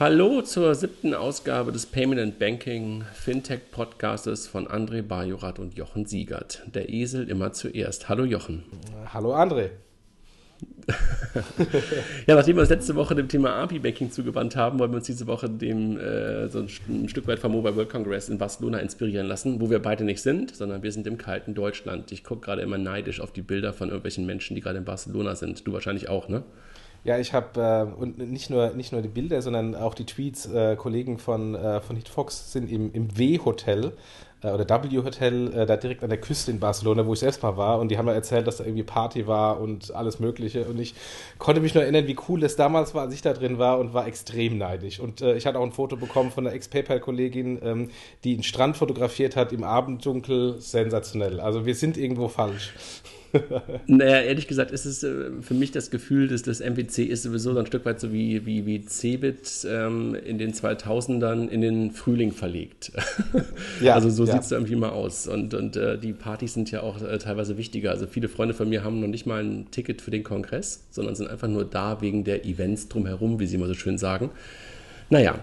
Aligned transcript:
Hallo 0.00 0.40
zur 0.40 0.74
siebten 0.74 1.12
Ausgabe 1.12 1.72
des 1.72 1.84
Payment 1.84 2.18
and 2.18 2.38
Banking 2.38 3.04
Fintech 3.12 3.70
Podcastes 3.70 4.46
von 4.46 4.66
André 4.66 5.02
Bajorat 5.02 5.58
und 5.58 5.76
Jochen 5.76 6.06
Siegert. 6.06 6.62
Der 6.74 6.88
Esel 6.88 7.28
immer 7.28 7.52
zuerst. 7.52 8.08
Hallo 8.08 8.24
Jochen. 8.24 8.62
Hallo 9.12 9.34
André. 9.34 9.68
ja, 12.26 12.34
nachdem 12.34 12.56
wir 12.56 12.62
uns 12.62 12.70
letzte 12.70 12.94
Woche 12.94 13.14
dem 13.14 13.28
Thema 13.28 13.56
API-Banking 13.56 14.10
zugewandt 14.10 14.56
haben, 14.56 14.78
wollen 14.78 14.90
wir 14.90 14.96
uns 14.96 15.06
diese 15.06 15.26
Woche 15.26 15.50
dem 15.50 15.98
äh, 15.98 16.48
so 16.48 16.60
ein, 16.60 16.68
ein, 16.88 17.08
Stück 17.10 17.26
weit 17.26 17.38
vom 17.38 17.52
Mobile 17.52 17.76
World 17.76 17.90
Congress 17.90 18.30
in 18.30 18.38
Barcelona 18.38 18.78
inspirieren 18.78 19.26
lassen, 19.26 19.60
wo 19.60 19.68
wir 19.68 19.80
beide 19.80 20.04
nicht 20.04 20.22
sind, 20.22 20.56
sondern 20.56 20.82
wir 20.82 20.92
sind 20.92 21.06
im 21.06 21.18
kalten 21.18 21.54
Deutschland. 21.54 22.10
Ich 22.10 22.24
gucke 22.24 22.46
gerade 22.46 22.62
immer 22.62 22.78
neidisch 22.78 23.20
auf 23.20 23.32
die 23.32 23.42
Bilder 23.42 23.74
von 23.74 23.88
irgendwelchen 23.88 24.24
Menschen, 24.24 24.54
die 24.54 24.62
gerade 24.62 24.78
in 24.78 24.86
Barcelona 24.86 25.34
sind. 25.34 25.66
Du 25.66 25.74
wahrscheinlich 25.74 26.08
auch, 26.08 26.30
ne? 26.30 26.42
Ja, 27.04 27.18
ich 27.18 27.32
habe 27.32 27.60
äh, 27.60 28.00
und 28.00 28.18
nicht 28.18 28.50
nur, 28.50 28.70
nicht 28.70 28.92
nur 28.92 29.00
die 29.00 29.08
Bilder, 29.08 29.40
sondern 29.42 29.74
auch 29.74 29.94
die 29.94 30.04
Tweets. 30.04 30.46
Äh, 30.46 30.76
Kollegen 30.76 31.18
von, 31.18 31.54
äh, 31.54 31.80
von 31.80 31.96
Hitfox 31.96 32.52
sind 32.52 32.70
im, 32.70 32.92
im 32.92 33.16
W-Hotel 33.16 33.92
äh, 34.42 34.50
oder 34.50 34.68
W-Hotel 34.68 35.52
äh, 35.54 35.66
da 35.66 35.76
direkt 35.76 36.02
an 36.02 36.10
der 36.10 36.20
Küste 36.20 36.50
in 36.50 36.60
Barcelona, 36.60 37.06
wo 37.06 37.12
ich 37.12 37.20
selbst 37.20 37.42
mal 37.42 37.56
war. 37.56 37.78
Und 37.78 37.90
die 37.90 37.98
haben 37.98 38.06
mir 38.06 38.14
erzählt, 38.14 38.46
dass 38.46 38.58
da 38.58 38.64
irgendwie 38.64 38.82
Party 38.82 39.26
war 39.26 39.60
und 39.60 39.94
alles 39.94 40.20
Mögliche. 40.20 40.64
Und 40.64 40.78
ich 40.78 40.94
konnte 41.38 41.60
mich 41.60 41.74
nur 41.74 41.82
erinnern, 41.82 42.06
wie 42.06 42.16
cool 42.28 42.42
es 42.44 42.56
damals 42.56 42.94
war, 42.94 43.02
als 43.02 43.14
ich 43.14 43.22
da 43.22 43.32
drin 43.32 43.58
war 43.58 43.78
und 43.78 43.94
war 43.94 44.06
extrem 44.06 44.58
neidisch. 44.58 45.00
Und 45.00 45.20
äh, 45.22 45.36
ich 45.36 45.46
hatte 45.46 45.58
auch 45.58 45.64
ein 45.64 45.72
Foto 45.72 45.96
bekommen 45.96 46.30
von 46.30 46.46
einer 46.46 46.54
Ex-PayPal-Kollegin, 46.54 47.60
ähm, 47.62 47.90
die 48.24 48.34
einen 48.34 48.42
Strand 48.42 48.76
fotografiert 48.76 49.36
hat 49.36 49.52
im 49.52 49.64
Abenddunkel. 49.64 50.60
Sensationell. 50.60 51.40
Also 51.40 51.66
wir 51.66 51.74
sind 51.74 51.96
irgendwo 51.96 52.28
falsch. 52.28 52.74
naja, 53.86 54.20
ehrlich 54.20 54.48
gesagt 54.48 54.70
ist 54.70 54.84
es 54.84 55.02
äh, 55.02 55.30
für 55.40 55.54
mich 55.54 55.70
das 55.70 55.90
Gefühl, 55.90 56.28
dass 56.28 56.42
das 56.42 56.60
MPC 56.60 56.98
ist 56.98 57.22
sowieso 57.22 57.52
so 57.52 57.58
ein 57.58 57.66
Stück 57.66 57.84
weit 57.84 58.00
so 58.00 58.12
wie, 58.12 58.44
wie, 58.46 58.66
wie 58.66 58.84
Cebit 58.84 59.66
ähm, 59.68 60.14
in 60.14 60.38
den 60.38 60.52
2000ern 60.52 61.48
in 61.48 61.60
den 61.60 61.90
Frühling 61.92 62.32
verlegt. 62.32 62.92
ja, 63.80 63.94
also 63.94 64.10
so 64.10 64.24
ja. 64.24 64.32
sieht 64.32 64.42
es 64.42 64.52
irgendwie 64.52 64.76
mal 64.76 64.90
aus. 64.90 65.26
Und, 65.26 65.54
und 65.54 65.76
äh, 65.76 65.98
die 65.98 66.12
Partys 66.12 66.54
sind 66.54 66.70
ja 66.70 66.82
auch 66.82 67.00
äh, 67.02 67.18
teilweise 67.18 67.56
wichtiger. 67.56 67.90
Also 67.90 68.06
viele 68.06 68.28
Freunde 68.28 68.54
von 68.54 68.68
mir 68.68 68.82
haben 68.84 69.00
noch 69.00 69.08
nicht 69.08 69.26
mal 69.26 69.42
ein 69.42 69.70
Ticket 69.70 70.02
für 70.02 70.10
den 70.10 70.24
Kongress, 70.24 70.84
sondern 70.90 71.14
sind 71.14 71.28
einfach 71.28 71.48
nur 71.48 71.64
da 71.64 72.00
wegen 72.00 72.24
der 72.24 72.44
Events 72.44 72.88
drumherum, 72.88 73.40
wie 73.40 73.46
sie 73.46 73.56
immer 73.56 73.66
so 73.66 73.74
schön 73.74 73.98
sagen. 73.98 74.30
Naja. 75.08 75.36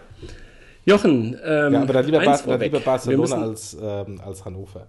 Jochen, 0.86 1.38
ähm, 1.44 1.74
ja, 1.74 1.82
aber 1.82 1.94
dann 1.94 2.06
lieber, 2.06 2.22
Bar 2.22 2.42
dann 2.46 2.62
lieber 2.62 2.80
Barcelona 2.80 3.42
als, 3.42 3.78
ähm, 3.82 4.22
als 4.26 4.46
Hannover. 4.46 4.88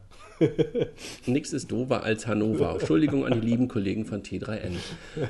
Nichts 1.27 1.53
ist 1.53 1.71
dover 1.71 2.03
als 2.03 2.27
Hannover. 2.27 2.73
Entschuldigung 2.73 3.27
an 3.27 3.41
die 3.41 3.47
lieben 3.47 3.69
Kollegen 3.69 4.05
von 4.05 4.23
T3N. 4.23 4.75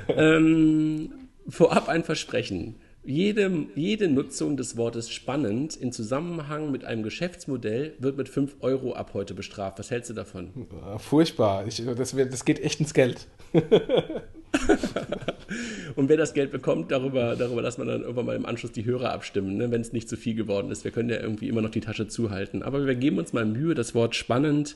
Ähm, 0.09 1.11
vorab 1.47 1.89
ein 1.89 2.03
Versprechen. 2.03 2.75
Jede, 3.03 3.65
jede 3.75 4.09
Nutzung 4.09 4.57
des 4.57 4.75
Wortes 4.75 5.09
spannend 5.09 5.75
in 5.75 5.91
Zusammenhang 5.91 6.69
mit 6.69 6.83
einem 6.83 7.01
Geschäftsmodell 7.01 7.93
wird 7.97 8.17
mit 8.17 8.27
5 8.27 8.57
Euro 8.59 8.93
ab 8.93 9.11
heute 9.13 9.33
bestraft. 9.33 9.79
Was 9.79 9.89
hältst 9.89 10.09
du 10.09 10.13
davon? 10.13 10.67
Furchtbar. 10.97 11.65
Ich, 11.65 11.81
das, 11.83 12.13
das 12.13 12.45
geht 12.45 12.59
echt 12.59 12.81
ins 12.81 12.93
Geld. 12.93 13.27
Und 15.95 16.09
wer 16.09 16.17
das 16.17 16.33
Geld 16.33 16.51
bekommt, 16.51 16.91
darüber, 16.91 17.35
darüber 17.35 17.61
lassen 17.61 17.81
wir 17.81 17.85
dann 17.85 18.01
irgendwann 18.01 18.25
mal 18.25 18.35
im 18.35 18.45
Anschluss 18.45 18.73
die 18.73 18.85
Hörer 18.85 19.11
abstimmen, 19.13 19.57
ne, 19.57 19.71
wenn 19.71 19.81
es 19.81 19.93
nicht 19.93 20.09
zu 20.09 20.17
viel 20.17 20.35
geworden 20.35 20.69
ist. 20.69 20.83
Wir 20.83 20.91
können 20.91 21.09
ja 21.09 21.19
irgendwie 21.19 21.47
immer 21.47 21.61
noch 21.61 21.71
die 21.71 21.81
Tasche 21.81 22.07
zuhalten. 22.07 22.63
Aber 22.63 22.85
wir 22.85 22.95
geben 22.95 23.17
uns 23.17 23.33
mal 23.33 23.45
Mühe, 23.45 23.75
das 23.75 23.95
Wort 23.95 24.15
spannend 24.15 24.75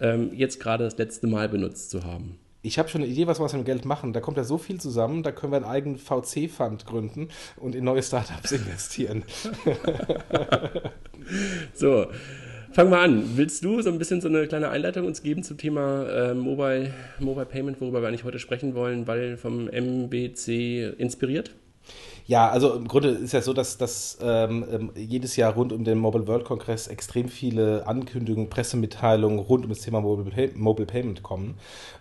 ähm, 0.00 0.30
jetzt 0.34 0.60
gerade 0.60 0.84
das 0.84 0.98
letzte 0.98 1.26
Mal 1.26 1.48
benutzt 1.48 1.90
zu 1.90 2.04
haben. 2.04 2.38
Ich 2.60 2.78
habe 2.78 2.88
schon 2.88 3.02
eine 3.02 3.10
Idee, 3.10 3.26
was 3.26 3.38
wir 3.38 3.44
aus 3.44 3.52
dem 3.52 3.64
Geld 3.64 3.84
machen. 3.84 4.12
Da 4.12 4.20
kommt 4.20 4.36
ja 4.36 4.44
so 4.44 4.58
viel 4.58 4.80
zusammen, 4.80 5.22
da 5.22 5.30
können 5.30 5.52
wir 5.52 5.58
einen 5.58 5.64
eigenen 5.64 5.96
VC-Fund 5.96 6.86
gründen 6.86 7.28
und 7.56 7.74
in 7.74 7.84
neue 7.84 8.02
Startups 8.02 8.52
investieren. 8.52 9.22
so, 11.72 12.06
fangen 12.72 12.90
wir 12.90 12.98
an. 12.98 13.36
Willst 13.36 13.64
du 13.64 13.80
so 13.80 13.90
ein 13.90 13.98
bisschen 13.98 14.20
so 14.20 14.28
eine 14.28 14.48
kleine 14.48 14.70
Einleitung 14.70 15.06
uns 15.06 15.22
geben 15.22 15.44
zum 15.44 15.56
Thema 15.56 16.08
äh, 16.08 16.34
Mobile, 16.34 16.92
Mobile 17.20 17.46
Payment, 17.46 17.80
worüber 17.80 18.02
wir 18.02 18.08
eigentlich 18.08 18.24
heute 18.24 18.40
sprechen 18.40 18.74
wollen, 18.74 19.06
weil 19.06 19.36
vom 19.36 19.68
MBC 19.68 20.94
inspiriert? 20.98 21.54
Ja, 22.28 22.50
also 22.50 22.74
im 22.74 22.86
Grunde 22.86 23.08
ist 23.08 23.32
ja 23.32 23.40
so, 23.40 23.54
dass, 23.54 23.78
dass 23.78 24.18
ähm, 24.20 24.62
ähm, 24.70 24.90
jedes 24.94 25.36
Jahr 25.36 25.54
rund 25.54 25.72
um 25.72 25.82
den 25.82 25.96
Mobile 25.96 26.26
World 26.26 26.44
Congress 26.44 26.86
extrem 26.86 27.30
viele 27.30 27.86
Ankündigungen, 27.86 28.50
Pressemitteilungen 28.50 29.38
rund 29.38 29.64
um 29.64 29.70
das 29.70 29.80
Thema 29.80 30.02
Mobile, 30.02 30.30
Pay 30.30 30.50
Mobile 30.54 30.84
Payment 30.84 31.22
kommen. 31.22 31.54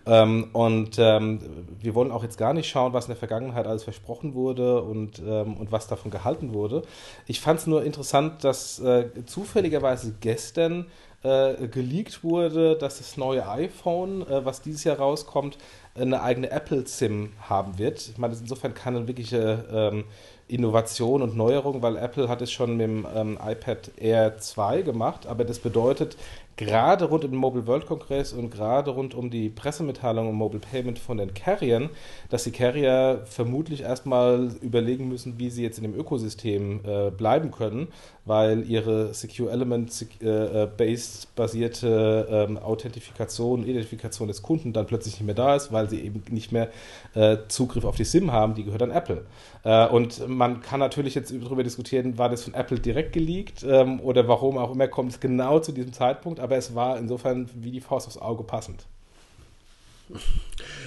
Ähm, 0.05 0.49
und 0.51 0.97
ähm, 0.99 1.39
wir 1.79 1.95
wollen 1.95 2.11
auch 2.11 2.23
jetzt 2.23 2.37
gar 2.37 2.53
nicht 2.53 2.67
schauen, 2.67 2.91
was 2.91 3.05
in 3.05 3.11
der 3.11 3.15
Vergangenheit 3.15 3.67
alles 3.67 3.85
versprochen 3.85 4.33
wurde 4.33 4.81
und, 4.81 5.21
ähm, 5.25 5.55
und 5.55 5.71
was 5.71 5.87
davon 5.87 6.11
gehalten 6.11 6.53
wurde. 6.53 6.81
Ich 7.25 7.39
fand 7.39 7.61
es 7.61 7.67
nur 7.67 7.85
interessant, 7.85 8.43
dass 8.43 8.79
äh, 8.79 9.05
zufälligerweise 9.25 10.15
gestern 10.19 10.87
äh, 11.23 11.67
geleakt 11.67 12.23
wurde, 12.23 12.77
dass 12.77 12.99
das 12.99 13.17
neue 13.17 13.47
iPhone, 13.49 14.21
äh, 14.27 14.45
was 14.45 14.61
dieses 14.61 14.83
Jahr 14.83 14.97
rauskommt, 14.97 15.57
eine 15.97 16.21
eigene 16.21 16.51
Apple-SIM 16.51 17.33
haben 17.41 17.77
wird. 17.77 18.09
Ich 18.09 18.17
meine, 18.17 18.31
das 18.31 18.39
ist 18.39 18.49
insofern 18.49 18.73
keine 18.73 19.07
wirkliche 19.07 19.65
ähm, 19.71 20.03
Innovation 20.47 21.21
und 21.21 21.35
Neuerung, 21.35 21.81
weil 21.81 21.97
Apple 21.97 22.29
hat 22.29 22.41
es 22.41 22.51
schon 22.51 22.77
mit 22.77 22.87
dem 22.87 23.07
ähm, 23.13 23.39
iPad 23.45 23.91
Air 23.97 24.37
2 24.37 24.83
gemacht, 24.83 25.27
aber 25.27 25.43
das 25.43 25.59
bedeutet, 25.59 26.15
gerade 26.57 27.05
rund 27.05 27.23
um 27.23 27.31
den 27.31 27.39
Mobile 27.39 27.67
World 27.67 27.85
Congress 27.85 28.33
und 28.33 28.49
gerade 28.49 28.91
rund 28.91 29.13
um 29.13 29.29
die 29.29 29.49
Pressemitteilung 29.49 30.27
um 30.27 30.35
Mobile 30.35 30.59
Payment 30.59 30.99
von 30.99 31.17
den 31.17 31.33
Carriern, 31.33 31.89
dass 32.29 32.43
die 32.43 32.51
Carrier 32.51 33.21
vermutlich 33.25 33.81
erstmal 33.81 34.51
überlegen 34.61 35.07
müssen, 35.07 35.39
wie 35.39 35.51
sie 35.51 35.63
jetzt 35.63 35.77
in 35.77 35.83
dem 35.83 35.95
Ökosystem 35.95 36.81
äh, 36.83 37.11
bleiben 37.11 37.51
können, 37.51 37.89
weil 38.25 38.69
ihre 38.69 39.13
Secure 39.13 39.51
Element 39.51 40.05
äh, 40.21 40.63
äh, 40.63 40.67
based 40.75 41.33
basierte 41.35 42.27
ähm, 42.29 42.57
Authentifikation, 42.57 43.63
Identifikation 43.63 44.27
des 44.27 44.41
Kunden 44.41 44.73
dann 44.73 44.87
plötzlich 44.87 45.13
nicht 45.15 45.25
mehr 45.25 45.35
da 45.35 45.55
ist, 45.55 45.71
weil 45.71 45.89
sie 45.89 46.01
eben 46.01 46.23
nicht 46.29 46.51
mehr 46.51 46.69
äh, 47.13 47.37
Zugriff 47.47 47.85
auf 47.85 47.95
die 47.95 48.03
SIM 48.03 48.31
haben, 48.31 48.55
die 48.55 48.63
gehört 48.63 48.81
an 48.81 48.91
Apple. 48.91 49.25
Äh, 49.63 49.87
und 49.87 50.27
man 50.27 50.61
kann 50.61 50.79
natürlich 50.79 51.13
jetzt 51.13 51.31
darüber 51.31 51.63
diskutieren, 51.63 52.17
war 52.17 52.29
das 52.29 52.43
von 52.43 52.53
Apple 52.53 52.79
direkt 52.79 53.13
geleakt 53.13 53.63
ähm, 53.63 53.99
oder 54.01 54.27
warum 54.27 54.57
auch 54.57 54.73
immer 54.73 54.87
kommt 54.87 55.11
es 55.11 55.19
genau 55.19 55.59
zu 55.59 55.71
diesem 55.71 55.93
Zeitpunkt, 55.93 56.39
aber 56.47 56.57
es 56.57 56.73
war 56.75 56.97
insofern 56.97 57.49
wie 57.55 57.71
die 57.71 57.81
Faust 57.81 58.07
aufs 58.07 58.17
Auge 58.17 58.43
passend. 58.43 58.85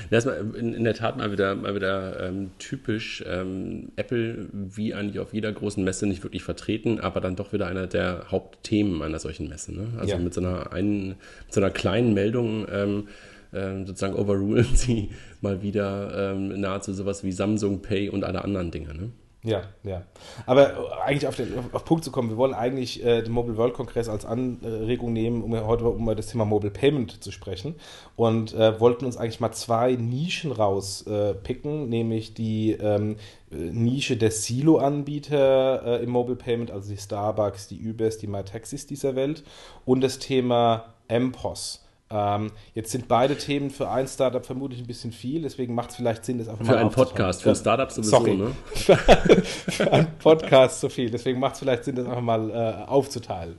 Das 0.08 0.24
ist 0.24 0.54
in, 0.56 0.82
der 0.82 0.94
Tat 0.94 1.18
mal 1.18 1.30
wieder, 1.30 1.54
mal 1.54 1.74
wieder 1.74 2.28
ähm, 2.28 2.52
typisch. 2.58 3.22
Ähm, 3.28 3.92
Apple, 3.96 4.48
wie 4.52 4.94
eigentlich 4.94 5.18
auf 5.18 5.34
jeder 5.34 5.52
großen 5.52 5.84
Messe, 5.84 6.06
nicht 6.06 6.22
wirklich 6.22 6.42
vertreten, 6.42 7.00
aber 7.00 7.20
dann 7.20 7.36
doch 7.36 7.52
wieder 7.52 7.66
einer 7.66 7.86
der 7.86 8.30
Hauptthemen 8.30 9.02
einer 9.02 9.18
solchen 9.18 9.48
Messe. 9.50 9.74
Ne? 9.74 9.88
Also 9.98 10.14
ja. 10.14 10.18
mit, 10.18 10.32
so 10.32 10.40
einer 10.40 10.72
einen, 10.72 11.08
mit 11.08 11.16
so 11.50 11.60
einer 11.60 11.70
kleinen 11.70 12.14
Meldung 12.14 12.66
ähm, 12.72 13.08
ähm, 13.52 13.86
sozusagen 13.86 14.14
overrulen 14.14 14.68
sie 14.74 15.10
mal 15.42 15.60
wieder 15.60 16.32
ähm, 16.32 16.58
nahezu 16.58 16.94
sowas 16.94 17.22
wie 17.22 17.32
Samsung 17.32 17.82
Pay 17.82 18.08
und 18.08 18.24
alle 18.24 18.42
anderen 18.42 18.70
Dinge. 18.70 18.94
Ne? 18.94 19.10
Ja, 19.42 19.62
ja. 19.84 20.02
Aber 20.44 20.74
äh, 20.74 21.00
eigentlich 21.02 21.26
auf 21.26 21.36
den 21.36 21.50
auf 21.72 21.84
Punkt 21.86 22.04
zu 22.04 22.12
kommen, 22.12 22.28
wir 22.28 22.36
wollen 22.36 22.52
eigentlich 22.52 23.02
äh, 23.02 23.22
den 23.22 23.32
Mobile 23.32 23.56
World 23.56 23.72
Congress 23.72 24.10
als 24.10 24.26
Anregung 24.26 25.14
nehmen, 25.14 25.42
um 25.42 25.58
heute 25.66 25.84
um 25.84 26.02
über 26.02 26.14
das 26.14 26.26
Thema 26.26 26.44
Mobile 26.44 26.70
Payment 26.70 27.24
zu 27.24 27.32
sprechen. 27.32 27.74
Und 28.16 28.52
äh, 28.52 28.78
wollten 28.80 29.06
uns 29.06 29.16
eigentlich 29.16 29.40
mal 29.40 29.52
zwei 29.52 29.94
Nischen 29.94 30.52
rauspicken, 30.52 31.84
äh, 31.84 31.86
nämlich 31.86 32.34
die 32.34 32.72
ähm, 32.72 33.16
äh, 33.50 33.54
Nische 33.54 34.18
der 34.18 34.30
Silo-Anbieter 34.30 36.00
äh, 36.00 36.04
im 36.04 36.10
Mobile 36.10 36.36
Payment, 36.36 36.70
also 36.70 36.90
die 36.90 36.98
Starbucks, 36.98 37.66
die 37.68 37.80
Ubers, 37.88 38.18
die 38.18 38.26
MyTaxis 38.26 38.86
dieser 38.86 39.16
Welt 39.16 39.42
und 39.86 40.02
das 40.02 40.18
Thema 40.18 40.92
MPOS. 41.08 41.86
Ähm, 42.12 42.50
jetzt 42.74 42.90
sind 42.90 43.06
beide 43.06 43.36
Themen 43.36 43.70
für 43.70 43.88
ein 43.88 44.08
Startup 44.08 44.44
vermutlich 44.44 44.80
ein 44.80 44.86
bisschen 44.86 45.12
viel, 45.12 45.42
deswegen 45.42 45.74
macht 45.74 45.90
es 45.90 45.96
vielleicht 45.96 46.24
Sinn, 46.24 46.38
das 46.38 46.48
einfach 46.48 46.64
für 46.64 46.72
mal 46.72 46.78
Für 46.78 46.80
einen 46.80 46.90
Podcast, 46.90 47.42
für 47.42 47.50
ein 47.50 47.56
Startup 47.56 47.90
sowieso, 47.90 48.10
Sorry. 48.10 48.36
ne? 48.36 48.52
für 48.74 49.92
einen 49.92 50.18
Podcast 50.18 50.80
so 50.80 50.88
viel, 50.88 51.08
deswegen 51.10 51.38
macht 51.38 51.54
es 51.54 51.60
vielleicht 51.60 51.84
Sinn, 51.84 51.94
das 51.94 52.06
einfach 52.06 52.20
mal 52.20 52.50
äh, 52.50 52.88
aufzuteilen. 52.90 53.58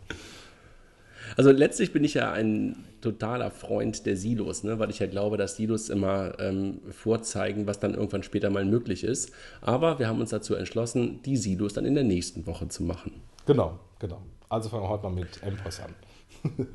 Also 1.37 1.51
letztlich 1.51 1.93
bin 1.93 2.03
ich 2.03 2.15
ja 2.15 2.33
ein 2.33 2.83
totaler 2.99 3.51
Freund 3.51 4.05
der 4.05 4.17
Silos, 4.17 4.63
ne? 4.63 4.79
weil 4.79 4.89
ich 4.89 4.99
ja 4.99 5.07
glaube, 5.07 5.37
dass 5.37 5.55
Silos 5.55 5.89
immer 5.89 6.37
ähm, 6.39 6.81
vorzeigen, 6.91 7.67
was 7.67 7.79
dann 7.79 7.93
irgendwann 7.93 8.23
später 8.23 8.49
mal 8.49 8.65
möglich 8.65 9.05
ist. 9.05 9.31
Aber 9.61 9.97
wir 9.97 10.07
haben 10.09 10.19
uns 10.19 10.31
dazu 10.31 10.55
entschlossen, 10.55 11.21
die 11.23 11.37
Silos 11.37 11.71
dann 11.73 11.85
in 11.85 11.95
der 11.95 12.03
nächsten 12.03 12.45
Woche 12.47 12.67
zu 12.67 12.83
machen. 12.83 13.21
Genau, 13.45 13.79
genau. 13.99 14.21
Also 14.49 14.67
fangen 14.67 14.83
wir 14.83 14.89
heute 14.89 15.03
mal 15.03 15.13
mit 15.13 15.39
MPOS 15.41 15.79
an. 15.79 15.95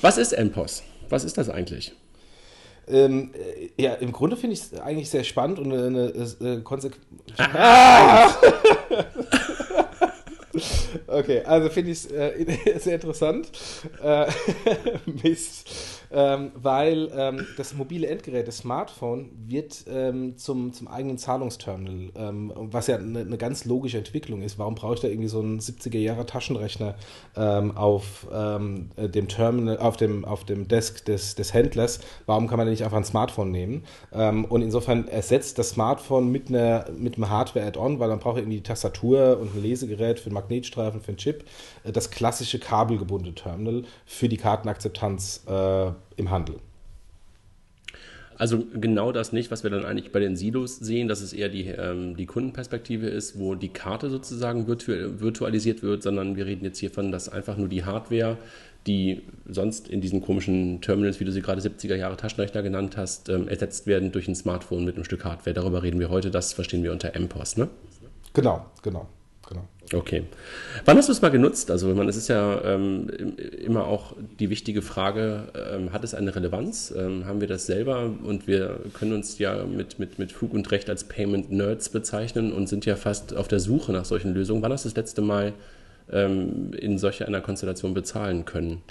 was 0.00 0.16
ist 0.16 0.38
MPOS? 0.38 0.84
Was 1.08 1.24
ist 1.24 1.38
das 1.38 1.48
eigentlich? 1.48 1.92
Ähm, 2.86 3.32
äh, 3.34 3.82
ja, 3.82 3.94
im 3.94 4.12
Grunde 4.12 4.36
finde 4.36 4.54
ich 4.54 4.60
es 4.60 4.78
eigentlich 4.80 5.08
sehr 5.08 5.24
spannend 5.24 5.58
und 5.58 5.72
eine, 5.72 5.86
eine, 5.86 6.34
eine 6.40 6.62
Konsequenz. 6.62 7.02
Ah! 7.38 8.30
okay, 11.14 11.42
also 11.44 11.68
finde 11.68 11.90
ich 11.90 12.04
es 12.04 12.10
äh, 12.10 12.78
sehr 12.78 12.96
interessant. 12.96 13.50
Äh, 14.02 14.26
Mist. 15.22 15.70
ähm, 16.12 16.52
weil 16.54 17.10
ähm, 17.16 17.46
das 17.56 17.74
mobile 17.74 18.06
Endgerät, 18.06 18.46
das 18.46 18.58
Smartphone, 18.58 19.30
wird 19.46 19.84
ähm, 19.88 20.36
zum, 20.36 20.72
zum 20.72 20.88
eigenen 20.88 21.18
Zahlungsterminal, 21.18 22.10
ähm, 22.16 22.52
was 22.54 22.86
ja 22.86 22.96
eine, 22.96 23.20
eine, 23.20 23.38
ganz 23.38 23.64
logische 23.64 23.98
Entwicklung 23.98 24.42
ist. 24.42 24.58
Warum 24.58 24.74
brauche 24.74 24.94
ich 24.94 25.00
da 25.00 25.08
irgendwie 25.08 25.28
so 25.28 25.40
einen 25.40 25.60
70er-Jahre 25.60 26.26
Taschenrechner 26.26 26.94
ähm, 27.36 27.76
auf 27.76 28.26
ähm, 28.32 28.90
dem 28.96 29.28
Terminal, 29.28 29.78
auf 29.78 29.96
dem, 29.96 30.24
auf 30.24 30.44
dem 30.44 30.68
Desk 30.68 31.04
des, 31.04 31.34
des 31.34 31.52
Händlers? 31.52 32.00
Warum 32.26 32.46
kann 32.48 32.58
man 32.58 32.68
nicht 32.68 32.84
einfach 32.84 32.96
ein 32.96 33.04
Smartphone 33.04 33.50
nehmen? 33.50 33.84
und 34.10 34.62
insofern 34.62 35.08
ersetzt 35.08 35.58
das 35.58 35.70
Smartphone 35.70 36.30
mit, 36.30 36.48
einer, 36.48 36.86
mit 36.96 37.16
einem 37.16 37.28
Hardware-Add-on, 37.28 37.98
weil 37.98 38.08
dann 38.08 38.18
brauche 38.18 38.38
ich 38.38 38.44
irgendwie 38.44 38.58
die 38.58 38.62
Tastatur 38.62 39.38
und 39.40 39.54
ein 39.54 39.62
Lesegerät 39.62 40.20
für 40.20 40.26
einen 40.26 40.34
Magnetstreifen, 40.34 41.00
für 41.04 41.10
einen 41.10 41.18
Chip, 41.18 41.44
äh, 41.84 41.92
das 41.92 42.10
klassische 42.10 42.58
kabelgebundene 42.58 43.34
Terminal 43.34 43.84
für 44.06 44.28
die 44.28 44.36
Kartenakzeptanz 44.36 45.44
äh, 45.46 45.90
im 46.16 46.30
Handel. 46.30 46.56
Also 48.36 48.64
genau 48.74 49.12
das 49.12 49.32
nicht, 49.32 49.50
was 49.50 49.62
wir 49.62 49.70
dann 49.70 49.84
eigentlich 49.84 50.10
bei 50.10 50.18
den 50.18 50.36
Silos 50.36 50.76
sehen, 50.76 51.08
dass 51.08 51.20
es 51.20 51.32
eher 51.32 51.48
die, 51.48 51.66
ähm, 51.66 52.16
die 52.16 52.26
Kundenperspektive 52.26 53.06
ist, 53.06 53.38
wo 53.38 53.54
die 53.54 53.68
Karte 53.68 54.10
sozusagen 54.10 54.66
virtu 54.66 54.92
virtualisiert 55.20 55.82
wird, 55.82 56.02
sondern 56.02 56.36
wir 56.36 56.46
reden 56.46 56.64
jetzt 56.64 56.78
hiervon, 56.78 57.12
dass 57.12 57.28
einfach 57.28 57.56
nur 57.56 57.68
die 57.68 57.84
Hardware, 57.84 58.36
die 58.86 59.22
sonst 59.48 59.88
in 59.88 60.00
diesen 60.00 60.20
komischen 60.20 60.80
Terminals, 60.80 61.20
wie 61.20 61.24
du 61.24 61.32
sie 61.32 61.42
gerade 61.42 61.60
70er 61.60 61.94
Jahre 61.94 62.16
Taschenrechner 62.16 62.62
genannt 62.62 62.96
hast, 62.96 63.28
ähm, 63.28 63.48
ersetzt 63.48 63.86
werden 63.86 64.10
durch 64.10 64.28
ein 64.28 64.34
Smartphone 64.34 64.84
mit 64.84 64.96
einem 64.96 65.04
Stück 65.04 65.24
Hardware. 65.24 65.54
Darüber 65.54 65.82
reden 65.82 66.00
wir 66.00 66.10
heute, 66.10 66.30
das 66.30 66.52
verstehen 66.52 66.82
wir 66.82 66.92
unter 66.92 67.18
MPOS, 67.18 67.56
ne? 67.56 67.68
Genau, 68.32 68.66
genau. 68.82 69.08
Genau. 69.48 69.68
Okay. 69.92 70.24
Wann 70.86 70.96
hast 70.96 71.08
du 71.08 71.12
es 71.12 71.20
mal 71.20 71.30
genutzt? 71.30 71.70
Also, 71.70 71.94
meine, 71.94 72.08
es 72.08 72.16
ist 72.16 72.28
ja 72.28 72.64
ähm, 72.64 73.10
immer 73.64 73.86
auch 73.86 74.16
die 74.40 74.48
wichtige 74.48 74.80
Frage, 74.80 75.48
ähm, 75.72 75.92
hat 75.92 76.04
es 76.04 76.14
eine 76.14 76.34
Relevanz? 76.34 76.92
Ähm, 76.96 77.26
haben 77.26 77.40
wir 77.40 77.48
das 77.48 77.66
selber? 77.66 78.10
Und 78.24 78.46
wir 78.46 78.80
können 78.94 79.12
uns 79.12 79.38
ja 79.38 79.64
mit, 79.64 79.98
mit, 79.98 80.18
mit 80.18 80.32
Fug 80.32 80.54
und 80.54 80.70
Recht 80.70 80.88
als 80.88 81.04
Payment 81.04 81.52
Nerds 81.52 81.90
bezeichnen 81.90 82.52
und 82.52 82.68
sind 82.68 82.86
ja 82.86 82.96
fast 82.96 83.36
auf 83.36 83.46
der 83.46 83.60
Suche 83.60 83.92
nach 83.92 84.06
solchen 84.06 84.32
Lösungen. 84.32 84.62
Wann 84.62 84.72
hast 84.72 84.84
du 84.84 84.88
das 84.88 84.96
letzte 84.96 85.20
Mal 85.20 85.52
ähm, 86.10 86.72
in 86.72 86.98
solch 86.98 87.26
einer 87.26 87.42
Konstellation 87.42 87.92
bezahlen 87.92 88.46
können? 88.46 88.82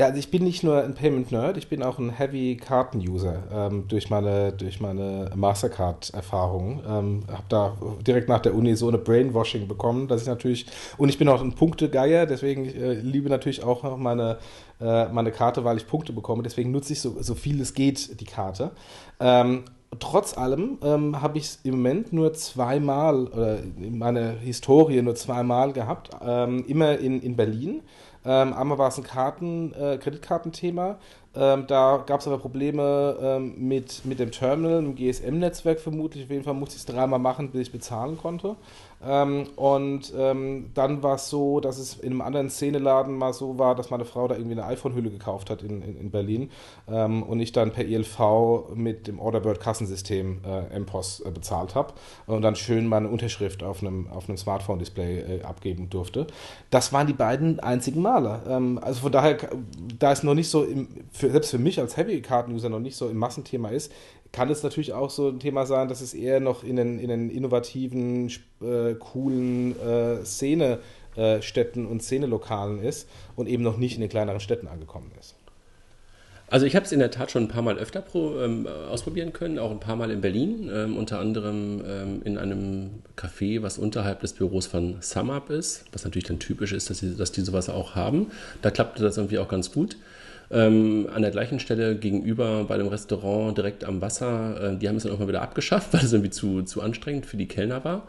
Ja, 0.00 0.06
also 0.06 0.18
ich 0.18 0.30
bin 0.30 0.44
nicht 0.44 0.62
nur 0.62 0.82
ein 0.82 0.94
Payment-Nerd, 0.94 1.58
ich 1.58 1.68
bin 1.68 1.82
auch 1.82 1.98
ein 1.98 2.08
Heavy-Karten-User 2.08 3.42
ähm, 3.52 3.84
durch 3.86 4.08
meine, 4.08 4.50
durch 4.50 4.80
meine 4.80 5.30
Mastercard-Erfahrung. 5.34 6.80
Ähm, 6.88 7.24
habe 7.30 7.44
da 7.50 7.76
direkt 8.00 8.26
nach 8.26 8.40
der 8.40 8.54
Uni 8.54 8.76
so 8.76 8.88
eine 8.88 8.96
Brainwashing 8.96 9.68
bekommen, 9.68 10.08
dass 10.08 10.22
ich 10.22 10.26
natürlich, 10.26 10.64
und 10.96 11.10
ich 11.10 11.18
bin 11.18 11.28
auch 11.28 11.42
ein 11.42 11.52
Punktegeier, 11.52 12.24
deswegen 12.24 12.64
äh, 12.64 12.94
liebe 12.94 13.28
natürlich 13.28 13.62
auch 13.62 13.98
meine, 13.98 14.38
äh, 14.80 15.10
meine 15.10 15.32
Karte, 15.32 15.64
weil 15.64 15.76
ich 15.76 15.86
Punkte 15.86 16.14
bekomme. 16.14 16.42
Deswegen 16.44 16.70
nutze 16.70 16.94
ich 16.94 17.02
so, 17.02 17.16
so 17.20 17.34
viel 17.34 17.60
es 17.60 17.74
geht 17.74 18.22
die 18.22 18.24
Karte. 18.24 18.70
Ähm, 19.20 19.64
trotz 19.98 20.34
allem 20.38 20.78
ähm, 20.82 21.20
habe 21.20 21.36
ich 21.36 21.44
es 21.44 21.60
im 21.64 21.72
Moment 21.72 22.10
nur 22.14 22.32
zweimal, 22.32 23.26
oder 23.26 23.58
in 23.58 23.98
meiner 23.98 24.30
Historie 24.30 25.02
nur 25.02 25.14
zweimal 25.14 25.74
gehabt, 25.74 26.08
ähm, 26.24 26.64
immer 26.66 26.96
in, 26.98 27.20
in 27.20 27.36
Berlin. 27.36 27.82
Ähm, 28.24 28.52
einmal 28.52 28.78
war 28.78 28.88
es 28.88 28.98
ein 28.98 29.04
Karten, 29.04 29.72
äh, 29.72 29.98
Kreditkartenthema. 29.98 30.98
Ähm, 31.34 31.66
da 31.68 32.02
gab 32.06 32.20
es 32.20 32.26
aber 32.26 32.38
Probleme 32.38 33.16
ähm, 33.20 33.54
mit, 33.56 34.04
mit 34.04 34.18
dem 34.18 34.32
Terminal, 34.32 34.82
dem 34.82 34.96
GSM-Netzwerk 34.96 35.80
vermutlich. 35.80 36.24
Auf 36.24 36.30
jeden 36.30 36.44
Fall 36.44 36.54
musste 36.54 36.76
ich 36.76 36.82
es 36.82 36.86
dreimal 36.86 37.20
machen, 37.20 37.50
bis 37.50 37.68
ich 37.68 37.72
bezahlen 37.72 38.18
konnte. 38.18 38.56
Ähm, 39.02 39.48
und 39.56 40.12
ähm, 40.16 40.70
dann 40.74 41.02
war 41.02 41.14
es 41.14 41.30
so, 41.30 41.60
dass 41.60 41.78
es 41.78 41.96
in 41.96 42.12
einem 42.12 42.20
anderen 42.20 42.50
Szeneladen 42.50 43.16
mal 43.16 43.32
so 43.32 43.58
war, 43.58 43.74
dass 43.74 43.90
meine 43.90 44.04
Frau 44.04 44.28
da 44.28 44.34
irgendwie 44.34 44.60
eine 44.60 44.66
iPhone-Hülle 44.66 45.10
gekauft 45.10 45.48
hat 45.48 45.62
in, 45.62 45.80
in, 45.80 45.96
in 45.98 46.10
Berlin 46.10 46.50
ähm, 46.86 47.22
und 47.22 47.40
ich 47.40 47.52
dann 47.52 47.70
per 47.70 47.86
ELV 47.86 48.74
mit 48.74 49.06
dem 49.06 49.18
Orderbird-Kassensystem 49.18 50.40
äh, 50.44 50.78
MPOS 50.78 51.20
äh, 51.20 51.30
bezahlt 51.30 51.74
habe 51.74 51.94
und 52.26 52.42
dann 52.42 52.56
schön 52.56 52.86
meine 52.86 53.08
Unterschrift 53.08 53.62
auf 53.62 53.82
einem, 53.82 54.08
auf 54.08 54.28
einem 54.28 54.36
Smartphone-Display 54.36 55.38
äh, 55.38 55.42
abgeben 55.42 55.88
durfte. 55.88 56.26
Das 56.68 56.92
waren 56.92 57.06
die 57.06 57.14
beiden 57.14 57.58
einzigen 57.60 58.02
Male. 58.02 58.42
Ähm, 58.46 58.78
also 58.82 59.00
von 59.00 59.12
daher, 59.12 59.38
da 59.98 60.12
es 60.12 60.22
noch 60.22 60.34
nicht 60.34 60.50
so, 60.50 60.62
im, 60.64 60.88
für, 61.10 61.30
selbst 61.30 61.50
für 61.50 61.58
mich 61.58 61.80
als 61.80 61.96
Heavy-Karten-User 61.96 62.68
noch 62.68 62.80
nicht 62.80 62.96
so 62.96 63.08
im 63.08 63.16
Massenthema 63.16 63.70
ist, 63.70 63.90
kann 64.32 64.50
es 64.50 64.62
natürlich 64.62 64.92
auch 64.92 65.10
so 65.10 65.28
ein 65.28 65.40
Thema 65.40 65.66
sein, 65.66 65.88
dass 65.88 66.00
es 66.00 66.14
eher 66.14 66.40
noch 66.40 66.62
in 66.62 66.76
den, 66.76 66.98
in 66.98 67.08
den 67.08 67.30
innovativen, 67.30 68.30
äh, 68.60 68.94
coolen 68.98 69.78
äh, 69.80 70.24
Szene-Städten 70.24 71.84
äh, 71.84 71.88
und 71.88 72.02
Szenelokalen 72.02 72.82
ist 72.82 73.08
und 73.36 73.48
eben 73.48 73.62
noch 73.62 73.76
nicht 73.76 73.94
in 73.94 74.00
den 74.00 74.10
kleineren 74.10 74.40
Städten 74.40 74.68
angekommen 74.68 75.10
ist. 75.18 75.34
Also 76.50 76.66
ich 76.66 76.74
habe 76.74 76.84
es 76.84 76.90
in 76.90 76.98
der 76.98 77.12
Tat 77.12 77.30
schon 77.30 77.44
ein 77.44 77.48
paar 77.48 77.62
Mal 77.62 77.78
öfter 77.78 78.02
pro, 78.02 78.40
ähm, 78.40 78.66
ausprobieren 78.66 79.32
können, 79.32 79.60
auch 79.60 79.70
ein 79.70 79.78
paar 79.78 79.94
Mal 79.94 80.10
in 80.10 80.20
Berlin, 80.20 80.68
ähm, 80.72 80.96
unter 80.96 81.20
anderem 81.20 81.80
ähm, 81.86 82.22
in 82.24 82.38
einem 82.38 83.02
Café, 83.16 83.62
was 83.62 83.78
unterhalb 83.78 84.18
des 84.20 84.32
Büros 84.32 84.66
von 84.66 84.96
SumUp 85.00 85.50
ist, 85.50 85.84
was 85.92 86.02
natürlich 86.02 86.26
dann 86.26 86.40
typisch 86.40 86.72
ist, 86.72 86.90
dass, 86.90 86.98
sie, 86.98 87.16
dass 87.16 87.30
die 87.30 87.42
sowas 87.42 87.68
auch 87.68 87.94
haben. 87.94 88.32
Da 88.62 88.72
klappte 88.72 89.00
das 89.00 89.16
irgendwie 89.16 89.38
auch 89.38 89.48
ganz 89.48 89.70
gut. 89.70 89.96
Ähm, 90.52 91.08
an 91.14 91.22
der 91.22 91.30
gleichen 91.30 91.60
Stelle 91.60 91.94
gegenüber 91.94 92.64
bei 92.64 92.76
dem 92.76 92.88
Restaurant 92.88 93.56
direkt 93.56 93.84
am 93.84 94.00
Wasser, 94.00 94.72
äh, 94.72 94.76
die 94.76 94.88
haben 94.88 94.96
es 94.96 95.04
dann 95.04 95.12
auch 95.12 95.18
mal 95.20 95.28
wieder 95.28 95.42
abgeschafft, 95.42 95.88
weil 95.92 96.04
es 96.04 96.12
irgendwie 96.12 96.30
zu, 96.30 96.62
zu 96.62 96.82
anstrengend 96.82 97.26
für 97.26 97.36
die 97.36 97.46
Kellner 97.46 97.84
war. 97.84 98.08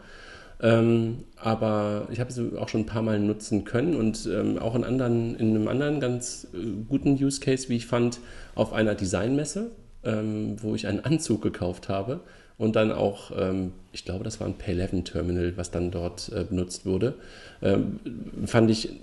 Ähm, 0.60 1.24
aber 1.36 2.08
ich 2.10 2.20
habe 2.20 2.30
es 2.30 2.40
auch 2.56 2.68
schon 2.68 2.82
ein 2.82 2.86
paar 2.86 3.02
Mal 3.02 3.18
nutzen 3.18 3.64
können 3.64 3.96
und 3.96 4.28
ähm, 4.32 4.58
auch 4.58 4.74
in, 4.76 4.84
anderen, 4.84 5.34
in 5.36 5.50
einem 5.50 5.68
anderen 5.68 5.98
ganz 5.98 6.46
äh, 6.54 6.58
guten 6.88 7.12
Use 7.12 7.40
Case, 7.40 7.68
wie 7.68 7.76
ich 7.76 7.86
fand, 7.86 8.20
auf 8.54 8.72
einer 8.72 8.94
Designmesse, 8.94 9.72
ähm, 10.04 10.56
wo 10.62 10.74
ich 10.74 10.86
einen 10.86 11.00
Anzug 11.00 11.42
gekauft 11.42 11.88
habe 11.88 12.20
und 12.58 12.76
dann 12.76 12.92
auch, 12.92 13.32
ähm, 13.36 13.72
ich 13.92 14.04
glaube, 14.04 14.22
das 14.22 14.38
war 14.38 14.46
ein 14.46 14.54
Pay11-Terminal, 14.54 15.56
was 15.56 15.72
dann 15.72 15.90
dort 15.90 16.30
äh, 16.32 16.44
benutzt 16.44 16.86
wurde, 16.86 17.14
ähm, 17.60 17.98
fand 18.46 18.70
ich 18.70 19.00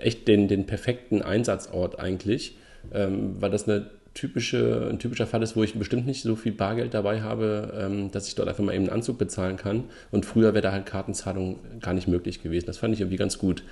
echt 0.00 0.26
den, 0.26 0.48
den 0.48 0.66
perfekten 0.66 1.22
Einsatzort 1.22 2.00
eigentlich 2.00 2.56
ähm, 2.92 3.36
weil 3.40 3.50
das 3.50 3.68
eine 3.68 3.86
typische, 4.14 4.88
ein 4.90 4.98
typischer 4.98 5.26
Fall 5.26 5.42
ist, 5.42 5.56
wo 5.56 5.62
ich 5.62 5.74
bestimmt 5.74 6.06
nicht 6.06 6.22
so 6.22 6.36
viel 6.36 6.52
Bargeld 6.52 6.94
dabei 6.94 7.20
habe, 7.20 7.72
ähm, 7.78 8.10
dass 8.10 8.26
ich 8.28 8.34
dort 8.34 8.48
einfach 8.48 8.64
mal 8.64 8.72
eben 8.74 8.84
einen 8.84 8.92
Anzug 8.92 9.18
bezahlen 9.18 9.56
kann. 9.56 9.84
Und 10.10 10.24
früher 10.24 10.54
wäre 10.54 10.62
da 10.62 10.72
halt 10.72 10.86
Kartenzahlung 10.86 11.58
gar 11.80 11.92
nicht 11.92 12.08
möglich 12.08 12.42
gewesen. 12.42 12.66
Das 12.66 12.78
fand 12.78 12.94
ich 12.94 13.00
irgendwie 13.00 13.18
ganz 13.18 13.38
gut. 13.38 13.62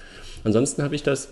Ansonsten 0.45 0.83
habe 0.83 0.95
ich 0.95 1.03
das 1.03 1.31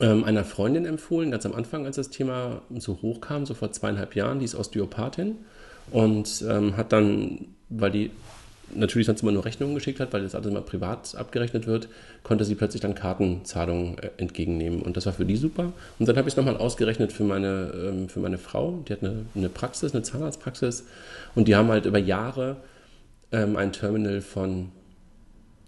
ähm, 0.00 0.24
einer 0.24 0.44
Freundin 0.44 0.86
empfohlen, 0.86 1.30
ganz 1.30 1.46
am 1.46 1.54
Anfang, 1.54 1.86
als 1.86 1.96
das 1.96 2.10
Thema 2.10 2.62
so 2.76 2.98
hoch 3.02 3.20
kam, 3.20 3.46
so 3.46 3.54
vor 3.54 3.70
zweieinhalb 3.72 4.16
Jahren, 4.16 4.38
die 4.38 4.46
ist 4.46 4.54
Osteopathin 4.54 5.36
und 5.90 6.44
ähm, 6.48 6.76
hat 6.76 6.92
dann, 6.92 7.46
weil 7.68 7.90
die 7.90 8.10
natürlich 8.74 9.06
sonst 9.06 9.22
immer 9.22 9.32
nur 9.32 9.44
Rechnungen 9.44 9.74
geschickt 9.74 10.00
hat, 10.00 10.12
weil 10.12 10.22
das 10.22 10.34
alles 10.34 10.48
immer 10.48 10.60
privat 10.60 11.14
abgerechnet 11.14 11.66
wird, 11.66 11.88
konnte 12.22 12.44
sie 12.44 12.54
plötzlich 12.54 12.80
dann 12.80 12.94
Kartenzahlungen 12.94 13.98
äh, 13.98 14.10
entgegennehmen. 14.16 14.82
Und 14.82 14.96
das 14.96 15.06
war 15.06 15.12
für 15.12 15.24
die 15.24 15.36
super. 15.36 15.72
Und 15.98 16.08
dann 16.08 16.16
habe 16.16 16.28
ich 16.28 16.34
es 16.34 16.36
nochmal 16.36 16.56
ausgerechnet 16.56 17.12
für 17.12 17.24
meine, 17.24 17.72
ähm, 17.74 18.08
für 18.08 18.20
meine 18.20 18.38
Frau. 18.38 18.82
Die 18.88 18.92
hat 18.92 19.02
eine, 19.02 19.26
eine 19.34 19.48
Praxis, 19.48 19.94
eine 19.94 20.02
Zahnarztpraxis. 20.02 20.84
Und 21.34 21.48
die 21.48 21.56
haben 21.56 21.68
halt 21.68 21.86
über 21.86 21.98
Jahre 21.98 22.56
ähm, 23.32 23.56
ein 23.56 23.72
Terminal 23.72 24.20
von 24.20 24.70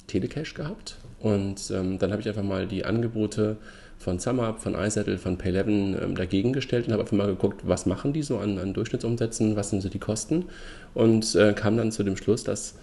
Telecash 0.06 0.54
gehabt. 0.54 0.96
Und 1.20 1.70
ähm, 1.70 1.98
dann 1.98 2.12
habe 2.12 2.20
ich 2.20 2.28
einfach 2.28 2.42
mal 2.42 2.66
die 2.66 2.84
Angebote 2.84 3.56
von 3.98 4.18
SumUp, 4.18 4.60
von 4.60 4.74
iSettle, 4.74 5.18
von 5.18 5.38
Pay11 5.38 6.02
ähm, 6.02 6.14
dagegen 6.14 6.52
gestellt 6.52 6.86
und 6.86 6.92
habe 6.92 7.02
einfach 7.02 7.16
mal 7.16 7.26
geguckt, 7.26 7.62
was 7.64 7.86
machen 7.86 8.12
die 8.12 8.22
so 8.22 8.38
an, 8.38 8.58
an 8.58 8.74
Durchschnittsumsätzen, 8.74 9.56
was 9.56 9.70
sind 9.70 9.80
so 9.80 9.88
die 9.88 9.98
Kosten 9.98 10.46
und 10.94 11.34
äh, 11.34 11.52
kam 11.54 11.76
dann 11.76 11.92
zu 11.92 12.02
dem 12.02 12.16
Schluss, 12.16 12.44
dass 12.44 12.74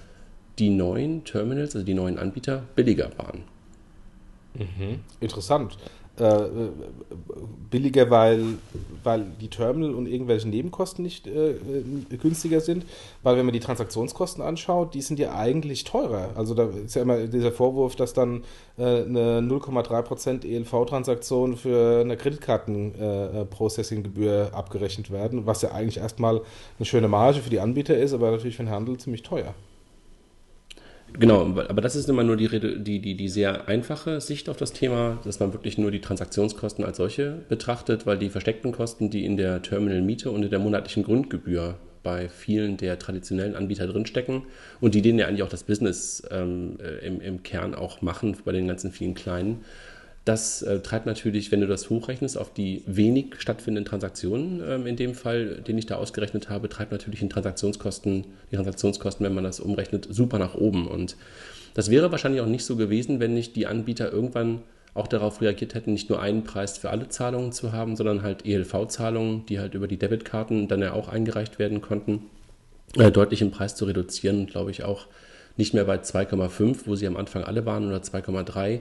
die 0.60 0.70
neuen 0.70 1.24
Terminals, 1.24 1.76
also 1.76 1.86
die 1.86 1.94
neuen 1.94 2.18
Anbieter, 2.18 2.64
billiger 2.76 3.10
waren. 3.18 3.44
Mhm. 4.56 5.00
Interessant. 5.20 5.78
Äh, 6.20 6.26
äh, 6.26 6.70
billiger, 7.72 8.12
weil, 8.12 8.44
weil 9.04 9.26
die 9.42 9.48
Terminal 9.48 9.96
und 9.96 10.06
irgendwelche 10.06 10.48
Nebenkosten 10.48 11.04
nicht 11.04 11.26
äh, 11.26 11.54
äh, 11.54 11.58
günstiger 12.22 12.62
sind. 12.62 12.86
Weil 13.24 13.36
wenn 13.36 13.48
man 13.48 13.54
die 13.54 13.60
Transaktionskosten 13.60 14.44
anschaut, 14.44 14.94
die 14.94 15.02
sind 15.02 15.18
ja 15.18 15.36
eigentlich 15.36 15.86
teurer. 15.86 16.30
Also 16.36 16.54
da 16.54 16.66
ist 16.66 16.94
ja 16.94 17.02
immer 17.02 17.26
dieser 17.26 17.52
Vorwurf, 17.52 17.96
dass 17.96 18.14
dann 18.14 18.44
äh, 18.78 18.84
eine 18.84 19.40
0,3% 19.40 20.46
ELV-Transaktion 20.46 21.58
für 21.58 22.02
eine 22.02 22.16
Kreditkarten-Processing-Gebühr 22.16 24.52
äh, 24.52 24.56
abgerechnet 24.56 25.10
werden, 25.10 25.48
was 25.48 25.64
ja 25.64 25.72
eigentlich 25.72 25.98
erstmal 25.98 26.42
eine 26.78 26.86
schöne 26.86 27.08
Marge 27.08 27.40
für 27.40 27.50
die 27.50 27.60
Anbieter 27.60 27.98
ist, 27.98 28.14
aber 28.14 28.30
natürlich 28.30 28.58
für 28.58 28.66
den 28.66 28.72
Handel 28.72 29.00
ziemlich 29.00 29.24
teuer. 29.24 29.56
Genau, 31.20 31.42
aber 31.42 31.82
das 31.82 31.96
ist 31.96 32.10
immer 32.10 32.24
nur 32.24 32.38
die, 32.38 32.48
die, 32.60 33.00
die, 33.00 33.16
die 33.16 33.30
sehr 33.30 33.68
einfache 33.68 34.20
Sicht 34.20 34.50
auf 34.50 34.58
das 34.58 34.74
Thema, 34.74 35.20
dass 35.24 35.40
man 35.40 35.54
wirklich 35.54 35.78
nur 35.78 35.92
die 35.92 36.02
Transaktionskosten 36.02 36.84
als 36.84 36.98
solche 36.98 37.44
betrachtet, 37.50 38.06
weil 38.06 38.18
die 38.18 38.30
versteckten 38.30 38.72
Kosten, 38.72 39.10
die 39.10 39.24
in 39.26 39.38
der 39.38 39.62
Terminal-Miete 39.62 40.32
und 40.32 40.44
in 40.44 40.50
der 40.50 40.60
monatlichen 40.60 41.04
Grundgebühr 41.04 41.76
bei 42.02 42.30
vielen 42.30 42.78
der 42.78 43.00
traditionellen 43.00 43.56
Anbieter 43.56 43.88
drinstecken 43.88 44.44
und 44.82 44.94
die 44.94 45.02
denen 45.02 45.20
ja 45.20 45.28
eigentlich 45.28 45.44
auch 45.44 45.50
das 45.50 45.64
Business 45.64 46.24
ähm, 46.32 46.78
äh, 46.82 47.06
im, 47.06 47.22
im 47.22 47.44
Kern 47.44 47.76
auch 47.76 48.02
machen, 48.02 48.36
bei 48.44 48.52
den 48.52 48.68
ganzen 48.68 48.92
vielen 48.92 49.14
kleinen, 49.14 49.64
Das 50.26 50.62
äh, 50.62 50.80
treibt 50.80 51.06
natürlich, 51.06 51.52
wenn 51.52 51.60
du 51.60 51.68
das 51.68 51.90
hochrechnest 51.90 52.38
auf 52.38 52.54
die 52.54 52.82
wenig 52.86 53.36
stattfindenden 53.40 53.84
Transaktionen, 53.84 54.62
ähm, 54.66 54.88
in 54.88 54.96
dem 54.96 55.16
Fall, 55.16 55.62
den 55.62 55.78
ich 55.78 55.86
da 55.86 55.96
ausgerechnet 55.96 56.50
habe, 56.50 56.70
treibt 56.70 56.94
natürlich 56.94 57.20
die 57.20 57.28
Transaktionskosten, 57.28 58.26
die 58.50 58.56
Transaktionskosten, 58.56 59.26
wenn 59.26 59.34
man 59.34 59.44
das 59.44 59.60
umrechnet, 59.60 60.08
super 60.10 60.40
nach 60.40 60.56
oben. 60.56 60.88
Und 60.88 61.18
das 61.74 61.90
wäre 61.90 62.12
wahrscheinlich 62.12 62.42
auch 62.42 62.48
nicht 62.48 62.64
so 62.64 62.78
gewesen, 62.78 63.20
wenn 63.20 63.34
nicht 63.34 63.58
die 63.58 63.68
Anbieter 63.68 64.14
irgendwann 64.14 64.62
auch 64.94 65.08
darauf 65.08 65.42
reagiert 65.42 65.74
hätten, 65.74 65.92
nicht 65.92 66.10
nur 66.10 66.22
einen 66.22 66.44
Preis 66.44 66.78
für 66.78 66.90
alle 66.90 67.10
Zahlungen 67.10 67.52
zu 67.52 67.74
haben, 67.74 67.96
sondern 67.96 68.22
halt 68.22 68.46
ELV-Zahlungen, 68.46 69.46
die 69.48 69.60
halt 69.60 69.74
über 69.74 69.88
die 69.88 69.98
Debitkarten 69.98 70.68
dann 70.68 70.82
ja 70.82 70.94
auch 70.94 71.10
eingereicht 71.10 71.60
werden 71.60 71.82
konnten, 71.82 72.22
äh, 72.98 73.12
deutlich 73.12 73.42
im 73.42 73.52
Preis 73.52 73.76
zu 73.76 73.86
reduzieren, 73.86 74.46
glaube 74.46 74.72
ich 74.72 74.84
auch 74.84 75.08
nicht 75.58 75.74
mehr 75.74 75.86
bei 75.86 75.98
2,5, 75.98 76.86
wo 76.86 76.96
sie 76.96 77.08
am 77.08 77.18
Anfang 77.18 77.44
alle 77.44 77.66
waren, 77.66 77.88
oder 77.88 78.02
2,3, 78.02 78.80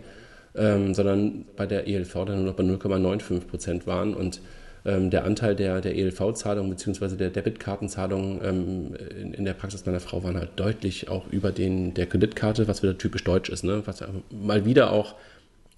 ähm, 0.55 0.95
sondern 0.95 1.45
bei 1.57 1.67
der 1.67 1.87
ELV 1.87 2.13
dann 2.13 2.45
nur 2.45 2.47
noch 2.47 2.55
bei 2.55 2.63
0,95 2.63 3.47
Prozent 3.47 3.87
waren 3.87 4.15
und 4.15 4.41
ähm, 4.85 5.11
der 5.11 5.25
Anteil 5.25 5.55
der, 5.55 5.81
der 5.81 5.97
ELV-Zahlung 5.97 6.69
bzw. 6.71 7.17
der 7.17 7.31
Debitkartenzahlung 7.31 8.41
ähm, 8.43 8.95
in, 9.21 9.35
in, 9.35 9.45
der 9.45 9.55
Praxis 9.55 9.87
meiner 9.87 10.01
Frau 10.01 10.25
waren 10.25 10.37
halt 10.37 10.51
deutlich 10.57 11.09
auch 11.09 11.29
über 11.31 11.53
den 11.53 11.95
der 11.95 12.07
Kreditkarte, 12.07 12.67
was 12.67 12.83
wieder 12.83 12.99
typisch 12.99 13.25
deutsch 13.25 13.49
ist, 13.49 13.63
ne? 13.63 13.83
was 13.85 14.03
mal 14.31 14.65
wieder 14.65 14.93
auch 14.93 15.15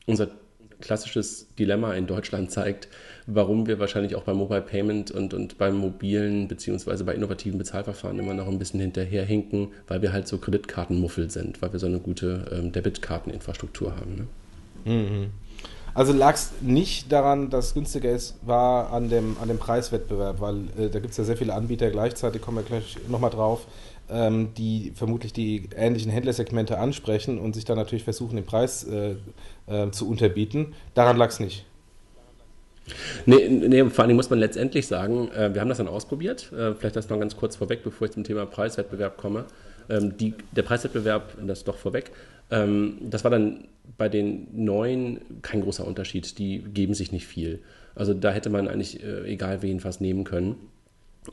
unser 0.06 0.28
klassisches 0.80 1.46
Dilemma 1.58 1.94
in 1.94 2.06
Deutschland 2.06 2.50
zeigt, 2.50 2.88
warum 3.26 3.66
wir 3.66 3.78
wahrscheinlich 3.78 4.16
auch 4.16 4.24
beim 4.24 4.36
Mobile 4.36 4.60
Payment 4.60 5.10
und, 5.10 5.32
und 5.32 5.56
beim 5.56 5.76
mobilen 5.76 6.48
bzw. 6.48 7.04
bei 7.04 7.14
innovativen 7.14 7.58
Bezahlverfahren 7.58 8.18
immer 8.18 8.34
noch 8.34 8.48
ein 8.48 8.58
bisschen 8.58 8.80
hinterherhinken, 8.80 9.68
weil 9.86 10.02
wir 10.02 10.12
halt 10.12 10.28
so 10.28 10.38
Kreditkartenmuffel 10.38 11.30
sind, 11.30 11.62
weil 11.62 11.72
wir 11.72 11.80
so 11.80 11.86
eine 11.86 12.00
gute 12.00 12.46
ähm, 12.52 12.72
Debitkarteninfrastruktur 12.72 13.96
haben. 13.96 14.16
Ne? 14.16 14.26
Mhm. 14.84 15.30
Also 15.94 16.12
lag 16.12 16.34
es 16.34 16.52
nicht 16.60 17.12
daran, 17.12 17.50
dass 17.50 17.66
es 17.66 17.74
günstiger 17.74 18.10
ist, 18.10 18.36
war 18.42 18.92
an 18.92 19.08
dem, 19.08 19.36
an 19.40 19.46
dem 19.46 19.58
Preiswettbewerb, 19.58 20.40
weil 20.40 20.64
äh, 20.76 20.90
da 20.90 20.98
gibt 20.98 21.12
es 21.12 21.16
ja 21.16 21.24
sehr 21.24 21.36
viele 21.36 21.54
Anbieter 21.54 21.88
gleichzeitig, 21.90 22.42
kommen 22.42 22.58
wir 22.58 22.64
gleich 22.64 22.96
nochmal 23.08 23.30
drauf, 23.30 23.66
ähm, 24.10 24.48
die 24.58 24.92
vermutlich 24.96 25.32
die 25.32 25.68
ähnlichen 25.76 26.10
Händlersegmente 26.10 26.78
ansprechen 26.78 27.38
und 27.38 27.54
sich 27.54 27.64
dann 27.64 27.76
natürlich 27.76 28.02
versuchen, 28.02 28.34
den 28.34 28.44
Preis 28.44 28.84
äh, 28.84 29.14
äh, 29.68 29.90
zu 29.92 30.08
unterbieten. 30.08 30.74
Daran 30.94 31.16
lag 31.16 31.28
es 31.28 31.38
nicht. 31.38 31.64
Nee, 33.24 33.48
nee, 33.48 33.84
vor 33.84 34.04
allem 34.04 34.16
muss 34.16 34.28
man 34.28 34.40
letztendlich 34.40 34.86
sagen, 34.86 35.30
äh, 35.30 35.54
wir 35.54 35.60
haben 35.60 35.68
das 35.68 35.78
dann 35.78 35.88
ausprobiert. 35.88 36.52
Äh, 36.52 36.74
vielleicht 36.74 36.96
das 36.96 37.08
noch 37.08 37.18
ganz 37.18 37.36
kurz 37.36 37.56
vorweg, 37.56 37.82
bevor 37.82 38.06
ich 38.06 38.12
zum 38.12 38.24
Thema 38.24 38.46
Preiswettbewerb 38.46 39.16
komme. 39.16 39.46
Ähm, 39.88 40.16
die, 40.18 40.34
der 40.52 40.62
Preiswettbewerb, 40.62 41.36
das 41.46 41.64
doch 41.64 41.76
vorweg, 41.76 42.10
ähm, 42.50 42.98
das 43.00 43.24
war 43.24 43.30
dann 43.30 43.68
bei 43.98 44.08
den 44.08 44.48
neuen 44.52 45.20
kein 45.42 45.60
großer 45.60 45.86
Unterschied. 45.86 46.38
Die 46.38 46.60
geben 46.60 46.94
sich 46.94 47.12
nicht 47.12 47.26
viel. 47.26 47.60
Also 47.94 48.14
da 48.14 48.32
hätte 48.32 48.50
man 48.50 48.68
eigentlich 48.68 49.02
äh, 49.02 49.30
egal 49.30 49.62
wen 49.62 49.84
was 49.84 50.00
nehmen 50.00 50.24
können. 50.24 50.56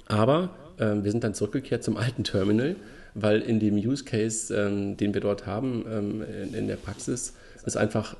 Aber 0.07 0.51
ähm, 0.79 1.03
wir 1.03 1.11
sind 1.11 1.23
dann 1.23 1.33
zurückgekehrt 1.33 1.83
zum 1.83 1.97
alten 1.97 2.23
Terminal, 2.23 2.75
weil 3.13 3.41
in 3.41 3.59
dem 3.59 3.75
Use 3.75 4.03
Case, 4.03 4.53
ähm, 4.55 4.97
den 4.97 5.13
wir 5.13 5.21
dort 5.21 5.45
haben 5.45 5.85
ähm, 5.91 6.23
in, 6.43 6.53
in, 6.53 6.67
der 6.67 6.77
Praxis, 6.77 7.33
ist 7.65 7.77
einfach 7.77 8.15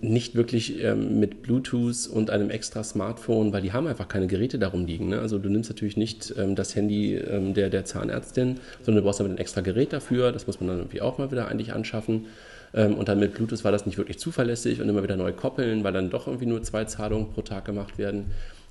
nicht 0.00 0.34
wirklich 0.34 0.82
ähm, 0.82 1.18
mit 1.18 1.42
Bluetooth 1.42 2.06
und 2.06 2.30
einem 2.30 2.50
extra 2.50 2.84
Smartphone, 2.84 3.52
weil 3.52 3.62
die 3.62 3.72
haben 3.72 3.86
einfach 3.86 4.08
keine 4.08 4.26
Geräte 4.26 4.58
darum 4.58 4.86
liegen. 4.86 5.08
Ne? 5.08 5.20
Also 5.20 5.38
du 5.38 5.48
nimmst 5.48 5.70
natürlich 5.70 5.96
nicht 5.96 6.34
ähm, 6.36 6.54
das 6.54 6.74
Handy 6.76 7.16
ähm, 7.16 7.54
der, 7.54 7.70
der 7.70 7.84
Zahnärztin, 7.84 8.60
sondern 8.82 9.02
du 9.02 9.06
brauchst 9.06 9.20
damit 9.20 9.32
ein 9.32 9.38
extra 9.38 9.60
Gerät 9.60 9.92
dafür. 9.92 10.32
Das 10.32 10.46
muss 10.46 10.60
man 10.60 10.68
dann 10.68 10.78
irgendwie 10.78 11.00
auch 11.00 11.18
mal 11.18 11.30
wieder 11.30 11.48
eigentlich 11.48 11.72
anschaffen. 11.72 12.26
und 12.72 13.08
dann 13.08 13.18
mit 13.18 13.32
Bluetooth 13.32 13.64
war 13.64 13.72
das 13.72 13.86
nicht 13.86 13.96
wirklich 13.96 14.18
zuverlässig 14.18 14.82
und 14.82 14.90
immer 14.90 15.02
wieder 15.02 15.16
neu 15.16 15.32
koppeln, 15.32 15.84
weil 15.84 15.94
dann 15.94 16.10
doch 16.10 16.26
irgendwie 16.26 16.44
nur 16.44 16.62
zwei 16.62 16.84
Zahlungen 16.84 17.30
pro 17.30 17.40
Tag 17.40 17.64
gemacht 17.64 17.96
werden 17.96 18.26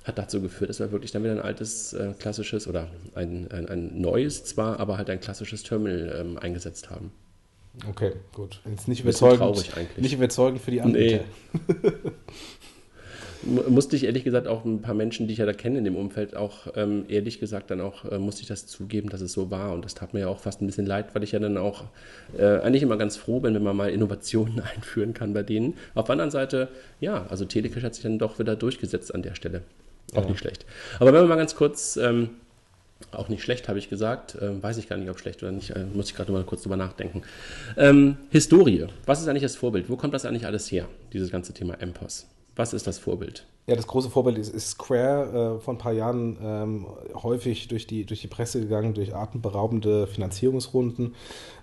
hat 0.08 0.18
dazu 0.18 0.40
geführt, 0.40 0.70
dass 0.70 0.80
wir 0.80 0.90
wirklich 0.90 1.12
dann 1.12 1.22
wieder 1.22 1.34
ein 1.34 1.40
altes, 1.40 1.92
äh, 1.92 2.14
klassisches 2.18 2.66
oder 2.66 2.88
ein, 3.14 3.50
ein, 3.50 3.68
ein, 3.68 4.00
neues 4.00 4.44
zwar, 4.44 4.80
aber 4.80 4.96
halt 4.96 5.10
ein 5.10 5.20
klassisches 5.20 5.62
Terminal 5.62 6.16
ähm, 6.18 6.38
eingesetzt 6.38 6.90
haben. 6.90 7.12
Okay, 7.88 8.12
gut. 8.32 8.60
Jetzt 8.68 8.88
nicht 8.88 9.00
überzeugend, 9.00 9.64
nicht 9.96 10.14
überzeugend 10.14 10.60
für 10.60 10.70
die 10.70 10.80
Anbieter. 10.80 11.24
Nee. 11.52 11.92
musste 13.42 13.96
ich 13.96 14.04
ehrlich 14.04 14.24
gesagt 14.24 14.46
auch 14.46 14.64
ein 14.64 14.82
paar 14.82 14.94
Menschen, 14.94 15.26
die 15.26 15.32
ich 15.32 15.38
ja 15.38 15.46
da 15.46 15.52
kenne 15.52 15.78
in 15.78 15.84
dem 15.84 15.96
Umfeld, 15.96 16.36
auch 16.36 16.66
ähm, 16.74 17.04
ehrlich 17.08 17.38
gesagt 17.38 17.70
dann 17.70 17.80
auch, 17.80 18.04
äh, 18.04 18.18
musste 18.18 18.42
ich 18.42 18.48
das 18.48 18.66
zugeben, 18.66 19.08
dass 19.08 19.20
es 19.20 19.32
so 19.32 19.50
war. 19.50 19.72
Und 19.72 19.84
das 19.84 19.94
tat 19.94 20.12
mir 20.14 20.20
ja 20.20 20.28
auch 20.28 20.40
fast 20.40 20.60
ein 20.60 20.66
bisschen 20.66 20.86
leid, 20.86 21.14
weil 21.14 21.22
ich 21.22 21.32
ja 21.32 21.38
dann 21.38 21.56
auch 21.56 21.84
äh, 22.36 22.58
eigentlich 22.60 22.82
immer 22.82 22.96
ganz 22.96 23.16
froh 23.16 23.40
bin, 23.40 23.54
wenn 23.54 23.62
man 23.62 23.76
mal 23.76 23.90
Innovationen 23.90 24.60
einführen 24.74 25.14
kann 25.14 25.32
bei 25.34 25.42
denen. 25.42 25.74
Auf 25.94 26.06
der 26.06 26.14
anderen 26.14 26.30
Seite, 26.30 26.68
ja, 27.00 27.26
also 27.28 27.44
Telecash 27.44 27.82
hat 27.82 27.94
sich 27.94 28.02
dann 28.02 28.18
doch 28.18 28.38
wieder 28.38 28.56
durchgesetzt 28.56 29.14
an 29.14 29.22
der 29.22 29.34
Stelle. 29.34 29.62
Auch 30.14 30.22
ja. 30.22 30.30
nicht 30.30 30.38
schlecht. 30.38 30.66
Aber 30.98 31.12
wenn 31.12 31.22
wir 31.22 31.28
mal 31.28 31.36
ganz 31.36 31.54
kurz, 31.54 31.96
ähm, 31.96 32.30
auch 33.12 33.28
nicht 33.28 33.42
schlecht, 33.42 33.68
habe 33.68 33.78
ich 33.78 33.88
gesagt, 33.88 34.36
ähm, 34.40 34.62
weiß 34.62 34.76
ich 34.78 34.88
gar 34.88 34.96
nicht, 34.96 35.10
ob 35.10 35.18
schlecht 35.18 35.42
oder 35.42 35.52
nicht, 35.52 35.70
äh, 35.70 35.84
muss 35.92 36.10
ich 36.10 36.16
gerade 36.16 36.32
mal 36.32 36.44
kurz 36.44 36.62
drüber 36.62 36.76
nachdenken. 36.76 37.22
Ähm, 37.76 38.16
Historie. 38.30 38.86
Was 39.06 39.20
ist 39.20 39.28
eigentlich 39.28 39.42
das 39.42 39.56
Vorbild? 39.56 39.88
Wo 39.88 39.96
kommt 39.96 40.14
das 40.14 40.24
eigentlich 40.24 40.46
alles 40.46 40.70
her, 40.70 40.88
dieses 41.12 41.30
ganze 41.30 41.52
Thema 41.54 41.76
MPOS? 41.80 42.26
Was 42.56 42.72
ist 42.72 42.86
das 42.86 42.98
Vorbild? 42.98 43.46
Ja, 43.68 43.76
das 43.76 43.86
große 43.86 44.08
Vorbild 44.08 44.38
ist, 44.38 44.52
ist 44.52 44.70
Square, 44.70 45.58
äh, 45.58 45.60
vor 45.62 45.74
ein 45.74 45.78
paar 45.78 45.92
Jahren 45.92 46.38
ähm, 46.42 46.86
häufig 47.22 47.68
durch 47.68 47.86
die, 47.86 48.04
durch 48.06 48.22
die 48.22 48.26
Presse 48.26 48.60
gegangen, 48.60 48.94
durch 48.94 49.14
atemberaubende 49.14 50.06
Finanzierungsrunden. 50.06 51.14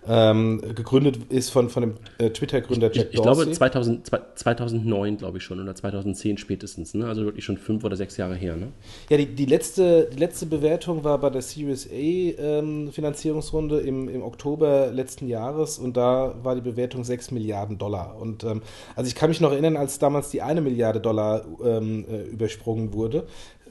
Ähm, 0.07 0.61
gegründet 0.75 1.19
ist 1.29 1.49
von, 1.49 1.69
von 1.69 1.81
dem 1.81 1.93
äh, 2.17 2.29
Twitter-Gründer 2.29 2.91
Jack 2.91 3.07
ich, 3.07 3.15
ich 3.15 3.21
Dorsey. 3.21 3.51
Ich 3.51 3.59
glaube 3.59 3.71
2000, 3.71 4.11
2009, 4.35 5.17
glaube 5.17 5.37
ich 5.37 5.43
schon, 5.43 5.59
oder 5.59 5.75
2010 5.75 6.37
spätestens. 6.37 6.93
Ne? 6.93 7.07
Also 7.07 7.25
wirklich 7.25 7.45
schon 7.45 7.57
fünf 7.57 7.83
oder 7.83 7.95
sechs 7.95 8.17
Jahre 8.17 8.35
her. 8.35 8.55
Ne? 8.55 8.67
Ja, 9.09 9.17
die, 9.17 9.25
die, 9.25 9.45
letzte, 9.45 10.09
die 10.13 10.19
letzte 10.19 10.45
Bewertung 10.45 11.03
war 11.03 11.17
bei 11.17 11.29
der 11.29 11.41
Series 11.41 11.89
A 11.89 11.93
ähm, 11.93 12.91
Finanzierungsrunde 12.91 13.79
im, 13.79 14.09
im 14.09 14.21
Oktober 14.21 14.91
letzten 14.91 15.27
Jahres 15.27 15.79
und 15.79 15.97
da 15.97 16.35
war 16.43 16.55
die 16.55 16.61
Bewertung 16.61 17.03
6 17.03 17.31
Milliarden 17.31 17.77
Dollar. 17.77 18.17
Und 18.19 18.43
ähm, 18.43 18.61
also 18.95 19.07
ich 19.07 19.15
kann 19.15 19.29
mich 19.29 19.41
noch 19.41 19.51
erinnern, 19.51 19.77
als 19.77 19.99
damals 19.99 20.29
die 20.29 20.41
eine 20.41 20.61
Milliarde 20.61 20.99
Dollar 20.99 21.45
ähm, 21.63 22.05
äh, 22.09 22.23
übersprungen 22.23 22.93
wurde, 22.93 23.25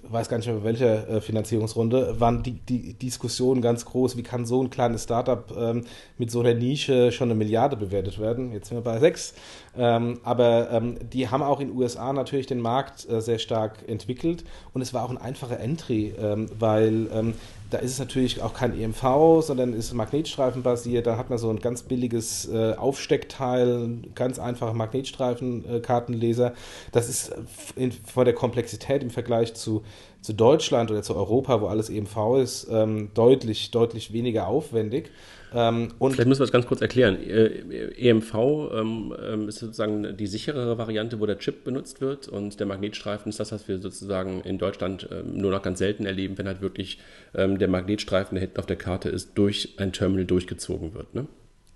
weiß 0.09 0.29
gar 0.29 0.37
nicht 0.37 0.47
mehr, 0.47 0.65
welcher 0.65 1.09
äh, 1.09 1.21
Finanzierungsrunde, 1.21 2.21
waren 2.21 2.43
die, 2.43 2.53
die 2.53 2.95
Diskussionen 2.95 3.63
ganz 3.63 3.85
groß, 3.85 4.17
wie 4.17 4.23
kann 4.23 4.47
so 4.47 4.63
ein 4.63 4.71
kleines 4.71 5.05
Startup 5.05 5.53
ähm, 5.57 5.85
mit 6.19 6.31
so 6.31 6.41
einer 6.41 6.55
Nische 6.55 7.13
schon 7.13 7.29
eine 7.29 7.35
Milliarde 7.35 7.77
bewertet 7.77 8.19
werden. 8.19 8.53
Jetzt 8.53 8.69
sind 8.69 8.79
wir 8.79 8.83
bei 8.83 8.99
sechs. 8.99 9.35
Ähm, 9.77 10.21
aber 10.23 10.71
ähm, 10.71 10.97
die 11.13 11.29
haben 11.29 11.43
auch 11.43 11.61
in 11.61 11.69
den 11.69 11.77
USA 11.77 12.13
natürlich 12.13 12.47
den 12.47 12.61
Markt 12.61 13.09
äh, 13.09 13.21
sehr 13.21 13.39
stark 13.39 13.89
entwickelt 13.89 14.45
und 14.73 14.83
es 14.83 14.95
war 14.95 15.05
auch 15.05 15.11
ein 15.11 15.19
einfacher 15.19 15.59
Entry, 15.59 16.15
ähm, 16.19 16.49
weil 16.59 17.09
ähm, 17.13 17.35
da 17.71 17.79
ist 17.79 17.93
es 17.93 17.99
natürlich 17.99 18.43
auch 18.43 18.55
kein 18.55 18.79
EMV, 18.79 19.43
sondern 19.43 19.73
ist 19.73 19.93
magnetstreifenbasiert. 19.93 21.07
Da 21.07 21.17
hat 21.17 21.31
man 21.31 21.39
so 21.39 21.51
ein 21.51 21.59
ganz 21.59 21.83
billiges 21.83 22.49
äh, 22.49 22.75
Aufsteckteil, 22.75 23.99
ganz 24.15 24.39
einfache 24.39 24.75
Magnetstreifenkartenleser. 24.75 26.53
das 26.93 27.09
ist 27.09 27.31
äh, 27.31 27.35
in, 27.77 27.93
von 27.93 28.25
der 28.25 28.35
Komplexität 28.35 29.03
im 29.03 29.11
Vergleich 29.11 29.55
zu, 29.55 29.83
zu 30.21 30.33
Deutschland 30.33 30.91
oder 30.91 31.03
zu 31.03 31.17
Europa, 31.17 31.61
wo 31.61 31.67
alles 31.67 31.91
EMV 31.91 32.39
ist, 32.43 32.69
ähm, 32.71 33.11
deutlich, 33.15 33.71
deutlich 33.71 34.13
weniger 34.13 34.47
aufwendig. 34.47 35.11
Ähm, 35.55 35.93
Vielleicht 35.99 36.29
müssen 36.29 36.41
wir 36.41 36.47
das 36.47 36.53
ganz 36.53 36.67
kurz 36.67 36.81
erklären. 36.81 37.17
EMV 37.23 38.35
ähm, 38.35 39.15
ähm, 39.25 39.49
ist 39.49 39.61
sozusagen 39.61 40.17
die 40.17 40.27
sicherere 40.27 40.79
Variante, 40.79 41.21
wo 41.21 41.27
der 41.27 41.39
Chip 41.39 41.65
benutzt 41.65 42.01
wird 42.01 42.29
und 42.29 42.59
der 42.59 42.67
Magnetstreifen 42.67 43.31
ist 43.31 43.39
das, 43.39 43.53
was 43.53 43.69
wir 43.69 43.79
sozusagen 43.79 44.41
in 44.41 44.59
Deutschland 44.59 45.09
ähm, 45.13 45.37
nur 45.37 45.53
noch 45.53 45.63
ganz 45.63 45.79
selten 45.79 46.07
erleben, 46.07 46.37
wenn 46.39 46.49
halt 46.49 46.61
wirklich 46.61 46.99
ähm, 47.35 47.59
der 47.59 47.69
Magnetstreifen, 47.69 48.35
der 48.35 48.41
hinten 48.43 48.59
auf 48.59 48.67
der 48.67 48.77
Karte 48.77 49.09
ist, 49.09 49.31
durch 49.37 49.75
ein 49.79 49.93
Terminal 49.93 50.25
durchgezogen 50.25 50.95
wird. 50.95 51.15
Ne? 51.15 51.27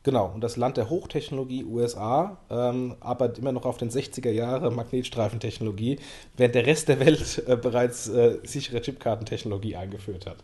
Genau, 0.04 0.30
und 0.32 0.42
das 0.42 0.56
Land 0.56 0.76
der 0.76 0.88
Hochtechnologie 0.88 1.64
USA 1.64 2.38
ähm, 2.50 2.97
arbeitet 3.00 3.38
immer 3.38 3.52
noch 3.52 3.66
auf 3.66 3.76
den 3.76 3.90
60er 3.90 4.30
Jahre 4.30 4.70
Magnetstreifentechnologie, 4.70 5.99
während 6.37 6.54
der 6.54 6.66
Rest 6.66 6.88
der 6.88 6.99
Welt 7.00 7.42
äh, 7.47 7.56
bereits 7.56 8.08
äh, 8.08 8.38
sichere 8.42 8.80
Chipkartentechnologie 8.80 9.76
eingeführt 9.76 10.26
hat. 10.26 10.38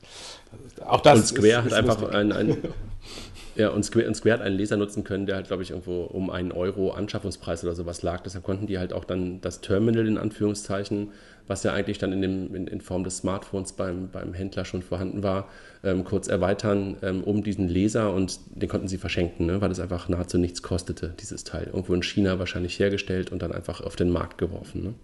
Auch 0.84 1.00
das 1.00 1.18
und 1.18 1.26
Square 1.26 1.60
ist, 1.60 1.66
ist 1.66 1.72
hat 1.72 1.78
einfach 1.78 2.02
ein, 2.10 2.32
ein 2.32 2.58
Ja, 3.56 3.68
und 3.68 3.84
Square, 3.84 4.08
und 4.08 4.14
Square 4.14 4.38
hat 4.38 4.42
einen 4.42 4.58
Laser 4.58 4.76
nutzen 4.76 5.04
können, 5.04 5.26
der 5.26 5.36
halt, 5.36 5.46
glaube 5.46 5.62
ich, 5.62 5.70
irgendwo 5.70 6.02
um 6.02 6.30
einen 6.30 6.50
Euro 6.50 6.90
Anschaffungspreis 6.90 7.62
oder 7.62 7.74
sowas 7.74 8.02
lag. 8.02 8.20
Deshalb 8.22 8.44
konnten 8.44 8.66
die 8.66 8.78
halt 8.78 8.92
auch 8.92 9.04
dann 9.04 9.40
das 9.40 9.60
Terminal 9.60 10.08
in 10.08 10.18
Anführungszeichen, 10.18 11.12
was 11.46 11.62
ja 11.62 11.72
eigentlich 11.72 11.98
dann 11.98 12.12
in, 12.12 12.22
dem, 12.22 12.54
in, 12.54 12.66
in 12.66 12.80
Form 12.80 13.04
des 13.04 13.18
Smartphones 13.18 13.74
beim, 13.74 14.08
beim 14.08 14.34
Händler 14.34 14.64
schon 14.64 14.82
vorhanden 14.82 15.22
war, 15.22 15.48
ähm, 15.84 16.02
kurz 16.02 16.26
erweitern 16.26 16.96
ähm, 17.02 17.22
um 17.22 17.44
diesen 17.44 17.68
Laser 17.68 18.12
und 18.12 18.40
den 18.54 18.68
konnten 18.68 18.88
sie 18.88 18.98
verschenken, 18.98 19.46
ne, 19.46 19.60
weil 19.60 19.70
es 19.70 19.78
einfach 19.78 20.08
nahezu 20.08 20.38
nichts 20.38 20.62
kostete, 20.62 21.14
dieses 21.20 21.44
Teil. 21.44 21.66
Irgendwo 21.66 21.94
in 21.94 22.02
China 22.02 22.38
wahrscheinlich 22.38 22.78
hergestellt 22.78 23.30
und 23.30 23.42
dann 23.42 23.52
einfach 23.52 23.82
auf 23.82 23.94
den 23.94 24.10
Markt 24.10 24.38
geworfen. 24.38 24.82
Ne? 24.82 24.94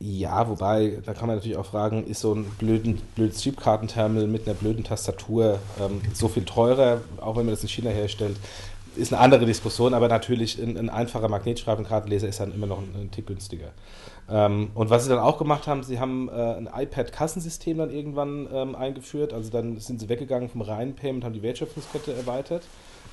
Ja, 0.00 0.48
wobei, 0.48 0.98
da 1.04 1.12
kann 1.12 1.26
man 1.26 1.36
natürlich 1.36 1.56
auch 1.56 1.66
fragen, 1.66 2.06
ist 2.06 2.20
so 2.20 2.32
ein 2.32 2.44
blöden, 2.58 3.00
blödes 3.16 3.42
Chipkartenterminal 3.42 4.28
mit 4.28 4.46
einer 4.46 4.54
blöden 4.54 4.84
Tastatur 4.84 5.58
ähm, 5.80 6.00
so 6.14 6.28
viel 6.28 6.44
teurer, 6.44 7.00
auch 7.20 7.36
wenn 7.36 7.46
man 7.46 7.54
das 7.54 7.62
in 7.62 7.68
China 7.68 7.90
herstellt? 7.90 8.36
ist 8.98 9.12
eine 9.12 9.22
andere 9.22 9.46
Diskussion, 9.46 9.94
aber 9.94 10.08
natürlich 10.08 10.60
ein, 10.60 10.76
ein 10.76 10.90
einfacher 10.90 11.28
Magnetstreifenkartenleser 11.28 12.28
ist 12.28 12.40
dann 12.40 12.52
immer 12.52 12.66
noch 12.66 12.78
ein, 12.78 12.94
ein 13.00 13.10
Tick 13.10 13.26
günstiger. 13.26 13.70
Ähm, 14.28 14.70
und 14.74 14.90
was 14.90 15.04
sie 15.04 15.10
dann 15.10 15.20
auch 15.20 15.38
gemacht 15.38 15.66
haben, 15.66 15.82
sie 15.82 16.00
haben 16.00 16.28
äh, 16.28 16.32
ein 16.32 16.68
iPad-Kassensystem 16.74 17.78
dann 17.78 17.90
irgendwann 17.90 18.48
ähm, 18.52 18.74
eingeführt. 18.74 19.32
Also 19.32 19.50
dann 19.50 19.78
sind 19.78 20.00
sie 20.00 20.08
weggegangen 20.08 20.48
vom 20.48 20.60
reinen 20.60 20.94
Payment, 20.94 21.24
haben 21.24 21.32
die 21.32 21.42
Wertschöpfungskette 21.42 22.12
erweitert. 22.12 22.64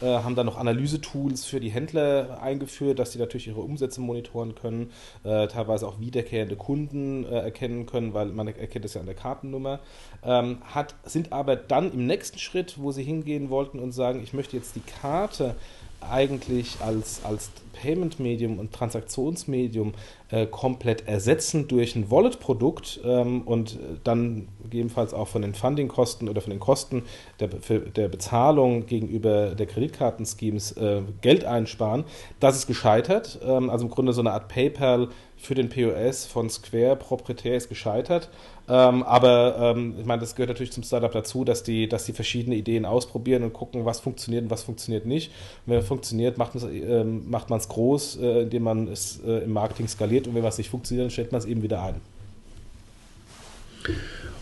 Äh, 0.01 0.07
haben 0.07 0.35
dann 0.35 0.45
noch 0.45 0.57
Analysetools 0.57 1.45
für 1.45 1.59
die 1.59 1.69
Händler 1.69 2.41
eingeführt, 2.41 2.99
dass 2.99 3.13
sie 3.13 3.19
natürlich 3.19 3.47
ihre 3.47 3.61
Umsätze 3.61 4.01
monitoren 4.01 4.53
können, 4.53 4.91
äh, 5.23 5.47
teilweise 5.47 5.87
auch 5.87 5.99
wiederkehrende 5.99 6.57
Kunden 6.57 7.25
äh, 7.25 7.39
erkennen 7.39 7.85
können, 7.85 8.13
weil 8.13 8.27
man 8.27 8.47
erkennt 8.47 8.83
das 8.83 8.93
ja 8.93 8.99
an 8.99 9.07
der 9.07 9.15
Kartennummer. 9.15 9.79
Ähm, 10.23 10.57
hat, 10.65 10.95
sind 11.05 11.31
aber 11.31 11.55
dann 11.55 11.93
im 11.93 12.07
nächsten 12.07 12.39
Schritt, 12.39 12.75
wo 12.77 12.91
sie 12.91 13.03
hingehen 13.03 13.49
wollten 13.49 13.79
und 13.79 13.93
sagen, 13.93 14.21
ich 14.21 14.33
möchte 14.33 14.57
jetzt 14.57 14.75
die 14.75 14.81
Karte 14.81 15.55
eigentlich 16.01 16.77
als, 16.81 17.21
als 17.23 17.51
Payment-Medium 17.73 18.57
und 18.59 18.73
Transaktionsmedium 18.73 19.93
äh, 20.29 20.47
komplett 20.47 21.07
ersetzen 21.07 21.67
durch 21.67 21.95
ein 21.95 22.09
Wallet-Produkt 22.09 23.01
ähm, 23.05 23.41
und 23.41 23.77
dann 24.03 24.47
gegebenenfalls 24.63 25.13
auch 25.13 25.27
von 25.27 25.41
den 25.41 25.53
Funding-Kosten 25.53 26.29
oder 26.29 26.41
von 26.41 26.51
den 26.51 26.59
Kosten 26.59 27.03
der, 27.39 27.49
der 27.49 28.07
Bezahlung 28.07 28.85
gegenüber 28.85 29.55
der 29.55 29.67
Kreditkartenschemes 29.67 30.71
äh, 30.73 31.01
Geld 31.21 31.45
einsparen. 31.45 32.05
Das 32.39 32.55
ist 32.55 32.67
gescheitert. 32.67 33.39
Ähm, 33.45 33.69
also 33.69 33.85
im 33.85 33.91
Grunde 33.91 34.13
so 34.13 34.21
eine 34.21 34.31
Art 34.31 34.47
PayPal 34.47 35.09
für 35.37 35.55
den 35.55 35.69
POS 35.69 36.25
von 36.25 36.49
Square 36.49 36.95
proprietär 36.95 37.55
ist 37.55 37.69
gescheitert. 37.69 38.29
Ähm, 38.67 39.03
aber 39.03 39.75
ähm, 39.75 39.95
ich 39.99 40.05
meine, 40.05 40.21
das 40.21 40.35
gehört 40.35 40.49
natürlich 40.49 40.71
zum 40.71 40.83
Startup 40.83 41.11
dazu, 41.11 41.43
dass 41.43 41.63
die, 41.63 41.87
dass 41.87 42.05
die 42.05 42.13
verschiedene 42.13 42.55
Ideen 42.55 42.85
ausprobieren 42.85 43.43
und 43.43 43.53
gucken, 43.53 43.85
was 43.85 43.99
funktioniert 43.99 44.45
und 44.45 44.49
was 44.49 44.63
funktioniert 44.63 45.05
nicht. 45.05 45.31
Und 45.65 45.73
wenn 45.73 45.79
es 45.79 45.87
funktioniert, 45.87 46.37
macht 46.37 46.53
ähm, 46.55 47.29
man 47.29 47.59
es 47.59 47.67
groß, 47.67 48.17
äh, 48.17 48.41
indem 48.43 48.63
man 48.63 48.87
es 48.87 49.21
äh, 49.25 49.43
im 49.43 49.53
Marketing 49.53 49.87
skaliert 49.87 50.27
und 50.27 50.35
wenn 50.35 50.43
was 50.43 50.57
nicht 50.57 50.69
funktioniert, 50.69 51.05
dann 51.05 51.11
stellt 51.11 51.31
man 51.31 51.39
es 51.39 51.45
eben 51.45 51.61
wieder 51.61 51.83
ein. 51.83 51.95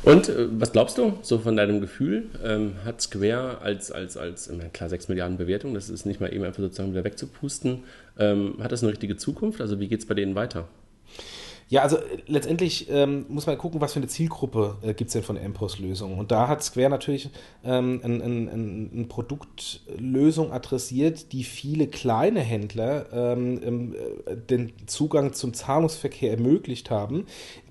Und 0.03 0.29
äh, 0.29 0.47
was 0.59 0.71
glaubst 0.71 0.97
du, 0.97 1.13
so 1.21 1.39
von 1.39 1.55
deinem 1.55 1.81
Gefühl, 1.81 2.29
ähm, 2.43 2.73
hat 2.85 3.01
Square 3.01 3.59
als, 3.61 3.91
als, 3.91 4.17
als, 4.17 4.49
klar, 4.73 4.89
6 4.89 5.07
Milliarden 5.07 5.37
Bewertung, 5.37 5.73
das 5.73 5.89
ist 5.89 6.05
nicht 6.05 6.19
mal 6.21 6.33
eben 6.33 6.43
einfach 6.43 6.61
sozusagen 6.61 6.91
wieder 6.91 7.03
wegzupusten, 7.03 7.83
ähm, 8.19 8.55
hat 8.61 8.71
das 8.71 8.83
eine 8.83 8.91
richtige 8.91 9.17
Zukunft? 9.17 9.61
Also 9.61 9.79
wie 9.79 9.87
geht 9.87 9.99
es 9.99 10.05
bei 10.05 10.13
denen 10.13 10.35
weiter? 10.35 10.67
Ja, 11.73 11.81
also 11.81 11.97
äh, 11.97 12.19
letztendlich 12.27 12.87
ähm, 12.91 13.25
muss 13.29 13.47
man 13.47 13.57
gucken, 13.57 13.81
was 13.81 13.93
für 13.93 13.99
eine 13.99 14.07
Zielgruppe 14.07 14.77
äh, 14.83 14.93
gibt 14.93 15.07
es 15.07 15.13
denn 15.13 15.23
von 15.23 15.37
MPOS-Lösungen. 15.37 16.19
Und 16.19 16.31
da 16.31 16.47
hat 16.47 16.63
Square 16.63 16.91
natürlich 16.91 17.31
ähm, 17.63 17.99
eine 18.03 18.23
ein, 18.23 18.91
ein 18.93 19.07
Produktlösung 19.07 20.51
adressiert, 20.51 21.33
die 21.33 21.43
viele 21.43 21.87
kleine 21.87 22.41
Händler 22.41 23.07
ähm, 23.11 23.95
äh, 23.95 24.37
den 24.37 24.73
Zugang 24.85 25.33
zum 25.33 25.55
Zahlungsverkehr 25.55 26.29
ermöglicht 26.29 26.91
haben, 26.91 27.25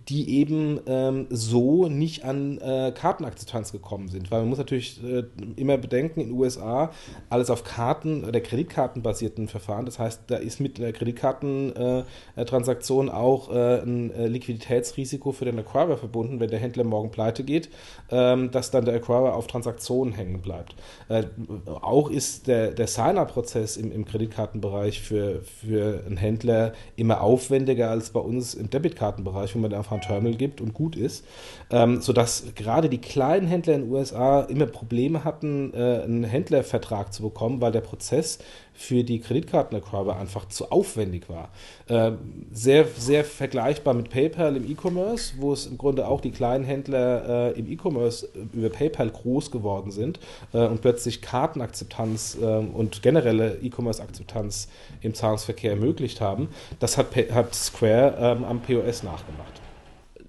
die 0.08 0.38
eben 0.38 0.80
ähm, 0.86 1.26
so 1.30 1.88
nicht 1.88 2.24
an 2.24 2.58
äh, 2.58 2.92
Kartenakzeptanz 2.94 3.72
gekommen 3.72 4.08
sind. 4.08 4.30
Weil 4.30 4.40
man 4.40 4.48
muss 4.48 4.58
natürlich 4.58 5.02
äh, 5.04 5.24
immer 5.56 5.78
bedenken, 5.78 6.20
in 6.20 6.28
den 6.28 6.38
USA 6.38 6.90
alles 7.28 7.50
auf 7.50 7.64
Karten 7.64 8.24
oder 8.24 8.40
Kreditkartenbasierten 8.40 9.48
Verfahren. 9.48 9.86
Das 9.86 9.98
heißt, 9.98 10.22
da 10.26 10.36
ist 10.36 10.60
mit 10.60 10.80
einer 10.80 10.92
Kreditkartentransaktion 10.92 13.08
äh, 13.08 13.10
auch 13.10 13.50
äh, 13.50 13.82
ein 13.82 14.12
äh, 14.12 14.26
Liquiditätsrisiko 14.26 15.32
für 15.32 15.44
den 15.44 15.58
Acquirer 15.58 15.96
verbunden, 15.96 16.40
wenn 16.40 16.50
der 16.50 16.58
Händler 16.58 16.84
morgen 16.84 17.10
pleite 17.10 17.44
geht, 17.44 17.70
ähm, 18.10 18.50
dass 18.50 18.70
dann 18.70 18.84
der 18.84 18.94
Acquirer 18.94 19.34
auf 19.34 19.46
Transaktionen 19.46 20.14
hängen 20.14 20.40
bleibt. 20.40 20.74
Äh, 21.08 21.24
auch 21.66 22.10
ist 22.10 22.48
der, 22.48 22.72
der 22.72 22.86
Signer-Prozess 22.86 23.76
im, 23.76 23.92
im 23.92 24.04
Kreditkartenbereich 24.04 25.00
für, 25.00 25.42
für 25.42 26.02
einen 26.06 26.16
Händler 26.16 26.72
immer 26.96 27.20
aufwendiger 27.20 27.90
als 27.90 28.10
bei 28.10 28.20
uns 28.20 28.54
im 28.54 28.70
Debitkartenbereich, 28.70 29.54
wo 29.54 29.58
man 29.58 29.72
einfach 29.72 29.91
ein 29.91 29.91
Terminal 30.00 30.36
gibt 30.36 30.60
und 30.60 30.74
gut 30.74 30.96
ist, 30.96 31.24
ähm, 31.70 32.00
sodass 32.00 32.44
gerade 32.54 32.88
die 32.88 32.98
kleinen 32.98 33.46
Händler 33.46 33.74
in 33.74 33.82
den 33.82 33.92
USA 33.92 34.42
immer 34.42 34.66
Probleme 34.66 35.24
hatten, 35.24 35.72
äh, 35.74 36.02
einen 36.02 36.24
Händlervertrag 36.24 37.12
zu 37.12 37.22
bekommen, 37.22 37.60
weil 37.60 37.72
der 37.72 37.80
Prozess 37.80 38.38
für 38.74 39.04
die 39.04 39.20
Kreditkartenacquirer 39.20 40.16
einfach 40.16 40.48
zu 40.48 40.70
aufwendig 40.70 41.28
war. 41.28 41.50
Äh, 41.88 42.12
sehr, 42.52 42.86
sehr 42.86 43.24
vergleichbar 43.24 43.94
mit 43.94 44.10
PayPal 44.10 44.56
im 44.56 44.68
E-Commerce, 44.68 45.34
wo 45.38 45.52
es 45.52 45.66
im 45.66 45.78
Grunde 45.78 46.08
auch 46.08 46.20
die 46.20 46.30
kleinen 46.30 46.64
Händler 46.64 47.52
äh, 47.54 47.58
im 47.58 47.70
E-Commerce 47.70 48.28
über 48.52 48.70
PayPal 48.70 49.10
groß 49.10 49.50
geworden 49.50 49.90
sind 49.90 50.20
äh, 50.52 50.66
und 50.66 50.80
plötzlich 50.80 51.22
Kartenakzeptanz 51.22 52.38
äh, 52.40 52.44
und 52.44 53.02
generelle 53.02 53.58
E-Commerce-Akzeptanz 53.62 54.68
im 55.00 55.14
Zahlungsverkehr 55.14 55.72
ermöglicht 55.72 56.20
haben. 56.20 56.48
Das 56.80 56.96
hat, 56.96 57.14
hat 57.32 57.54
Square 57.54 58.16
ähm, 58.18 58.44
am 58.44 58.60
POS 58.62 59.02
nachgemacht 59.02 59.61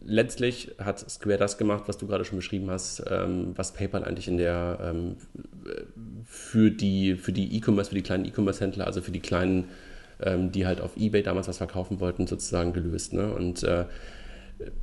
letztlich 0.05 0.71
hat 0.77 0.99
Square 1.09 1.37
das 1.37 1.57
gemacht, 1.57 1.83
was 1.87 1.97
du 1.97 2.07
gerade 2.07 2.25
schon 2.25 2.37
beschrieben 2.37 2.69
hast, 2.69 3.03
ähm, 3.09 3.53
was 3.55 3.73
PayPal 3.73 4.03
eigentlich 4.03 4.27
in 4.27 4.37
der 4.37 4.79
ähm, 4.81 5.15
für 6.25 6.71
die 6.71 7.15
für 7.15 7.31
die 7.31 7.55
E-Commerce, 7.57 7.89
für 7.89 7.95
die 7.95 8.01
kleinen 8.01 8.25
E-Commerce-Händler, 8.25 8.85
also 8.85 9.01
für 9.01 9.11
die 9.11 9.19
kleinen, 9.19 9.65
ähm, 10.21 10.51
die 10.51 10.65
halt 10.65 10.81
auf 10.81 10.97
eBay 10.97 11.23
damals 11.23 11.47
was 11.47 11.57
verkaufen 11.57 11.99
wollten, 11.99 12.27
sozusagen 12.27 12.73
gelöst. 12.73 13.13
Ne? 13.13 13.33
Und 13.33 13.63
äh, 13.63 13.85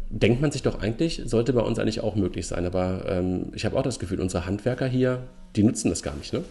denkt 0.09 0.40
man 0.40 0.50
sich 0.50 0.62
doch 0.62 0.80
eigentlich, 0.80 1.22
sollte 1.24 1.52
bei 1.52 1.62
uns 1.62 1.78
eigentlich 1.78 2.00
auch 2.00 2.16
möglich 2.16 2.46
sein. 2.46 2.66
Aber 2.66 3.04
ähm, 3.09 3.52
ich 3.54 3.64
habe 3.64 3.76
auch 3.76 3.83
das 3.83 3.98
Gefühl, 3.98 4.20
unsere 4.20 4.46
Handwerker 4.46 4.87
hier, 4.87 5.22
die 5.56 5.62
nutzen 5.62 5.90
das 5.90 6.02
gar 6.02 6.16
nicht, 6.16 6.33
ne? 6.33 6.42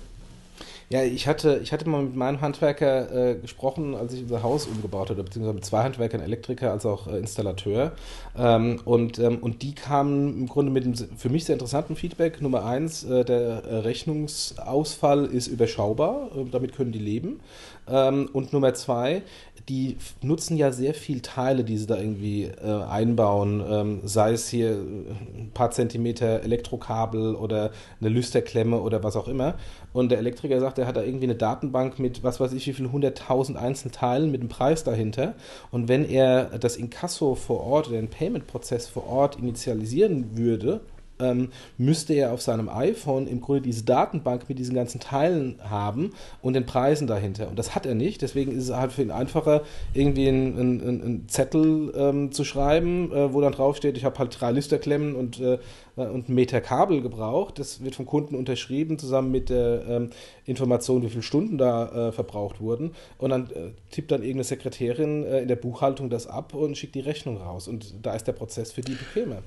Ja, 0.91 1.03
ich 1.03 1.27
hatte, 1.27 1.59
ich 1.61 1.71
hatte 1.71 1.87
mal 1.87 2.01
mit 2.01 2.15
meinem 2.15 2.41
Handwerker 2.41 3.11
äh, 3.33 3.35
gesprochen, 3.35 3.93
als 3.93 4.11
ich 4.11 4.23
unser 4.23 4.41
Haus 4.41 4.65
umgebaut 4.65 5.11
hatte, 5.11 5.23
beziehungsweise 5.23 5.53
mit 5.53 5.63
zwei 5.63 5.83
Handwerkern, 5.83 6.19
Elektriker 6.19 6.71
als 6.71 6.83
auch 6.83 7.05
äh, 7.05 7.19
Installateur. 7.19 7.91
Ähm, 8.35 8.81
und, 8.85 9.19
ähm, 9.19 9.37
und 9.37 9.61
die 9.61 9.75
kamen 9.75 10.39
im 10.39 10.47
Grunde 10.47 10.71
mit 10.71 10.85
einem 10.85 10.95
für 10.95 11.29
mich 11.29 11.45
sehr 11.45 11.53
interessanten 11.53 11.95
Feedback. 11.95 12.41
Nummer 12.41 12.65
eins, 12.65 13.03
äh, 13.03 13.23
der 13.23 13.65
äh, 13.65 13.75
Rechnungsausfall 13.81 15.25
ist 15.25 15.45
überschaubar, 15.45 16.31
äh, 16.35 16.45
damit 16.49 16.75
können 16.75 16.91
die 16.91 16.97
leben. 16.97 17.39
Ähm, 17.87 18.27
und 18.33 18.51
Nummer 18.51 18.73
zwei, 18.73 19.21
die 19.69 19.97
nutzen 20.21 20.57
ja 20.57 20.71
sehr 20.71 20.93
viel 20.93 21.21
Teile, 21.21 21.63
die 21.63 21.77
sie 21.77 21.85
da 21.85 21.97
irgendwie 21.97 22.45
äh, 22.45 22.83
einbauen, 22.83 23.63
ähm, 23.69 23.99
sei 24.03 24.33
es 24.33 24.49
hier 24.49 24.71
ein 24.71 25.51
paar 25.53 25.69
Zentimeter 25.71 26.41
Elektrokabel 26.41 27.35
oder 27.35 27.71
eine 28.01 28.09
Lüsterklemme 28.09 28.81
oder 28.81 29.03
was 29.03 29.15
auch 29.15 29.27
immer. 29.27 29.55
Und 29.93 30.09
der 30.09 30.17
Elektriker 30.17 30.59
sagt, 30.59 30.79
er 30.79 30.87
hat 30.87 30.97
da 30.97 31.03
irgendwie 31.03 31.25
eine 31.25 31.35
Datenbank 31.35 31.99
mit 31.99 32.23
was 32.23 32.39
weiß 32.39 32.53
ich 32.53 32.65
wie 32.67 32.73
viel 32.73 32.91
hunderttausend 32.91 33.57
Einzelteilen 33.57 34.31
mit 34.31 34.41
einem 34.41 34.49
Preis 34.49 34.83
dahinter. 34.83 35.35
Und 35.71 35.87
wenn 35.87 36.03
er 36.03 36.57
das 36.57 36.75
Inkasso 36.75 37.35
vor 37.35 37.61
Ort 37.61 37.87
oder 37.87 37.97
den 37.97 38.09
Payment-Prozess 38.09 38.87
vor 38.87 39.07
Ort 39.07 39.37
initialisieren 39.37 40.35
würde, 40.37 40.81
ähm, 41.19 41.49
müsste 41.77 42.13
er 42.13 42.33
auf 42.33 42.41
seinem 42.41 42.69
iPhone 42.69 43.27
im 43.27 43.41
Grunde 43.41 43.61
diese 43.61 43.83
Datenbank 43.83 44.47
mit 44.49 44.59
diesen 44.59 44.75
ganzen 44.75 44.99
Teilen 44.99 45.59
haben 45.61 46.11
und 46.41 46.53
den 46.53 46.65
Preisen 46.65 47.07
dahinter. 47.07 47.47
Und 47.49 47.59
das 47.59 47.75
hat 47.75 47.85
er 47.85 47.95
nicht. 47.95 48.21
Deswegen 48.21 48.51
ist 48.51 48.69
es 48.69 48.75
halt 48.75 48.91
für 48.91 49.01
ihn 49.01 49.11
einfacher, 49.11 49.63
irgendwie 49.93 50.27
einen, 50.27 50.59
einen, 50.59 50.81
einen 50.81 51.29
Zettel 51.29 51.93
ähm, 51.95 52.31
zu 52.31 52.43
schreiben, 52.43 53.11
äh, 53.11 53.33
wo 53.33 53.41
dann 53.41 53.53
draufsteht, 53.53 53.97
ich 53.97 54.05
habe 54.05 54.17
halt 54.19 54.39
drei 54.39 54.51
Listerklemmen 54.51 55.15
und, 55.15 55.39
äh, 55.39 55.59
und 55.95 56.27
einen 56.27 56.35
Meter 56.35 56.61
Kabel 56.61 57.01
gebraucht. 57.01 57.59
Das 57.59 57.83
wird 57.83 57.95
vom 57.95 58.05
Kunden 58.05 58.35
unterschrieben, 58.35 58.97
zusammen 58.97 59.31
mit 59.31 59.49
der 59.49 59.85
ähm, 59.87 60.09
Information, 60.45 61.03
wie 61.03 61.09
viele 61.09 61.23
Stunden 61.23 61.57
da 61.57 62.09
äh, 62.09 62.11
verbraucht 62.11 62.61
wurden. 62.61 62.91
Und 63.17 63.31
dann 63.31 63.49
äh, 63.51 63.71
tippt 63.91 64.11
dann 64.11 64.21
irgendeine 64.21 64.45
Sekretärin 64.45 65.23
äh, 65.25 65.41
in 65.41 65.47
der 65.47 65.55
Buchhaltung 65.55 66.09
das 66.09 66.27
ab 66.27 66.53
und 66.53 66.77
schickt 66.77 66.95
die 66.95 67.01
Rechnung 67.01 67.37
raus. 67.37 67.67
Und 67.67 67.93
da 68.01 68.15
ist 68.15 68.25
der 68.25 68.33
Prozess 68.33 68.71
für 68.71 68.81
die 68.81 68.93
bequemer. 68.93 69.43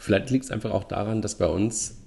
Vielleicht 0.00 0.30
liegt 0.30 0.46
es 0.46 0.50
einfach 0.50 0.70
auch 0.70 0.84
daran, 0.84 1.20
dass 1.20 1.34
bei 1.34 1.46
uns 1.46 1.98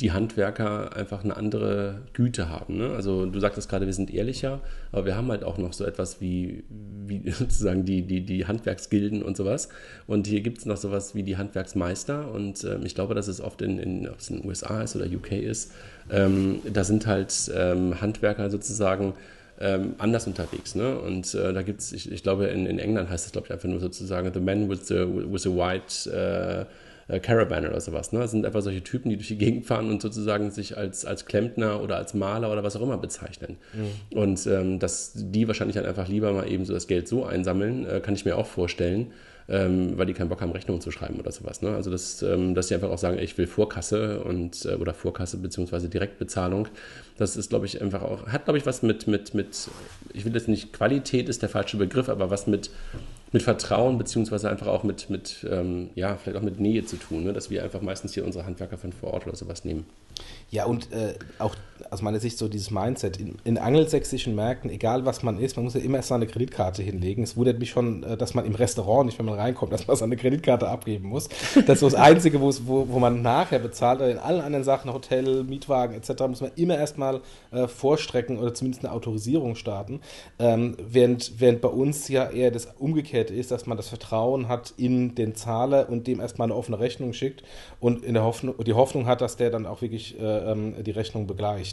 die 0.00 0.12
Handwerker 0.12 0.94
einfach 0.94 1.24
eine 1.24 1.36
andere 1.36 2.02
Güte 2.12 2.50
haben. 2.50 2.76
Ne? 2.76 2.90
Also 2.90 3.24
du 3.24 3.40
sagtest 3.40 3.70
gerade, 3.70 3.86
wir 3.86 3.94
sind 3.94 4.12
ehrlicher, 4.12 4.60
aber 4.92 5.06
wir 5.06 5.16
haben 5.16 5.30
halt 5.30 5.42
auch 5.42 5.56
noch 5.56 5.72
so 5.72 5.86
etwas 5.86 6.20
wie, 6.20 6.64
wie 7.06 7.30
sozusagen 7.30 7.84
die, 7.84 8.02
die, 8.02 8.20
die 8.20 8.46
Handwerksgilden 8.46 9.22
und 9.22 9.36
sowas. 9.36 9.68
Und 10.08 10.26
hier 10.26 10.40
gibt 10.40 10.58
es 10.58 10.66
noch 10.66 10.76
sowas 10.76 11.14
wie 11.14 11.22
die 11.22 11.36
Handwerksmeister. 11.36 12.30
Und 12.30 12.64
ähm, 12.64 12.84
ich 12.84 12.96
glaube, 12.96 13.14
dass 13.14 13.28
es 13.28 13.40
oft 13.40 13.62
in, 13.62 13.78
in, 13.78 14.08
ob 14.08 14.18
es 14.18 14.28
in 14.28 14.40
den 14.40 14.48
USA 14.48 14.82
ist 14.82 14.96
oder 14.96 15.06
UK 15.06 15.32
ist, 15.32 15.72
ähm, 16.10 16.58
da 16.70 16.84
sind 16.84 17.06
halt 17.06 17.32
ähm, 17.54 18.00
Handwerker 18.00 18.50
sozusagen 18.50 19.14
ähm, 19.60 19.94
anders 19.98 20.26
unterwegs. 20.26 20.74
Ne? 20.74 20.98
Und 20.98 21.34
äh, 21.34 21.52
da 21.52 21.62
gibt 21.62 21.80
es, 21.80 21.92
ich, 21.92 22.10
ich, 22.10 22.22
glaube, 22.22 22.46
in, 22.48 22.66
in 22.66 22.78
England 22.78 23.08
heißt 23.08 23.26
es, 23.26 23.32
glaube 23.32 23.46
ich, 23.46 23.52
einfach 23.52 23.68
nur 23.68 23.80
sozusagen 23.80 24.30
The 24.34 24.40
Man 24.40 24.68
with 24.68 24.88
the, 24.88 25.06
with 25.06 25.44
the 25.44 25.50
White 25.50 26.10
äh, 26.10 26.66
äh, 27.08 27.20
Caravan 27.20 27.66
oder 27.66 27.80
sowas. 27.80 28.12
Ne? 28.12 28.20
Das 28.20 28.30
sind 28.30 28.44
einfach 28.44 28.62
solche 28.62 28.82
Typen, 28.82 29.10
die 29.10 29.16
durch 29.16 29.28
die 29.28 29.38
Gegend 29.38 29.66
fahren 29.66 29.90
und 29.90 30.02
sozusagen 30.02 30.50
sich 30.50 30.76
als, 30.76 31.04
als 31.04 31.26
Klempner 31.26 31.82
oder 31.82 31.96
als 31.96 32.14
Maler 32.14 32.50
oder 32.50 32.64
was 32.64 32.76
auch 32.76 32.82
immer 32.82 32.98
bezeichnen. 32.98 33.56
Mhm. 33.72 34.18
Und 34.18 34.46
ähm, 34.46 34.78
dass 34.78 35.12
die 35.14 35.46
wahrscheinlich 35.46 35.76
dann 35.76 35.86
einfach 35.86 36.08
lieber 36.08 36.32
mal 36.32 36.50
eben 36.50 36.64
so 36.64 36.72
das 36.72 36.86
Geld 36.86 37.08
so 37.08 37.24
einsammeln, 37.24 37.86
äh, 37.86 38.00
kann 38.00 38.14
ich 38.14 38.24
mir 38.24 38.36
auch 38.36 38.46
vorstellen. 38.46 39.12
Ähm, 39.48 39.96
weil 39.96 40.06
die 40.06 40.12
keinen 40.12 40.28
Bock 40.28 40.40
haben, 40.40 40.50
Rechnungen 40.50 40.80
zu 40.80 40.90
schreiben 40.90 41.20
oder 41.20 41.30
sowas. 41.30 41.62
Ne? 41.62 41.72
Also, 41.72 41.88
das, 41.88 42.20
ähm, 42.22 42.56
dass 42.56 42.66
sie 42.66 42.74
einfach 42.74 42.90
auch 42.90 42.98
sagen, 42.98 43.16
ich 43.20 43.38
will 43.38 43.46
Vorkasse 43.46 44.24
und, 44.24 44.64
äh, 44.64 44.74
oder 44.74 44.92
Vorkasse 44.92 45.36
beziehungsweise 45.36 45.88
Direktbezahlung. 45.88 46.66
Das 47.16 47.36
ist, 47.36 47.50
glaube 47.50 47.66
ich, 47.66 47.80
einfach 47.80 48.02
auch, 48.02 48.26
hat, 48.26 48.42
glaube 48.42 48.58
ich, 48.58 48.66
was 48.66 48.82
mit, 48.82 49.06
mit, 49.06 49.34
mit, 49.34 49.68
ich 50.12 50.24
will 50.24 50.34
jetzt 50.34 50.48
nicht, 50.48 50.72
Qualität 50.72 51.28
ist 51.28 51.42
der 51.42 51.48
falsche 51.48 51.76
Begriff, 51.76 52.08
aber 52.08 52.28
was 52.28 52.48
mit 52.48 52.70
mit 53.32 53.42
Vertrauen 53.42 53.98
beziehungsweise 53.98 54.48
einfach 54.48 54.68
auch 54.68 54.82
mit, 54.82 55.10
mit 55.10 55.46
ähm, 55.50 55.90
ja, 55.94 56.16
vielleicht 56.16 56.38
auch 56.38 56.42
mit 56.42 56.60
Nähe 56.60 56.84
zu 56.84 56.96
tun, 56.96 57.24
ne? 57.24 57.32
dass 57.32 57.50
wir 57.50 57.62
einfach 57.62 57.82
meistens 57.82 58.14
hier 58.14 58.24
unsere 58.24 58.46
Handwerker 58.46 58.78
von 58.78 58.92
vor 58.92 59.12
Ort 59.12 59.26
oder 59.26 59.36
sowas 59.36 59.64
nehmen. 59.64 59.86
Ja, 60.50 60.64
und 60.64 60.92
äh, 60.92 61.14
auch 61.38 61.54
aus 61.90 62.02
meiner 62.02 62.20
Sicht 62.20 62.38
so 62.38 62.48
dieses 62.48 62.70
Mindset. 62.70 63.18
In, 63.18 63.36
in, 63.44 63.58
angelsächsischen 63.58 64.34
Märkten, 64.34 64.70
egal 64.70 65.04
was 65.04 65.22
man 65.22 65.38
ist, 65.38 65.56
man 65.56 65.64
muss 65.64 65.74
ja 65.74 65.80
immer 65.80 65.98
erst 65.98 66.08
seine 66.08 66.26
Kreditkarte 66.26 66.82
hinlegen. 66.82 67.22
Es 67.22 67.36
wundert 67.36 67.58
mich 67.58 67.70
schon, 67.70 68.02
äh, 68.02 68.16
dass 68.16 68.34
man 68.34 68.44
im 68.44 68.54
Restaurant 68.54 69.06
nicht, 69.06 69.18
wenn 69.18 69.26
man 69.26 69.34
reinkommt, 69.34 69.72
dass 69.72 69.86
man 69.86 69.96
seine 69.96 70.16
Kreditkarte 70.16 70.68
abgeben 70.68 71.08
muss. 71.08 71.28
Das 71.54 71.76
ist 71.76 71.80
so 71.80 71.86
das 71.86 71.94
Einzige, 71.94 72.40
wo, 72.40 72.52
wo 72.66 72.98
man 72.98 73.22
nachher 73.22 73.58
bezahlt. 73.58 74.00
In 74.00 74.18
allen 74.18 74.40
anderen 74.40 74.64
Sachen, 74.64 74.92
Hotel, 74.92 75.44
Mietwagen 75.44 75.94
etc., 75.94 76.26
muss 76.28 76.40
man 76.40 76.50
immer 76.56 76.76
erstmal 76.76 77.20
äh, 77.50 77.66
vorstrecken 77.66 78.38
oder 78.38 78.54
zumindest 78.54 78.84
eine 78.84 78.92
Autorisierung 78.92 79.54
starten. 79.56 80.00
Ähm, 80.38 80.76
während, 80.78 81.40
während 81.40 81.60
bei 81.60 81.68
uns 81.68 82.08
ja 82.08 82.30
eher 82.30 82.50
das 82.50 82.68
Umgekehrte 82.78 83.34
ist, 83.34 83.50
dass 83.50 83.66
man 83.66 83.76
das 83.76 83.88
Vertrauen 83.88 84.48
hat 84.48 84.74
in 84.76 85.14
den 85.14 85.34
Zahler 85.34 85.88
und 85.88 86.06
dem 86.06 86.20
erstmal 86.20 86.46
eine 86.46 86.54
offene 86.54 86.78
Rechnung 86.78 87.12
schickt 87.12 87.42
und 87.80 88.04
in 88.04 88.14
der 88.14 88.24
Hoffnung, 88.24 88.54
die 88.64 88.74
Hoffnung 88.74 89.06
hat, 89.06 89.20
dass 89.20 89.36
der 89.36 89.50
dann 89.50 89.66
auch 89.66 89.82
wirklich 89.82 90.18
äh, 90.18 90.52
ähm, 90.52 90.74
die 90.82 90.90
Rechnung 90.90 91.26
begleicht. 91.26 91.65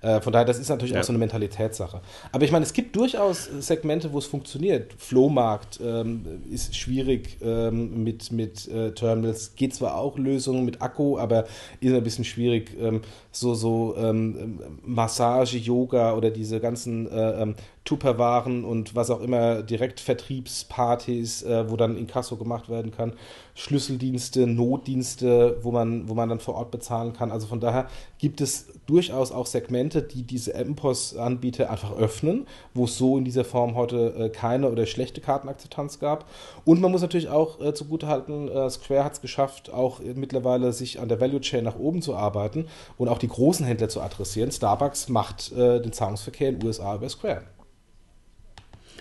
Äh, 0.00 0.20
von 0.20 0.32
daher, 0.32 0.44
das 0.44 0.58
ist 0.58 0.68
natürlich 0.68 0.94
ja. 0.94 1.00
auch 1.00 1.04
so 1.04 1.12
eine 1.12 1.18
Mentalitätssache. 1.18 2.00
Aber 2.32 2.44
ich 2.44 2.52
meine, 2.52 2.64
es 2.64 2.72
gibt 2.72 2.94
durchaus 2.96 3.48
Segmente, 3.60 4.12
wo 4.12 4.18
es 4.18 4.26
funktioniert. 4.26 4.92
Flohmarkt 4.98 5.80
ähm, 5.82 6.42
ist 6.50 6.76
schwierig 6.76 7.38
ähm, 7.42 8.04
mit, 8.04 8.30
mit 8.32 8.68
äh, 8.68 8.92
Terminals. 8.92 9.54
Geht 9.56 9.74
zwar 9.74 9.96
auch 9.96 10.18
Lösungen 10.18 10.64
mit 10.64 10.82
Akku, 10.82 11.18
aber 11.18 11.46
ist 11.80 11.92
ein 11.92 12.02
bisschen 12.02 12.24
schwierig. 12.24 12.70
Ähm, 12.80 13.02
so 13.32 13.54
so 13.54 13.94
ähm, 13.98 14.60
Massage, 14.82 15.58
Yoga 15.58 16.14
oder 16.14 16.30
diese 16.30 16.60
ganzen 16.60 17.10
äh, 17.10 17.42
ähm, 17.42 17.54
Tupperwaren 17.86 18.64
und 18.64 18.94
was 18.94 19.10
auch 19.10 19.20
immer, 19.20 19.62
Direktvertriebspartys, 19.62 21.44
äh, 21.44 21.70
wo 21.70 21.76
dann 21.76 21.96
Inkasso 21.96 22.36
gemacht 22.36 22.68
werden 22.68 22.90
kann, 22.90 23.14
Schlüsseldienste, 23.54 24.46
Notdienste, 24.46 25.58
wo 25.62 25.70
man, 25.70 26.08
wo 26.08 26.14
man 26.14 26.28
dann 26.28 26.40
vor 26.40 26.56
Ort 26.56 26.70
bezahlen 26.70 27.14
kann. 27.14 27.32
Also 27.32 27.46
von 27.46 27.60
daher 27.60 27.86
gibt 28.18 28.42
es 28.42 28.66
durchaus 28.86 29.32
auch 29.32 29.46
Segmente, 29.46 30.02
die 30.02 30.24
diese 30.24 30.52
MPOS-Anbieter 30.52 31.70
einfach 31.70 31.96
öffnen, 31.96 32.46
wo 32.74 32.84
es 32.84 32.98
so 32.98 33.16
in 33.16 33.24
dieser 33.24 33.44
Form 33.44 33.76
heute 33.76 34.14
äh, 34.18 34.28
keine 34.28 34.70
oder 34.70 34.84
schlechte 34.84 35.20
Kartenakzeptanz 35.20 35.98
gab. 35.98 36.26
Und 36.64 36.80
man 36.80 36.90
muss 36.90 37.00
natürlich 37.00 37.28
auch 37.28 37.60
äh, 37.60 37.72
zugutehalten, 37.72 38.48
äh, 38.48 38.68
Square 38.68 39.04
hat 39.04 39.14
es 39.14 39.20
geschafft, 39.20 39.72
auch 39.72 40.00
mittlerweile 40.00 40.72
sich 40.72 41.00
an 41.00 41.08
der 41.08 41.20
Value 41.20 41.40
Chain 41.40 41.64
nach 41.64 41.78
oben 41.78 42.02
zu 42.02 42.14
arbeiten 42.16 42.66
und 42.98 43.08
auch 43.08 43.18
die 43.18 43.28
großen 43.28 43.64
Händler 43.64 43.88
zu 43.88 44.02
adressieren. 44.02 44.50
Starbucks 44.50 45.08
macht 45.08 45.52
äh, 45.52 45.80
den 45.80 45.92
Zahlungsverkehr 45.92 46.48
in 46.48 46.58
den 46.58 46.66
USA 46.66 46.96
über 46.96 47.08
Square. 47.08 47.55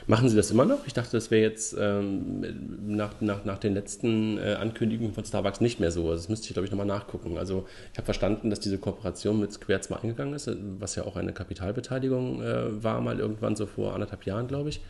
Machen 0.08 0.30
Sie 0.30 0.36
das 0.36 0.52
immer 0.52 0.66
noch? 0.66 0.86
Ich 0.86 0.94
dachte, 0.94 1.12
das 1.14 1.32
wäre 1.32 1.42
jetzt 1.42 1.76
ähm, 1.80 2.42
nach, 2.86 3.22
nach, 3.22 3.44
nach 3.44 3.58
den 3.58 3.74
letzten 3.74 4.38
äh, 4.38 4.54
Ankündigungen 4.54 5.14
von 5.14 5.26
Starbucks 5.26 5.62
nicht 5.62 5.80
mehr 5.80 5.92
so. 5.92 6.04
Also 6.04 6.16
das 6.18 6.30
müsste 6.30 6.48
ich, 6.48 6.54
glaube 6.54 6.66
ich, 6.66 6.72
nochmal 6.72 6.86
nachgucken. 6.86 7.38
Also 7.40 7.66
ich 7.92 7.98
habe 7.98 8.06
verstanden, 8.06 8.52
dass 8.52 8.60
diese 8.60 8.78
Kooperation 8.78 9.40
mit 9.40 9.52
Square 9.52 9.82
zwar 9.82 10.04
eingegangen 10.04 10.36
ist, 10.36 10.50
was 10.80 10.96
ja 10.96 11.04
auch 11.06 11.16
eine 11.16 11.34
Kapitalbeteiligung 11.34 12.42
äh, 12.44 12.84
war, 12.84 13.02
mal 13.02 13.20
irgendwann 13.20 13.56
so 13.56 13.66
vor 13.66 13.94
anderthalb 13.94 14.26
Jahren, 14.26 14.48
glaube 14.48 14.70
ich. 14.70 14.82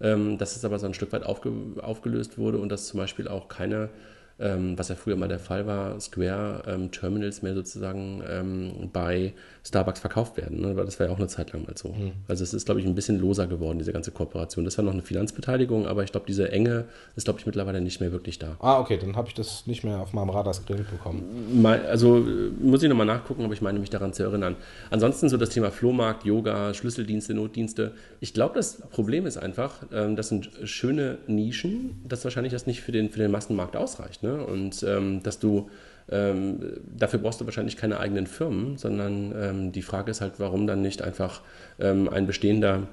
Ähm, 0.00 0.38
dass 0.38 0.56
es 0.56 0.64
aber 0.64 0.78
so 0.78 0.86
ein 0.86 0.94
Stück 0.94 1.12
weit 1.12 1.24
aufge 1.24 1.52
aufgelöst 1.80 2.38
wurde 2.38 2.58
und 2.58 2.70
dass 2.70 2.88
zum 2.88 2.98
Beispiel 2.98 3.28
auch 3.28 3.48
keine 3.48 3.90
ähm, 4.38 4.76
was 4.76 4.88
ja 4.88 4.96
früher 4.96 5.16
mal 5.16 5.28
der 5.28 5.38
Fall 5.38 5.66
war, 5.66 6.00
Square 6.00 6.64
ähm, 6.66 6.90
Terminals 6.90 7.42
mehr 7.42 7.54
sozusagen 7.54 8.22
ähm, 8.28 8.90
bei 8.92 9.32
Starbucks 9.66 10.00
verkauft 10.00 10.36
werden. 10.36 10.60
Ne? 10.60 10.76
Weil 10.76 10.84
das 10.84 11.00
war 11.00 11.06
ja 11.06 11.12
auch 11.12 11.18
eine 11.18 11.26
Zeit 11.26 11.52
lang 11.52 11.64
mal 11.64 11.76
so. 11.76 11.88
Mhm. 11.88 12.12
Also 12.28 12.44
es 12.44 12.52
ist, 12.52 12.66
glaube 12.66 12.80
ich, 12.80 12.86
ein 12.86 12.94
bisschen 12.94 13.18
loser 13.18 13.46
geworden, 13.46 13.78
diese 13.78 13.92
ganze 13.92 14.10
Kooperation. 14.10 14.64
Das 14.64 14.76
war 14.76 14.84
noch 14.84 14.92
eine 14.92 15.02
Finanzbeteiligung, 15.02 15.86
aber 15.86 16.04
ich 16.04 16.12
glaube, 16.12 16.26
diese 16.26 16.52
Enge 16.52 16.84
ist, 17.16 17.24
glaube 17.24 17.40
ich, 17.40 17.46
mittlerweile 17.46 17.80
nicht 17.80 17.98
mehr 18.00 18.12
wirklich 18.12 18.38
da. 18.38 18.56
Ah, 18.60 18.78
okay, 18.78 18.98
dann 18.98 19.16
habe 19.16 19.28
ich 19.28 19.34
das 19.34 19.66
nicht 19.66 19.82
mehr 19.82 20.00
auf 20.00 20.12
meinem 20.12 20.28
Radarscreen 20.28 20.84
bekommen. 20.90 21.64
Also 21.64 22.26
muss 22.60 22.82
ich 22.82 22.90
nochmal 22.90 23.06
nachgucken, 23.06 23.44
aber 23.44 23.54
ich 23.54 23.62
meine 23.62 23.78
mich 23.78 23.90
daran 23.90 24.12
zu 24.12 24.22
erinnern. 24.22 24.56
Ansonsten 24.90 25.30
so 25.30 25.38
das 25.38 25.48
Thema 25.48 25.70
Flohmarkt, 25.70 26.24
Yoga, 26.24 26.74
Schlüsseldienste, 26.74 27.32
Notdienste. 27.32 27.92
Ich 28.20 28.34
glaube, 28.34 28.56
das 28.56 28.82
Problem 28.90 29.24
ist 29.24 29.38
einfach, 29.38 29.82
ähm, 29.92 30.14
das 30.14 30.28
sind 30.28 30.50
schöne 30.64 31.18
Nischen, 31.26 32.02
dass 32.06 32.22
wahrscheinlich 32.24 32.52
das 32.52 32.66
nicht 32.66 32.82
für 32.82 32.92
den, 32.92 33.08
für 33.08 33.18
den 33.18 33.30
Massenmarkt 33.30 33.76
ausreicht. 33.76 34.22
Ne? 34.22 34.44
Und 34.44 34.82
ähm, 34.82 35.22
dass 35.22 35.38
du 35.38 35.70
ähm, 36.10 36.60
dafür 36.84 37.18
brauchst 37.18 37.40
du 37.40 37.44
wahrscheinlich 37.46 37.76
keine 37.76 37.98
eigenen 37.98 38.26
Firmen, 38.26 38.76
sondern 38.76 39.32
ähm, 39.36 39.72
die 39.72 39.82
Frage 39.82 40.10
ist 40.10 40.20
halt, 40.20 40.34
warum 40.38 40.66
dann 40.66 40.82
nicht 40.82 41.02
einfach 41.02 41.42
ähm, 41.78 42.08
ein 42.08 42.26
bestehender 42.26 42.88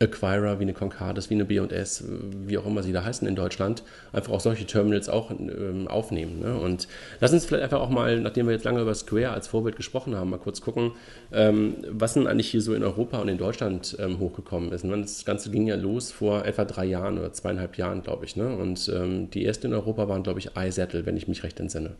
Acquirer 0.00 0.58
wie 0.58 0.62
eine 0.62 0.74
Concardis, 0.74 1.28
wie 1.30 1.34
eine 1.34 1.44
B&S, 1.44 2.04
wie 2.46 2.56
auch 2.58 2.66
immer 2.66 2.82
sie 2.82 2.92
da 2.92 3.04
heißen 3.04 3.26
in 3.26 3.34
Deutschland, 3.34 3.82
einfach 4.12 4.32
auch 4.32 4.40
solche 4.40 4.64
Terminals 4.64 5.08
auch 5.08 5.30
ähm, 5.30 5.88
aufnehmen. 5.88 6.40
Ne? 6.40 6.56
Und 6.56 6.86
lass 7.20 7.32
uns 7.32 7.44
vielleicht 7.44 7.64
einfach 7.64 7.80
auch 7.80 7.90
mal, 7.90 8.20
nachdem 8.20 8.46
wir 8.46 8.52
jetzt 8.52 8.64
lange 8.64 8.80
über 8.80 8.94
Square 8.94 9.30
als 9.30 9.48
Vorbild 9.48 9.76
gesprochen 9.76 10.14
haben, 10.14 10.30
mal 10.30 10.38
kurz 10.38 10.60
gucken, 10.60 10.92
ähm, 11.32 11.76
was 11.90 12.14
denn 12.14 12.26
eigentlich 12.26 12.50
hier 12.50 12.62
so 12.62 12.74
in 12.74 12.84
Europa 12.84 13.18
und 13.18 13.28
in 13.28 13.38
Deutschland 13.38 13.96
ähm, 13.98 14.20
hochgekommen 14.20 14.72
ist. 14.72 14.84
Und 14.84 15.02
das 15.02 15.24
Ganze 15.24 15.50
ging 15.50 15.66
ja 15.66 15.76
los 15.76 16.12
vor 16.12 16.44
etwa 16.44 16.64
drei 16.64 16.84
Jahren 16.84 17.18
oder 17.18 17.32
zweieinhalb 17.32 17.76
Jahren, 17.76 18.02
glaube 18.02 18.24
ich. 18.24 18.36
Ne? 18.36 18.56
Und 18.56 18.90
ähm, 18.94 19.30
die 19.30 19.44
erste 19.44 19.66
in 19.66 19.74
Europa 19.74 20.08
waren, 20.08 20.22
glaube 20.22 20.38
ich, 20.38 20.50
iSettle, 20.56 21.06
wenn 21.06 21.16
ich 21.16 21.26
mich 21.26 21.42
recht 21.42 21.58
entsinne. 21.58 21.96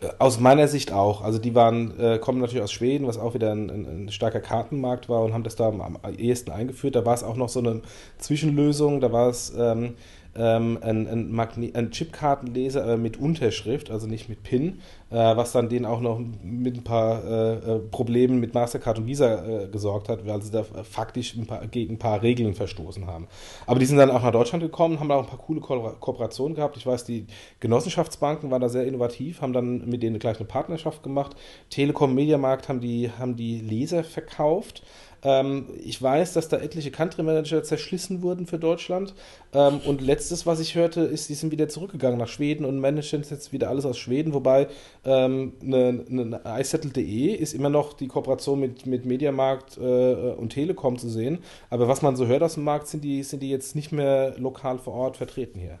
Äh, 0.00 0.08
aus 0.18 0.40
meiner 0.40 0.68
Sicht 0.68 0.92
auch. 0.92 1.22
Also 1.22 1.38
die 1.38 1.54
waren, 1.54 1.98
äh, 1.98 2.18
kommen 2.18 2.40
natürlich 2.40 2.62
aus 2.62 2.72
Schweden, 2.72 3.06
was 3.06 3.18
auch 3.18 3.34
wieder 3.34 3.52
ein, 3.52 3.70
ein, 3.70 4.04
ein, 4.06 4.08
starker 4.10 4.40
Kartenmarkt 4.40 5.08
war 5.08 5.22
und 5.22 5.32
haben 5.32 5.44
das 5.44 5.56
da 5.56 5.68
am, 5.68 5.80
am 5.80 5.98
ehesten 6.18 6.50
eingeführt. 6.50 6.96
Da 6.96 7.06
war 7.06 7.14
es 7.14 7.22
auch 7.22 7.36
noch 7.36 7.48
so 7.48 7.60
eine 7.60 7.82
Zwischenlösung. 8.18 9.00
Da 9.00 9.12
war 9.12 9.28
es 9.28 9.52
ähm, 9.56 9.94
ähm, 10.38 10.78
ein, 10.80 11.08
ein, 11.08 11.32
Magne 11.32 11.70
ein 11.74 11.90
Chipkartenleser 11.90 12.94
äh, 12.94 12.96
mit 12.96 13.16
Unterschrift, 13.16 13.90
also 13.90 14.06
nicht 14.06 14.28
mit 14.28 14.42
PIN, 14.42 14.80
äh, 15.10 15.14
was 15.14 15.52
dann 15.52 15.68
denen 15.68 15.84
auch 15.86 16.00
noch 16.00 16.20
mit 16.42 16.76
ein 16.76 16.84
paar 16.84 17.24
äh, 17.24 17.54
äh 17.54 17.78
Problemen 17.78 18.40
mit 18.40 18.54
Mastercard 18.54 18.98
und 18.98 19.06
Visa 19.06 19.44
äh, 19.44 19.68
gesorgt 19.68 20.08
hat, 20.08 20.26
weil 20.26 20.42
sie 20.42 20.50
da 20.50 20.64
faktisch 20.64 21.36
ein 21.36 21.46
paar, 21.46 21.66
gegen 21.66 21.94
ein 21.94 21.98
paar 21.98 22.22
Regeln 22.22 22.54
verstoßen 22.54 23.06
haben. 23.06 23.28
Aber 23.66 23.78
die 23.78 23.86
sind 23.86 23.98
dann 23.98 24.10
auch 24.10 24.22
nach 24.22 24.32
Deutschland 24.32 24.62
gekommen, 24.62 25.00
haben 25.00 25.08
da 25.08 25.16
auch 25.16 25.24
ein 25.24 25.28
paar 25.28 25.38
coole 25.38 25.60
Ko 25.60 25.76
Kooperationen 26.00 26.54
gehabt. 26.54 26.76
Ich 26.76 26.86
weiß, 26.86 27.04
die 27.04 27.26
Genossenschaftsbanken 27.60 28.50
waren 28.50 28.60
da 28.60 28.68
sehr 28.68 28.86
innovativ, 28.86 29.40
haben 29.40 29.52
dann 29.52 29.88
mit 29.88 30.02
denen 30.02 30.18
gleich 30.18 30.38
eine 30.38 30.46
Partnerschaft 30.46 31.02
gemacht. 31.02 31.36
Telekom 31.70 32.14
Mediamarkt 32.14 32.68
haben 32.68 32.80
die, 32.80 33.10
haben 33.18 33.36
die 33.36 33.60
Leser 33.60 34.04
verkauft. 34.04 34.82
Ähm, 35.26 35.66
ich 35.82 36.00
weiß, 36.00 36.34
dass 36.34 36.48
da 36.48 36.58
etliche 36.58 36.92
Country 36.92 37.24
Manager 37.24 37.64
zerschlissen 37.64 38.22
wurden 38.22 38.46
für 38.46 38.60
Deutschland. 38.60 39.12
Ähm, 39.52 39.80
und 39.84 40.00
letztes, 40.00 40.46
was 40.46 40.60
ich 40.60 40.76
hörte, 40.76 41.00
ist, 41.00 41.28
die 41.28 41.34
sind 41.34 41.50
wieder 41.50 41.68
zurückgegangen 41.68 42.16
nach 42.16 42.28
Schweden 42.28 42.64
und 42.64 42.78
managen 42.78 43.24
jetzt 43.28 43.52
wieder 43.52 43.68
alles 43.68 43.84
aus 43.84 43.98
Schweden. 43.98 44.34
Wobei 44.34 44.68
ähm, 45.04 45.54
eine, 45.60 46.04
eine 46.08 46.40
iSettle.de 46.60 47.34
ist 47.34 47.54
immer 47.54 47.70
noch 47.70 47.92
die 47.92 48.06
Kooperation 48.06 48.60
mit, 48.60 48.86
mit 48.86 49.04
Mediamarkt 49.04 49.78
äh, 49.78 49.80
und 49.80 50.50
Telekom 50.50 50.96
zu 50.96 51.08
sehen. 51.08 51.40
Aber 51.70 51.88
was 51.88 52.02
man 52.02 52.14
so 52.14 52.26
hört 52.26 52.44
aus 52.44 52.54
dem 52.54 52.62
Markt, 52.62 52.86
sind 52.86 53.02
die, 53.02 53.24
sind 53.24 53.42
die 53.42 53.50
jetzt 53.50 53.74
nicht 53.74 53.90
mehr 53.90 54.38
lokal 54.38 54.78
vor 54.78 54.94
Ort 54.94 55.16
vertreten 55.16 55.58
hier. 55.58 55.80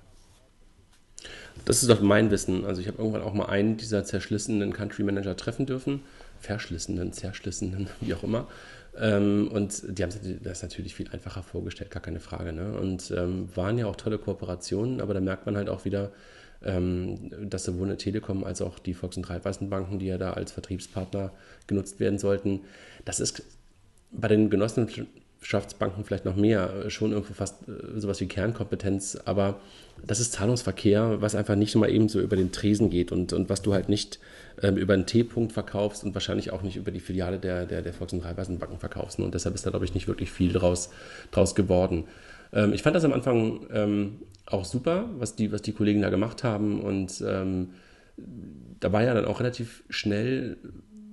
Das 1.64 1.82
ist 1.82 1.88
doch 1.88 2.00
mein 2.00 2.32
Wissen. 2.32 2.64
Also 2.64 2.80
ich 2.80 2.88
habe 2.88 2.98
irgendwann 2.98 3.22
auch 3.22 3.32
mal 3.32 3.46
einen 3.46 3.76
dieser 3.76 4.04
zerschlissenen 4.04 4.72
Country 4.72 5.04
Manager 5.04 5.36
treffen 5.36 5.66
dürfen. 5.66 6.02
Verschlissenen, 6.40 7.12
zerschlissenen, 7.12 7.88
wie 8.00 8.12
auch 8.12 8.24
immer. 8.24 8.48
Ähm, 8.98 9.48
und 9.48 9.82
die 9.98 10.02
haben 10.02 10.12
das 10.42 10.62
natürlich 10.62 10.94
viel 10.94 11.08
einfacher 11.10 11.42
vorgestellt, 11.42 11.90
gar 11.90 12.02
keine 12.02 12.20
Frage. 12.20 12.52
Ne? 12.52 12.78
Und 12.78 13.12
ähm, 13.16 13.48
waren 13.54 13.78
ja 13.78 13.86
auch 13.86 13.96
tolle 13.96 14.18
Kooperationen, 14.18 15.00
aber 15.00 15.14
da 15.14 15.20
merkt 15.20 15.46
man 15.46 15.56
halt 15.56 15.68
auch 15.68 15.84
wieder, 15.84 16.12
ähm, 16.64 17.30
dass 17.48 17.64
sowohl 17.64 17.88
eine 17.88 17.96
Telekom 17.96 18.44
als 18.44 18.62
auch 18.62 18.78
die 18.78 18.94
Volks- 18.94 19.16
und 19.16 19.28
Raiffeisenbanken, 19.28 19.98
die 19.98 20.06
ja 20.06 20.18
da 20.18 20.32
als 20.32 20.52
Vertriebspartner 20.52 21.32
genutzt 21.66 22.00
werden 22.00 22.18
sollten, 22.18 22.60
das 23.04 23.20
ist 23.20 23.42
bei 24.12 24.28
den 24.28 24.50
Genossenschaftsbanken 25.46 26.04
vielleicht 26.04 26.24
noch 26.24 26.36
mehr, 26.36 26.90
schon 26.90 27.12
irgendwo 27.12 27.34
fast 27.34 27.68
äh, 27.68 28.00
sowas 28.00 28.20
wie 28.20 28.26
Kernkompetenz, 28.26 29.18
aber 29.24 29.60
das 30.04 30.20
ist 30.20 30.32
Zahlungsverkehr, 30.32 31.20
was 31.20 31.34
einfach 31.34 31.56
nicht 31.56 31.74
mal 31.76 31.90
eben 31.90 32.08
so 32.08 32.20
über 32.20 32.36
den 32.36 32.52
Tresen 32.52 32.90
geht 32.90 33.12
und, 33.12 33.32
und 33.32 33.48
was 33.48 33.62
du 33.62 33.72
halt 33.72 33.88
nicht 33.88 34.18
ähm, 34.62 34.76
über 34.76 34.94
einen 34.94 35.06
T-Punkt 35.06 35.52
verkaufst 35.52 36.04
und 36.04 36.14
wahrscheinlich 36.14 36.52
auch 36.52 36.62
nicht 36.62 36.76
über 36.76 36.90
die 36.90 37.00
Filiale 37.00 37.38
der, 37.38 37.66
der, 37.66 37.82
der 37.82 37.92
Volks- 37.92 38.12
und 38.12 38.20
Raiffeisenbanken 38.20 38.78
verkaufst. 38.78 39.18
Und 39.18 39.34
deshalb 39.34 39.54
ist 39.54 39.64
da, 39.64 39.70
glaube 39.70 39.84
ich, 39.84 39.94
nicht 39.94 40.08
wirklich 40.08 40.30
viel 40.30 40.52
draus, 40.52 40.90
draus 41.30 41.54
geworden. 41.54 42.04
Ähm, 42.52 42.72
ich 42.72 42.82
fand 42.82 42.96
das 42.96 43.04
am 43.04 43.12
Anfang 43.12 43.66
ähm, 43.72 44.20
auch 44.46 44.64
super, 44.64 45.08
was 45.18 45.34
die, 45.34 45.50
was 45.52 45.62
die 45.62 45.72
Kollegen 45.72 46.02
da 46.02 46.10
gemacht 46.10 46.44
haben 46.44 46.80
und 46.80 47.22
ähm, 47.26 47.70
da 48.80 48.92
war 48.92 49.02
ja 49.02 49.12
dann 49.14 49.26
auch 49.26 49.40
relativ 49.40 49.82
schnell 49.90 50.56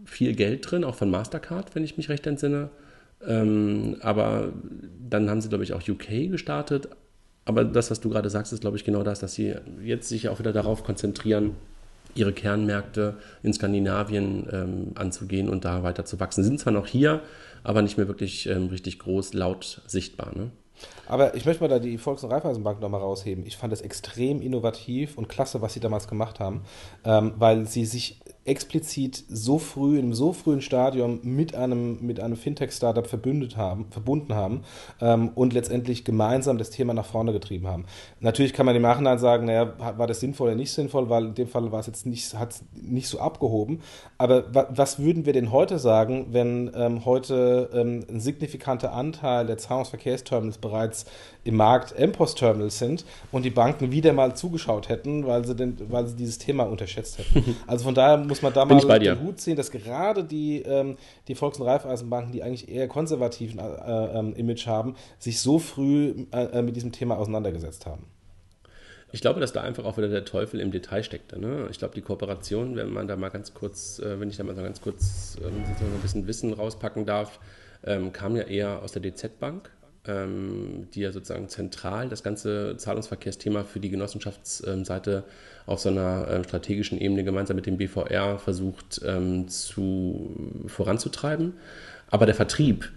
viel 0.05 0.35
Geld 0.35 0.69
drin, 0.69 0.83
auch 0.83 0.95
von 0.95 1.09
Mastercard, 1.09 1.75
wenn 1.75 1.83
ich 1.83 1.97
mich 1.97 2.09
recht 2.09 2.27
entsinne. 2.27 2.69
Ähm, 3.27 3.97
aber 4.01 4.53
dann 5.09 5.29
haben 5.29 5.41
sie, 5.41 5.49
glaube 5.49 5.63
ich, 5.63 5.73
auch 5.73 5.87
UK 5.87 6.31
gestartet. 6.31 6.89
Aber 7.45 7.65
das, 7.65 7.91
was 7.91 7.99
du 7.99 8.09
gerade 8.09 8.29
sagst, 8.29 8.53
ist, 8.53 8.61
glaube 8.61 8.77
ich, 8.77 8.85
genau 8.85 9.03
das, 9.03 9.19
dass 9.19 9.33
sie 9.33 9.55
jetzt 9.83 10.07
sich 10.07 10.29
auch 10.29 10.39
wieder 10.39 10.53
darauf 10.53 10.83
konzentrieren, 10.83 11.55
ihre 12.15 12.33
Kernmärkte 12.33 13.17
in 13.41 13.53
Skandinavien 13.53 14.47
ähm, 14.51 14.91
anzugehen 14.95 15.49
und 15.49 15.65
da 15.65 15.83
weiter 15.83 16.05
zu 16.05 16.19
wachsen. 16.19 16.43
Sie 16.43 16.49
sind 16.49 16.59
zwar 16.59 16.73
noch 16.73 16.87
hier, 16.87 17.21
aber 17.63 17.81
nicht 17.81 17.97
mehr 17.97 18.07
wirklich 18.07 18.47
ähm, 18.47 18.67
richtig 18.67 18.99
groß, 18.99 19.33
laut 19.33 19.81
sichtbar. 19.87 20.31
Ne? 20.35 20.51
Aber 21.07 21.35
ich 21.35 21.45
möchte 21.45 21.63
mal 21.63 21.69
da 21.69 21.79
die 21.79 21.97
Volks- 21.97 22.23
und 22.23 22.31
Raiffeisenbank 22.31 22.81
nochmal 22.81 23.01
rausheben. 23.01 23.45
Ich 23.45 23.57
fand 23.57 23.71
das 23.71 23.81
extrem 23.81 24.41
innovativ 24.41 25.17
und 25.17 25.29
klasse, 25.29 25.61
was 25.61 25.73
sie 25.73 25.79
damals 25.79 26.07
gemacht 26.07 26.39
haben, 26.39 26.61
ähm, 27.03 27.33
weil 27.37 27.65
sie 27.65 27.85
sich 27.85 28.19
explizit 28.45 29.23
so 29.29 29.57
früh, 29.57 29.97
einem 29.97 30.13
so 30.13 30.33
frühen 30.33 30.61
Stadium 30.61 31.19
mit 31.23 31.55
einem, 31.55 32.05
mit 32.05 32.19
einem 32.19 32.35
Fintech-Startup 32.35 33.07
verbündet 33.07 33.55
haben, 33.55 33.85
verbunden 33.89 34.35
haben 34.35 34.63
ähm, 34.99 35.29
und 35.35 35.53
letztendlich 35.53 36.03
gemeinsam 36.03 36.57
das 36.57 36.69
Thema 36.69 36.93
nach 36.93 37.05
vorne 37.05 37.31
getrieben 37.31 37.67
haben. 37.67 37.85
Natürlich 38.19 38.53
kann 38.53 38.65
man 38.65 38.75
im 38.75 38.81
Nachhinein 38.81 39.17
sagen, 39.17 39.45
naja, 39.45 39.73
war 39.97 40.07
das 40.07 40.19
sinnvoll 40.19 40.47
oder 40.47 40.57
nicht 40.57 40.73
sinnvoll, 40.73 41.09
weil 41.09 41.27
in 41.27 41.35
dem 41.35 41.47
Fall 41.47 41.71
war 41.71 41.79
es 41.79 41.87
jetzt 41.87 42.05
nicht, 42.05 42.33
hat 42.33 42.55
nicht 42.73 43.07
so 43.07 43.19
abgehoben. 43.19 43.79
Aber 44.17 44.53
wa 44.53 44.67
was 44.69 44.99
würden 44.99 45.25
wir 45.25 45.33
denn 45.33 45.51
heute 45.51 45.79
sagen, 45.79 46.27
wenn 46.31 46.71
ähm, 46.75 47.05
heute 47.05 47.69
ähm, 47.73 48.05
ein 48.09 48.19
signifikanter 48.19 48.93
Anteil 48.93 49.45
der 49.45 49.57
Zahlungsverkehrsterminals 49.57 50.57
bereits 50.57 51.05
im 51.43 51.55
Markt 51.55 51.97
MPOS-Terminals 51.99 52.79
sind 52.79 53.05
und 53.31 53.43
die 53.43 53.49
Banken 53.49 53.91
wieder 53.91 54.13
mal 54.13 54.35
zugeschaut 54.35 54.89
hätten, 54.89 55.27
weil 55.27 55.45
sie, 55.45 55.55
den, 55.55 55.77
weil 55.91 56.07
sie 56.07 56.15
dieses 56.15 56.37
Thema 56.37 56.63
unterschätzt 56.63 57.17
hätten. 57.17 57.55
Also 57.67 57.85
von 57.85 57.95
daher 57.95 58.17
muss 58.17 58.41
man 58.41 58.53
da 58.53 58.65
Bin 58.65 58.77
mal 58.85 58.99
den 58.99 59.19
Hut 59.21 59.39
ziehen, 59.39 59.55
dass 59.55 59.71
gerade 59.71 60.23
die, 60.23 60.61
ähm, 60.61 60.97
die 61.27 61.35
Volks- 61.35 61.59
und 61.59 61.67
Raiffeisenbanken, 61.67 62.31
die 62.31 62.43
eigentlich 62.43 62.69
eher 62.69 62.87
konservativen 62.87 63.59
äh, 63.59 64.19
äh, 64.19 64.39
Image 64.39 64.67
haben, 64.67 64.95
sich 65.19 65.39
so 65.39 65.59
früh 65.59 66.13
äh, 66.31 66.61
mit 66.61 66.75
diesem 66.75 66.91
Thema 66.91 67.17
auseinandergesetzt 67.17 67.85
haben. 67.85 68.05
Ich 69.11 69.21
glaube, 69.21 69.39
dass 69.39 69.53
da 69.53 69.61
einfach 69.61 69.85
auch 69.85 69.97
wieder 69.97 70.07
der 70.07 70.25
Teufel 70.25 70.59
im 70.59 70.71
Detail 70.71 71.03
steckte. 71.03 71.39
Ne? 71.39 71.67
Ich 71.69 71.77
glaube, 71.77 71.93
die 71.93 72.01
Kooperation, 72.01 72.75
wenn 72.75 72.91
man 72.91 73.07
da 73.07 73.15
mal 73.15 73.29
ganz 73.29 73.53
kurz, 73.53 73.99
äh, 73.99 74.19
wenn 74.19 74.29
ich 74.29 74.37
da 74.37 74.43
mal 74.43 74.55
so 74.55 74.63
ganz 74.63 74.81
kurz 74.81 75.37
ähm, 75.39 75.63
so 75.79 75.85
ein 75.85 76.01
bisschen 76.01 76.27
Wissen 76.27 76.53
rauspacken 76.53 77.05
darf, 77.05 77.39
ähm, 77.85 78.11
kam 78.11 78.35
ja 78.35 78.43
eher 78.43 78.81
aus 78.81 78.91
der 78.91 79.01
DZ-Bank 79.01 79.69
ähm, 79.69 79.82
die 80.05 80.99
ja 80.99 81.11
sozusagen 81.13 81.47
zentral 81.47 82.09
das 82.09 82.23
ganze 82.23 82.75
Zahlungsverkehrsthema 82.75 83.63
für 83.63 83.79
die 83.79 83.89
Genossenschaftsseite 83.89 85.23
auf 85.65 85.79
so 85.79 85.89
einer 85.89 86.27
äh, 86.27 86.43
strategischen 86.43 86.99
Ebene 86.99 87.23
gemeinsam 87.23 87.55
mit 87.55 87.65
dem 87.65 87.77
BVR 87.77 88.37
versucht 88.37 89.01
ähm, 89.05 89.47
zu, 89.47 90.35
voranzutreiben. 90.67 91.53
Aber 92.09 92.25
der 92.25 92.35
Vertrieb 92.35 92.91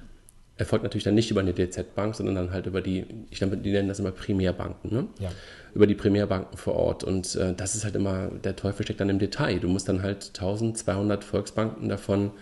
erfolgt 0.56 0.82
natürlich 0.82 1.04
dann 1.04 1.14
nicht 1.14 1.30
über 1.30 1.40
eine 1.40 1.52
DZ-Bank, 1.52 2.14
sondern 2.16 2.34
dann 2.34 2.50
halt 2.50 2.66
über 2.66 2.80
die, 2.80 3.04
ich 3.30 3.38
glaube, 3.38 3.56
die 3.56 3.70
nennen 3.70 3.88
das 3.88 3.98
immer 3.98 4.10
Primärbanken, 4.10 4.92
ne? 4.92 5.06
Ja. 5.18 5.30
über 5.74 5.86
die 5.86 5.94
Primärbanken 5.94 6.56
vor 6.56 6.74
Ort. 6.74 7.04
Und 7.04 7.36
äh, 7.36 7.54
das 7.54 7.74
ist 7.74 7.84
halt 7.84 7.94
immer, 7.94 8.28
der 8.28 8.56
Teufel 8.56 8.84
steckt 8.84 9.00
dann 9.00 9.10
im 9.10 9.18
Detail. 9.18 9.60
Du 9.60 9.68
musst 9.68 9.88
dann 9.88 10.02
halt 10.02 10.32
1200 10.34 11.22
Volksbanken 11.22 11.88
davon 11.88 12.32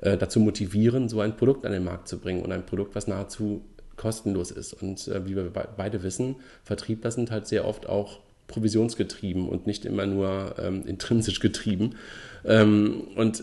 äh, 0.00 0.16
dazu 0.16 0.40
motivieren, 0.40 1.08
so 1.08 1.20
ein 1.20 1.36
Produkt 1.36 1.66
an 1.66 1.72
den 1.72 1.84
Markt 1.84 2.08
zu 2.08 2.18
bringen 2.18 2.42
und 2.42 2.52
ein 2.52 2.64
Produkt, 2.64 2.94
was 2.94 3.06
nahezu 3.06 3.62
kostenlos 3.98 4.50
ist. 4.50 4.72
Und 4.72 5.06
äh, 5.08 5.26
wie 5.26 5.36
wir 5.36 5.50
beide 5.50 6.02
wissen, 6.02 6.36
Vertriebler 6.64 7.10
sind 7.10 7.30
halt 7.30 7.46
sehr 7.46 7.66
oft 7.66 7.86
auch 7.86 8.20
provisionsgetrieben 8.46 9.46
und 9.46 9.66
nicht 9.66 9.84
immer 9.84 10.06
nur 10.06 10.54
ähm, 10.58 10.84
intrinsisch 10.86 11.40
getrieben. 11.40 11.96
Ähm, 12.46 13.02
und 13.14 13.42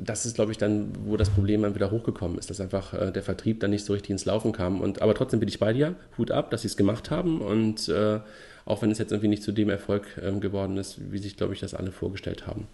das 0.00 0.26
ist, 0.26 0.36
glaube 0.36 0.52
ich, 0.52 0.58
dann, 0.58 0.92
wo 1.04 1.16
das 1.16 1.30
Problem 1.30 1.62
dann 1.62 1.74
wieder 1.74 1.90
hochgekommen 1.90 2.38
ist, 2.38 2.50
dass 2.50 2.60
einfach 2.60 2.94
äh, 2.94 3.12
der 3.12 3.22
Vertrieb 3.22 3.60
dann 3.60 3.70
nicht 3.70 3.84
so 3.84 3.92
richtig 3.92 4.10
ins 4.10 4.24
Laufen 4.24 4.52
kam. 4.52 4.80
Und, 4.80 5.02
aber 5.02 5.14
trotzdem 5.14 5.40
bin 5.40 5.48
ich 5.48 5.58
bei 5.58 5.72
dir, 5.72 5.94
Hut 6.18 6.30
ab, 6.30 6.50
dass 6.50 6.62
sie 6.62 6.68
es 6.68 6.76
gemacht 6.76 7.10
haben. 7.10 7.40
Und 7.40 7.88
äh, 7.88 8.20
auch 8.64 8.82
wenn 8.82 8.90
es 8.90 8.98
jetzt 8.98 9.12
irgendwie 9.12 9.28
nicht 9.28 9.42
zu 9.42 9.52
dem 9.52 9.68
Erfolg 9.68 10.06
ähm, 10.22 10.40
geworden 10.40 10.76
ist, 10.76 11.12
wie 11.12 11.18
sich, 11.18 11.36
glaube 11.36 11.54
ich, 11.54 11.60
das 11.60 11.74
alle 11.74 11.92
vorgestellt 11.92 12.46
haben. 12.46 12.66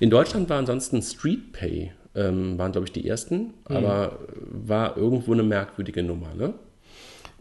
In 0.00 0.10
Deutschland 0.10 0.48
war 0.48 0.58
ansonsten 0.58 1.02
StreetPay, 1.02 1.92
ähm, 2.14 2.58
waren, 2.58 2.72
glaube 2.72 2.86
ich, 2.86 2.92
die 2.92 3.06
ersten, 3.06 3.36
mhm. 3.38 3.52
aber 3.68 4.18
war 4.50 4.96
irgendwo 4.96 5.32
eine 5.32 5.42
merkwürdige 5.42 6.02
Nummer, 6.02 6.34
ne? 6.34 6.54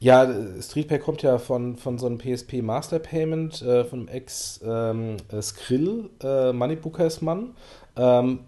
Ja, 0.04 0.28
StreetPay 0.60 0.98
kommt 0.98 1.22
ja 1.22 1.38
von, 1.38 1.76
von 1.76 2.00
so 2.00 2.08
einem 2.08 2.18
PSP 2.18 2.64
Master 2.64 2.98
Payment 2.98 3.62
äh, 3.62 3.86
von 3.86 4.08
Ex-Skrill 4.08 5.20
ähm, 5.24 6.10
äh, 6.24 6.52
Moneybookers 6.52 7.22
Mann. 7.22 7.52
Ähm, 7.96 8.40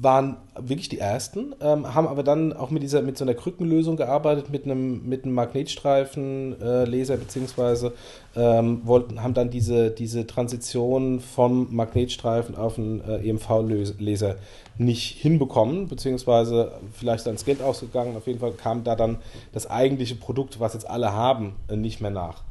waren 0.00 0.36
wirklich 0.58 0.88
die 0.88 0.98
ersten, 0.98 1.54
ähm, 1.60 1.94
haben 1.94 2.08
aber 2.08 2.22
dann 2.22 2.52
auch 2.52 2.70
mit 2.70 2.82
dieser 2.82 3.02
mit 3.02 3.16
so 3.16 3.24
einer 3.24 3.34
Krückenlösung 3.34 3.96
gearbeitet, 3.96 4.50
mit 4.50 4.64
einem, 4.64 5.08
mit 5.08 5.24
einem 5.24 5.32
Magnetstreifen-Laser, 5.34 7.14
äh, 7.14 7.16
beziehungsweise 7.16 7.92
ähm, 8.36 8.82
wollten, 8.84 9.22
haben 9.22 9.32
dann 9.32 9.48
diese, 9.48 9.90
diese 9.92 10.26
Transition 10.26 11.20
vom 11.20 11.74
Magnetstreifen 11.74 12.56
auf 12.56 12.78
einen 12.78 13.00
äh, 13.08 13.26
EMV-Laser 13.26 14.34
nicht 14.80 15.18
hinbekommen, 15.20 15.88
beziehungsweise 15.88 16.72
vielleicht 16.94 17.26
das 17.26 17.44
Geld 17.44 17.60
ausgegangen. 17.60 18.16
Auf 18.16 18.26
jeden 18.26 18.40
Fall 18.40 18.52
kam 18.52 18.82
da 18.82 18.96
dann 18.96 19.18
das 19.52 19.68
eigentliche 19.68 20.14
Produkt, 20.14 20.58
was 20.58 20.72
jetzt 20.72 20.88
alle 20.88 21.12
haben, 21.12 21.56
äh, 21.68 21.76
nicht 21.76 22.00
mehr 22.00 22.10
nach. 22.10 22.42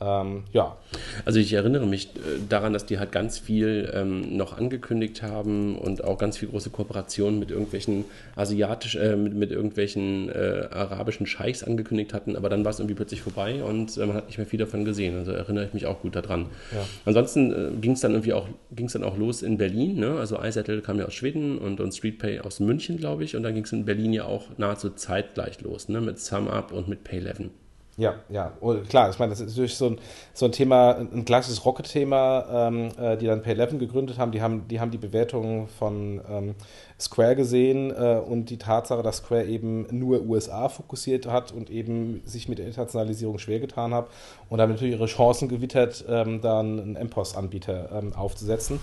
Ähm, 0.00 0.44
ja. 0.52 0.76
Also 1.24 1.40
ich 1.40 1.52
erinnere 1.52 1.86
mich 1.86 2.06
äh, 2.16 2.38
daran, 2.48 2.72
dass 2.72 2.86
die 2.86 2.98
halt 2.98 3.12
ganz 3.12 3.38
viel 3.38 3.90
ähm, 3.92 4.36
noch 4.36 4.56
angekündigt 4.56 5.22
haben 5.22 5.76
und 5.76 6.04
auch 6.04 6.18
ganz 6.18 6.38
viel 6.38 6.48
große 6.48 6.70
Kooperationen 6.70 7.38
mit 7.38 7.50
irgendwelchen 7.50 8.04
asiatisch, 8.36 8.96
äh, 8.96 9.16
mit, 9.16 9.34
mit 9.34 9.50
irgendwelchen 9.50 10.28
äh, 10.28 10.68
arabischen 10.70 11.26
Scheichs 11.26 11.64
angekündigt 11.64 12.14
hatten, 12.14 12.36
aber 12.36 12.48
dann 12.48 12.64
war 12.64 12.70
es 12.70 12.78
irgendwie 12.78 12.94
plötzlich 12.94 13.22
vorbei 13.22 13.62
und 13.62 13.96
äh, 13.96 14.06
man 14.06 14.16
hat 14.16 14.26
nicht 14.26 14.38
mehr 14.38 14.46
viel 14.46 14.58
davon 14.58 14.84
gesehen. 14.84 15.16
Also 15.16 15.32
erinnere 15.32 15.64
ich 15.64 15.74
mich 15.74 15.86
auch 15.86 16.00
gut 16.00 16.14
daran. 16.14 16.46
Ja. 16.72 16.84
Ansonsten 17.04 17.52
äh, 17.52 17.70
ging 17.80 17.92
es 17.92 18.00
dann 18.00 18.12
irgendwie 18.12 18.32
auch, 18.32 18.48
ging 18.70 18.86
es 18.86 18.92
dann 18.92 19.04
auch 19.04 19.16
los 19.16 19.42
in 19.42 19.58
Berlin, 19.58 19.98
ne? 19.98 20.18
Also 20.18 20.40
iSettle 20.40 20.80
kam 20.80 20.98
ja 20.98 21.06
aus 21.06 21.14
Schweden 21.14 21.58
und, 21.58 21.80
und 21.80 21.92
StreetPay 21.92 22.40
aus 22.40 22.60
München, 22.60 22.98
glaube 22.98 23.24
ich, 23.24 23.34
und 23.34 23.42
dann 23.42 23.54
ging 23.54 23.64
es 23.64 23.72
in 23.72 23.84
Berlin 23.84 24.12
ja 24.12 24.24
auch 24.24 24.46
nahezu 24.58 24.90
zeitgleich 24.90 25.60
los, 25.60 25.88
ne? 25.88 26.00
Mit 26.00 26.20
SumUp 26.20 26.72
und 26.72 26.88
mit 26.88 27.06
Pay11. 27.06 27.50
Ja, 27.98 28.14
ja, 28.28 28.52
und 28.60 28.88
klar, 28.88 29.10
ich 29.10 29.18
meine, 29.18 29.30
das 29.30 29.40
ist 29.40 29.48
natürlich 29.48 29.74
so 29.74 29.86
ein, 29.86 29.98
so 30.32 30.46
ein 30.46 30.52
Thema, 30.52 30.92
ein 30.92 31.24
klassisches 31.24 31.64
Rocket-Thema, 31.64 32.68
ähm, 32.68 32.90
äh, 32.96 33.16
die 33.16 33.26
dann 33.26 33.42
Pay11 33.42 33.76
gegründet 33.78 34.18
haben. 34.18 34.30
Die 34.30 34.40
haben 34.40 34.68
die, 34.68 34.78
haben 34.78 34.92
die 34.92 34.98
Bewertungen 34.98 35.66
von 35.66 36.20
ähm, 36.30 36.54
Square 37.00 37.34
gesehen 37.34 37.90
äh, 37.90 38.20
und 38.24 38.50
die 38.50 38.56
Tatsache, 38.56 39.02
dass 39.02 39.16
Square 39.16 39.46
eben 39.46 39.88
nur 39.90 40.22
USA 40.22 40.68
fokussiert 40.68 41.26
hat 41.26 41.50
und 41.50 41.70
eben 41.70 42.22
sich 42.24 42.48
mit 42.48 42.58
der 42.58 42.66
Internationalisierung 42.66 43.38
schwer 43.38 43.58
getan 43.58 43.92
hat 43.92 44.06
und 44.48 44.60
haben 44.60 44.70
natürlich 44.70 44.94
ihre 44.94 45.06
Chancen 45.06 45.48
gewittert, 45.48 46.04
ähm, 46.08 46.40
dann 46.40 46.78
einen 46.78 47.06
MPOS-Anbieter 47.06 47.90
ähm, 47.92 48.12
aufzusetzen 48.14 48.78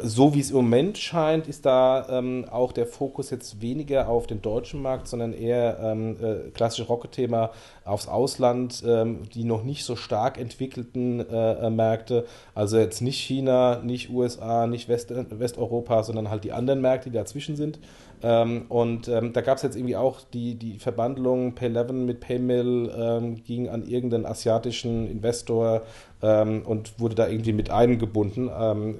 so 0.00 0.34
wie 0.34 0.40
es 0.40 0.50
im 0.50 0.56
Moment 0.56 0.98
scheint, 0.98 1.48
ist 1.48 1.66
da 1.66 2.06
ähm, 2.08 2.46
auch 2.50 2.72
der 2.72 2.86
Fokus 2.86 3.30
jetzt 3.30 3.60
weniger 3.60 4.08
auf 4.08 4.26
den 4.26 4.42
deutschen 4.42 4.82
Markt, 4.82 5.08
sondern 5.08 5.32
eher 5.32 5.78
ähm, 5.82 6.16
äh, 6.22 6.50
klassische 6.50 6.86
Rocket-Thema 6.86 7.50
aufs 7.84 8.08
Ausland, 8.08 8.82
ähm, 8.86 9.22
die 9.34 9.44
noch 9.44 9.64
nicht 9.64 9.84
so 9.84 9.96
stark 9.96 10.38
entwickelten 10.38 11.20
äh, 11.20 11.66
äh 11.66 11.70
Märkte, 11.70 12.26
also 12.54 12.78
jetzt 12.78 13.02
nicht 13.02 13.18
China, 13.18 13.80
nicht 13.82 14.10
USA, 14.10 14.66
nicht 14.66 14.88
West 14.88 15.12
Westeuropa, 15.12 16.02
sondern 16.02 16.30
halt 16.30 16.44
die 16.44 16.52
anderen 16.52 16.80
Märkte, 16.80 17.10
die 17.10 17.16
dazwischen 17.16 17.56
sind. 17.56 17.78
Ähm, 18.22 18.66
und 18.68 19.08
ähm, 19.08 19.32
da 19.32 19.40
gab 19.40 19.56
es 19.56 19.62
jetzt 19.62 19.76
irgendwie 19.76 19.96
auch 19.96 20.20
die, 20.32 20.54
die 20.54 20.78
Verbandlung 20.78 21.54
Pay11 21.54 21.92
mit 21.92 22.20
Paymill, 22.20 22.92
ähm, 22.96 23.42
ging 23.42 23.68
an 23.68 23.82
irgendeinen 23.82 24.26
asiatischen 24.26 25.10
Investor 25.10 25.82
und 26.22 27.00
wurde 27.00 27.16
da 27.16 27.26
irgendwie 27.26 27.52
mit 27.52 27.70
eingebunden. 27.70 28.48
Ähm, 28.56 28.94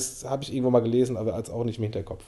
Details 0.00 0.24
habe 0.28 0.42
ich 0.42 0.52
irgendwo 0.52 0.70
mal 0.70 0.80
gelesen, 0.80 1.16
aber 1.16 1.34
als 1.34 1.50
auch 1.50 1.64
nicht 1.64 1.78
im 1.78 1.84
Hinterkopf. 1.84 2.24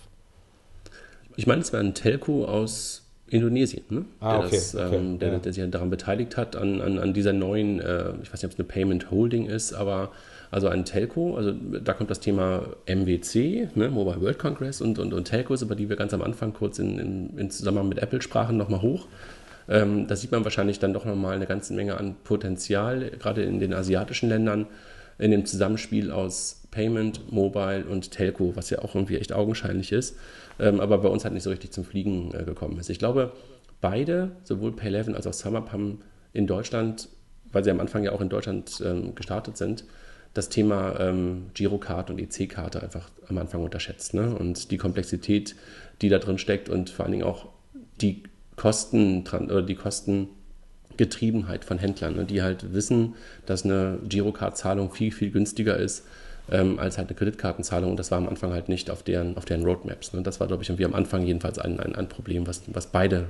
Ich 1.37 1.47
meine, 1.47 1.63
es 1.63 1.73
war 1.73 1.81
ein 1.81 1.95
Telco 1.95 2.45
aus 2.45 3.03
Indonesien, 3.29 3.85
ne? 3.89 4.05
ah, 4.21 4.37
der, 4.37 4.47
okay, 4.47 4.57
das, 4.57 4.75
okay, 4.75 4.97
ähm, 4.97 5.19
der, 5.19 5.33
ja. 5.33 5.39
der, 5.39 5.53
sich 5.55 5.71
daran 5.71 5.89
beteiligt 5.89 6.37
hat, 6.37 6.55
an, 6.55 6.83
an, 6.83 6.99
an 6.99 7.15
dieser 7.15 7.33
neuen, 7.33 7.81
äh, 7.81 8.13
ich 8.23 8.31
weiß 8.31 8.43
nicht, 8.43 8.45
ob 8.45 8.51
es 8.53 8.59
eine 8.59 8.69
Payment 8.69 9.11
Holding 9.11 9.47
ist, 9.47 9.73
aber 9.73 10.11
also 10.51 10.69
ein 10.69 10.85
Telco, 10.85 11.37
also 11.37 11.53
da 11.53 11.95
kommt 11.95 12.11
das 12.11 12.21
Thema 12.21 12.67
MWC, 12.87 13.71
ne, 13.75 13.89
Mobile 13.89 14.21
World 14.21 14.39
Congress 14.39 14.83
und, 14.83 14.99
und, 14.99 15.15
und 15.15 15.25
Telcos, 15.25 15.63
über 15.63 15.75
die 15.75 15.89
wir 15.89 15.97
ganz 15.97 16.13
am 16.13 16.21
Anfang 16.21 16.53
kurz 16.53 16.79
in, 16.79 16.99
in, 16.99 17.39
in 17.39 17.51
Zusammenhang 17.51 17.89
mit 17.89 17.99
Apple 18.01 18.21
sprachen, 18.21 18.59
nochmal 18.59 18.83
hoch. 18.83 19.07
Ähm, 19.67 20.07
da 20.09 20.17
sieht 20.17 20.31
man 20.31 20.45
wahrscheinlich 20.45 20.79
dann 20.79 20.93
doch 20.93 21.07
nochmal 21.07 21.35
eine 21.35 21.47
ganze 21.47 21.73
Menge 21.73 21.97
an 21.97 22.17
Potenzial, 22.25 23.13
gerade 23.19 23.43
in 23.45 23.61
den 23.61 23.73
asiatischen 23.73 24.29
Ländern, 24.29 24.67
in 25.19 25.31
dem 25.31 25.47
Zusammenspiel 25.47 26.11
aus 26.11 26.62
Payment, 26.73 27.31
Mobile 27.31 27.85
und 27.85 28.11
Telco, 28.11 28.57
was 28.57 28.71
ja 28.71 28.81
auch 28.81 28.97
irgendwie 28.97 29.19
echt 29.19 29.33
augenscheinlich 29.33 29.93
ist, 29.93 30.17
ähm, 30.59 30.81
aber 30.81 30.99
bei 30.99 31.09
uns 31.09 31.23
halt 31.23 31.35
nicht 31.35 31.45
so 31.45 31.51
richtig 31.51 31.71
zum 31.71 31.85
Fliegen 31.85 32.35
äh, 32.35 32.43
gekommen 32.43 32.79
ist. 32.81 32.91
Ich 32.91 32.99
glaube, 32.99 33.33
beide, 33.81 34.33
sowohl 34.43 34.73
Pay11 34.73 35.15
als 35.15 35.29
auch 35.29 35.35
SumUp, 35.35 35.71
haben 35.71 36.01
in 36.33 36.49
Deutschland, 36.49 37.09
weil 37.53 37.63
sie 37.63 37.71
am 37.71 37.79
Anfang 37.79 38.03
ja 38.03 38.13
auch 38.13 38.21
in 38.23 38.31
Deutschland 38.31 38.83
ähm, 38.85 39.15
gestartet 39.15 39.57
sind, 39.57 39.85
das 40.35 40.49
Thema 40.49 40.99
ähm, 40.99 41.51
Girokarte 41.53 42.13
und 42.15 42.19
EC-Karte 42.19 42.83
einfach 42.83 43.11
am 43.29 43.37
Anfang 43.37 43.63
unterschätzt. 43.63 44.15
Ne? 44.15 44.35
Und 44.35 44.71
die 44.71 44.79
Komplexität, 44.79 45.55
die 46.01 46.09
da 46.09 46.19
drin 46.19 46.39
steckt 46.39 46.71
und 46.71 46.89
vor 46.89 47.05
allen 47.05 47.13
Dingen 47.13 47.25
auch 47.25 47.51
die 48.01 48.23
Kosten 48.57 49.25
oder 49.31 49.61
die 49.61 49.75
Kostengetriebenheit 49.75 51.67
von 51.67 51.77
Händlern, 51.77 52.17
ne? 52.17 52.25
die 52.25 52.41
halt 52.41 52.73
wissen, 52.73 53.15
dass 53.45 53.67
eine 53.67 53.99
Girocard-Zahlung 54.09 54.91
viel, 54.91 55.13
viel 55.13 55.31
günstiger 55.31 55.77
ist 55.77 56.07
ähm, 56.51 56.79
als 56.79 56.99
halt 56.99 57.09
eine 57.09 57.17
Kreditkartenzahlung. 57.17 57.91
Und 57.91 57.99
das 57.99 58.11
war 58.11 58.19
am 58.19 58.29
Anfang 58.29 58.53
halt 58.53 58.69
nicht 58.69 58.91
auf 58.91 59.03
deren, 59.03 59.37
auf 59.37 59.45
deren 59.45 59.65
Roadmaps. 59.65 60.13
Ne? 60.13 60.23
Das 60.23 60.41
war, 60.41 60.47
glaube 60.47 60.63
ich, 60.63 60.69
irgendwie 60.69 60.85
am 60.85 60.95
Anfang 60.95 61.25
jedenfalls 61.25 61.59
ein, 61.59 61.81
ein, 61.81 61.95
ein 61.95 62.09
Problem, 62.09 62.47
was, 62.47 62.63
was 62.67 62.87
beide 62.87 63.27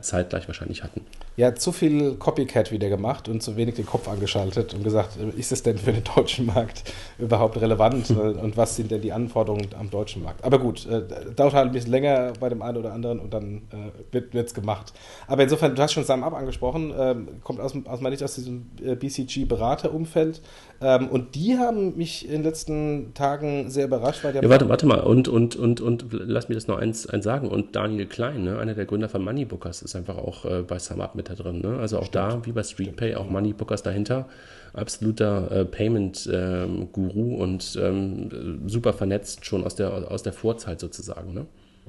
zeitgleich 0.00 0.46
wahrscheinlich 0.46 0.82
hatten. 0.82 1.02
Ja, 1.36 1.54
zu 1.54 1.72
viel 1.72 2.16
Copycat 2.16 2.70
wieder 2.70 2.88
gemacht 2.88 3.28
und 3.28 3.42
zu 3.42 3.56
wenig 3.56 3.76
den 3.76 3.86
Kopf 3.86 4.08
angeschaltet 4.08 4.74
und 4.74 4.84
gesagt, 4.84 5.16
ist 5.16 5.52
es 5.52 5.62
denn 5.62 5.78
für 5.78 5.92
den 5.92 6.04
deutschen 6.04 6.46
Markt 6.46 6.92
überhaupt 7.18 7.58
relevant 7.60 8.10
und 8.42 8.56
was 8.56 8.76
sind 8.76 8.90
denn 8.90 9.00
die 9.00 9.12
Anforderungen 9.12 9.68
am 9.78 9.88
deutschen 9.88 10.22
Markt? 10.22 10.44
Aber 10.44 10.58
gut, 10.58 10.86
äh, 10.86 11.02
dauert 11.34 11.54
halt 11.54 11.68
ein 11.68 11.72
bisschen 11.72 11.92
länger 11.92 12.34
bei 12.38 12.48
dem 12.48 12.60
einen 12.60 12.76
oder 12.76 12.92
anderen 12.92 13.20
und 13.20 13.32
dann 13.32 13.62
äh, 13.70 14.20
wird 14.20 14.34
es 14.34 14.54
gemacht. 14.54 14.92
Aber 15.28 15.42
insofern, 15.42 15.74
du 15.74 15.82
hast 15.82 15.92
schon 15.92 16.04
Sam 16.04 16.24
Up 16.24 16.34
angesprochen, 16.34 16.90
äh, 16.90 17.14
kommt 17.42 17.60
aus, 17.60 17.74
aus 17.86 18.00
meiner 18.00 18.16
Sicht 18.16 18.24
aus 18.24 18.34
diesem 18.34 18.66
äh, 18.84 18.94
BCG-Beraterumfeld 18.96 20.42
ähm, 20.82 21.08
und 21.08 21.34
die 21.34 21.56
haben 21.56 21.96
mich 21.96 22.28
in 22.28 22.42
letzten 22.50 23.14
Tagen 23.14 23.70
sehr 23.70 23.86
überrascht. 23.86 24.24
Weil 24.24 24.34
ja, 24.34 24.48
warte, 24.48 24.68
warte 24.68 24.86
mal 24.86 25.00
und, 25.00 25.28
und, 25.28 25.56
und, 25.56 25.80
und 25.80 26.06
lass 26.10 26.48
mich 26.48 26.56
das 26.56 26.66
noch 26.66 26.78
eins, 26.78 27.06
eins 27.06 27.24
sagen 27.24 27.48
und 27.48 27.76
Daniel 27.76 28.06
Klein, 28.06 28.44
ne, 28.44 28.58
einer 28.58 28.74
der 28.74 28.86
Gründer 28.86 29.08
von 29.08 29.22
Moneybooker, 29.22 29.50
Moneybookers 29.60 29.82
ist 29.82 29.96
einfach 29.96 30.16
auch 30.16 30.44
äh, 30.44 30.62
bei 30.62 30.78
SumUp 30.78 31.14
mit 31.14 31.28
da 31.28 31.34
drin. 31.34 31.60
Ne? 31.60 31.78
Also 31.78 31.98
auch 31.98 32.06
Stimmt. 32.06 32.14
da, 32.14 32.46
wie 32.46 32.52
bei 32.52 32.62
StreetPay, 32.62 33.14
auch 33.14 33.28
Moneybookers 33.28 33.82
dahinter. 33.82 34.28
Absoluter 34.72 35.50
äh, 35.50 35.64
Payment-Guru 35.64 37.34
ähm, 37.34 37.34
und 37.34 37.78
ähm, 37.80 38.60
super 38.68 38.92
vernetzt 38.92 39.44
schon 39.44 39.64
aus 39.64 39.74
der, 39.74 40.10
aus 40.10 40.22
der 40.22 40.32
Vorzeit 40.32 40.78
sozusagen. 40.78 41.34
Ne? 41.34 41.46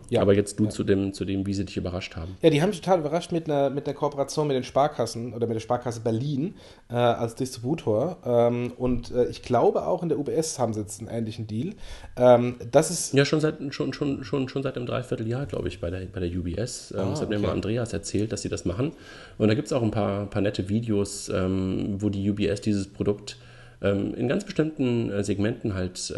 Ja. 0.09 0.21
Aber 0.21 0.33
jetzt 0.33 0.59
du 0.59 0.65
ja. 0.65 0.69
zu, 0.69 0.83
dem, 0.83 1.13
zu 1.13 1.25
dem, 1.25 1.45
wie 1.45 1.53
sie 1.53 1.65
dich 1.65 1.77
überrascht 1.77 2.15
haben. 2.15 2.35
Ja, 2.41 2.49
die 2.49 2.61
haben 2.61 2.69
mich 2.69 2.81
total 2.81 2.99
überrascht 2.99 3.31
mit 3.31 3.49
einer, 3.49 3.69
mit 3.69 3.87
einer 3.87 3.95
Kooperation 3.95 4.47
mit 4.47 4.55
den 4.55 4.63
Sparkassen 4.63 5.33
oder 5.33 5.47
mit 5.47 5.55
der 5.55 5.61
Sparkasse 5.61 6.01
Berlin 6.01 6.55
äh, 6.89 6.95
als 6.95 7.35
Distributor. 7.35 8.17
Ähm, 8.25 8.73
und 8.77 9.11
äh, 9.11 9.25
ich 9.25 9.41
glaube 9.41 9.85
auch 9.85 10.03
in 10.03 10.09
der 10.09 10.19
UBS 10.19 10.59
haben 10.59 10.73
sie 10.73 10.81
jetzt 10.81 10.99
einen 10.99 11.09
ähnlichen 11.09 11.47
Deal. 11.47 11.73
Ähm, 12.17 12.55
das 12.71 12.91
ist 12.91 13.13
ja, 13.13 13.25
schon 13.25 13.39
seit, 13.39 13.57
schon, 13.73 13.93
schon, 13.93 14.23
schon, 14.23 14.49
schon 14.49 14.63
seit 14.63 14.75
einem 14.75 14.85
Dreivierteljahr, 14.85 15.45
glaube 15.45 15.67
ich, 15.67 15.79
bei 15.79 15.89
der, 15.89 16.05
bei 16.05 16.19
der 16.19 16.29
UBS. 16.29 16.91
Ähm, 16.91 16.99
ah, 16.99 17.09
das 17.11 17.21
hat 17.21 17.27
okay. 17.27 17.37
mir 17.37 17.47
mal 17.47 17.53
Andreas 17.53 17.93
erzählt, 17.93 18.31
dass 18.31 18.41
sie 18.41 18.49
das 18.49 18.65
machen. 18.65 18.93
Und 19.37 19.47
da 19.47 19.53
gibt 19.53 19.67
es 19.67 19.73
auch 19.73 19.81
ein 19.81 19.91
paar, 19.91 20.25
paar 20.25 20.41
nette 20.41 20.69
Videos, 20.69 21.29
ähm, 21.29 22.01
wo 22.01 22.09
die 22.09 22.29
UBS 22.29 22.61
dieses 22.61 22.87
Produkt 22.87 23.37
ähm, 23.81 24.13
in 24.13 24.27
ganz 24.27 24.45
bestimmten 24.45 25.11
äh, 25.11 25.23
Segmenten 25.23 25.73
halt 25.73 26.13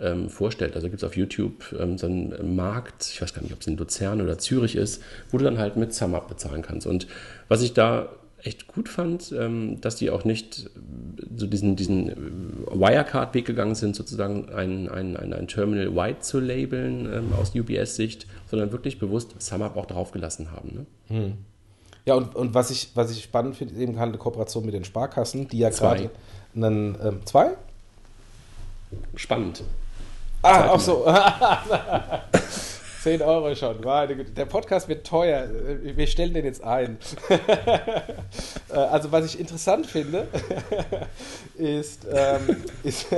ähm, 0.00 0.28
vorstellt. 0.28 0.74
Also 0.74 0.88
gibt 0.88 1.02
es 1.02 1.06
auf 1.06 1.16
YouTube 1.16 1.74
ähm, 1.78 1.98
so 1.98 2.06
einen 2.06 2.56
Markt, 2.56 3.08
ich 3.12 3.20
weiß 3.20 3.34
gar 3.34 3.42
nicht, 3.42 3.52
ob 3.52 3.60
es 3.60 3.66
in 3.66 3.76
Luzern 3.76 4.20
oder 4.20 4.38
Zürich 4.38 4.76
ist, 4.76 5.02
wo 5.30 5.38
du 5.38 5.44
dann 5.44 5.58
halt 5.58 5.76
mit 5.76 5.94
SumUp 5.94 6.28
bezahlen 6.28 6.62
kannst. 6.62 6.86
Und 6.86 7.06
was 7.48 7.62
ich 7.62 7.72
da 7.72 8.08
echt 8.42 8.66
gut 8.66 8.88
fand, 8.88 9.32
ähm, 9.32 9.80
dass 9.80 9.96
die 9.96 10.10
auch 10.10 10.24
nicht 10.24 10.70
so 11.36 11.46
diesen, 11.46 11.76
diesen 11.76 12.08
äh, 12.08 12.16
Wirecard-Weg 12.72 13.44
gegangen 13.44 13.74
sind, 13.74 13.96
sozusagen 13.96 14.48
ein, 14.50 14.88
ein, 14.88 15.16
ein, 15.16 15.46
Terminal 15.48 15.94
White 15.94 16.20
zu 16.20 16.40
labeln 16.40 17.12
ähm, 17.12 17.32
aus 17.38 17.54
UBS-Sicht, 17.54 18.26
sondern 18.50 18.72
wirklich 18.72 18.98
bewusst 18.98 19.34
SumUp 19.40 19.76
auch 19.76 19.86
draufgelassen 19.86 20.50
haben. 20.52 20.70
Ne? 20.74 20.86
Hm. 21.08 21.32
Ja, 22.06 22.14
und, 22.14 22.34
und 22.34 22.54
was, 22.54 22.70
ich, 22.70 22.90
was 22.94 23.10
ich 23.10 23.22
spannend 23.22 23.56
finde, 23.56 23.74
ist 23.74 23.80
eben 23.80 23.92
gerade 23.92 24.08
eine 24.08 24.18
Kooperation 24.18 24.64
mit 24.64 24.74
den 24.74 24.84
Sparkassen, 24.84 25.48
die 25.48 25.58
ja 25.58 25.70
gerade 25.70 26.10
einen. 26.54 26.96
Ähm, 27.02 27.20
zwei? 27.24 27.50
Spannend. 29.14 29.62
Ah, 30.42 30.70
auch 30.70 30.80
so. 30.80 31.04
10 33.02 33.20
Euro 33.22 33.54
schon. 33.54 33.82
Der 33.82 34.46
Podcast 34.46 34.88
wird 34.88 35.06
teuer. 35.06 35.48
Wir 35.82 36.06
stellen 36.06 36.32
den 36.34 36.44
jetzt 36.44 36.64
ein. 36.64 36.98
Äh, 38.72 38.74
also, 38.74 39.10
was 39.10 39.24
ich 39.24 39.40
interessant 39.40 39.84
finde, 39.84 40.28
ist, 41.56 42.06
ähm, 42.08 42.62
ist, 42.84 43.08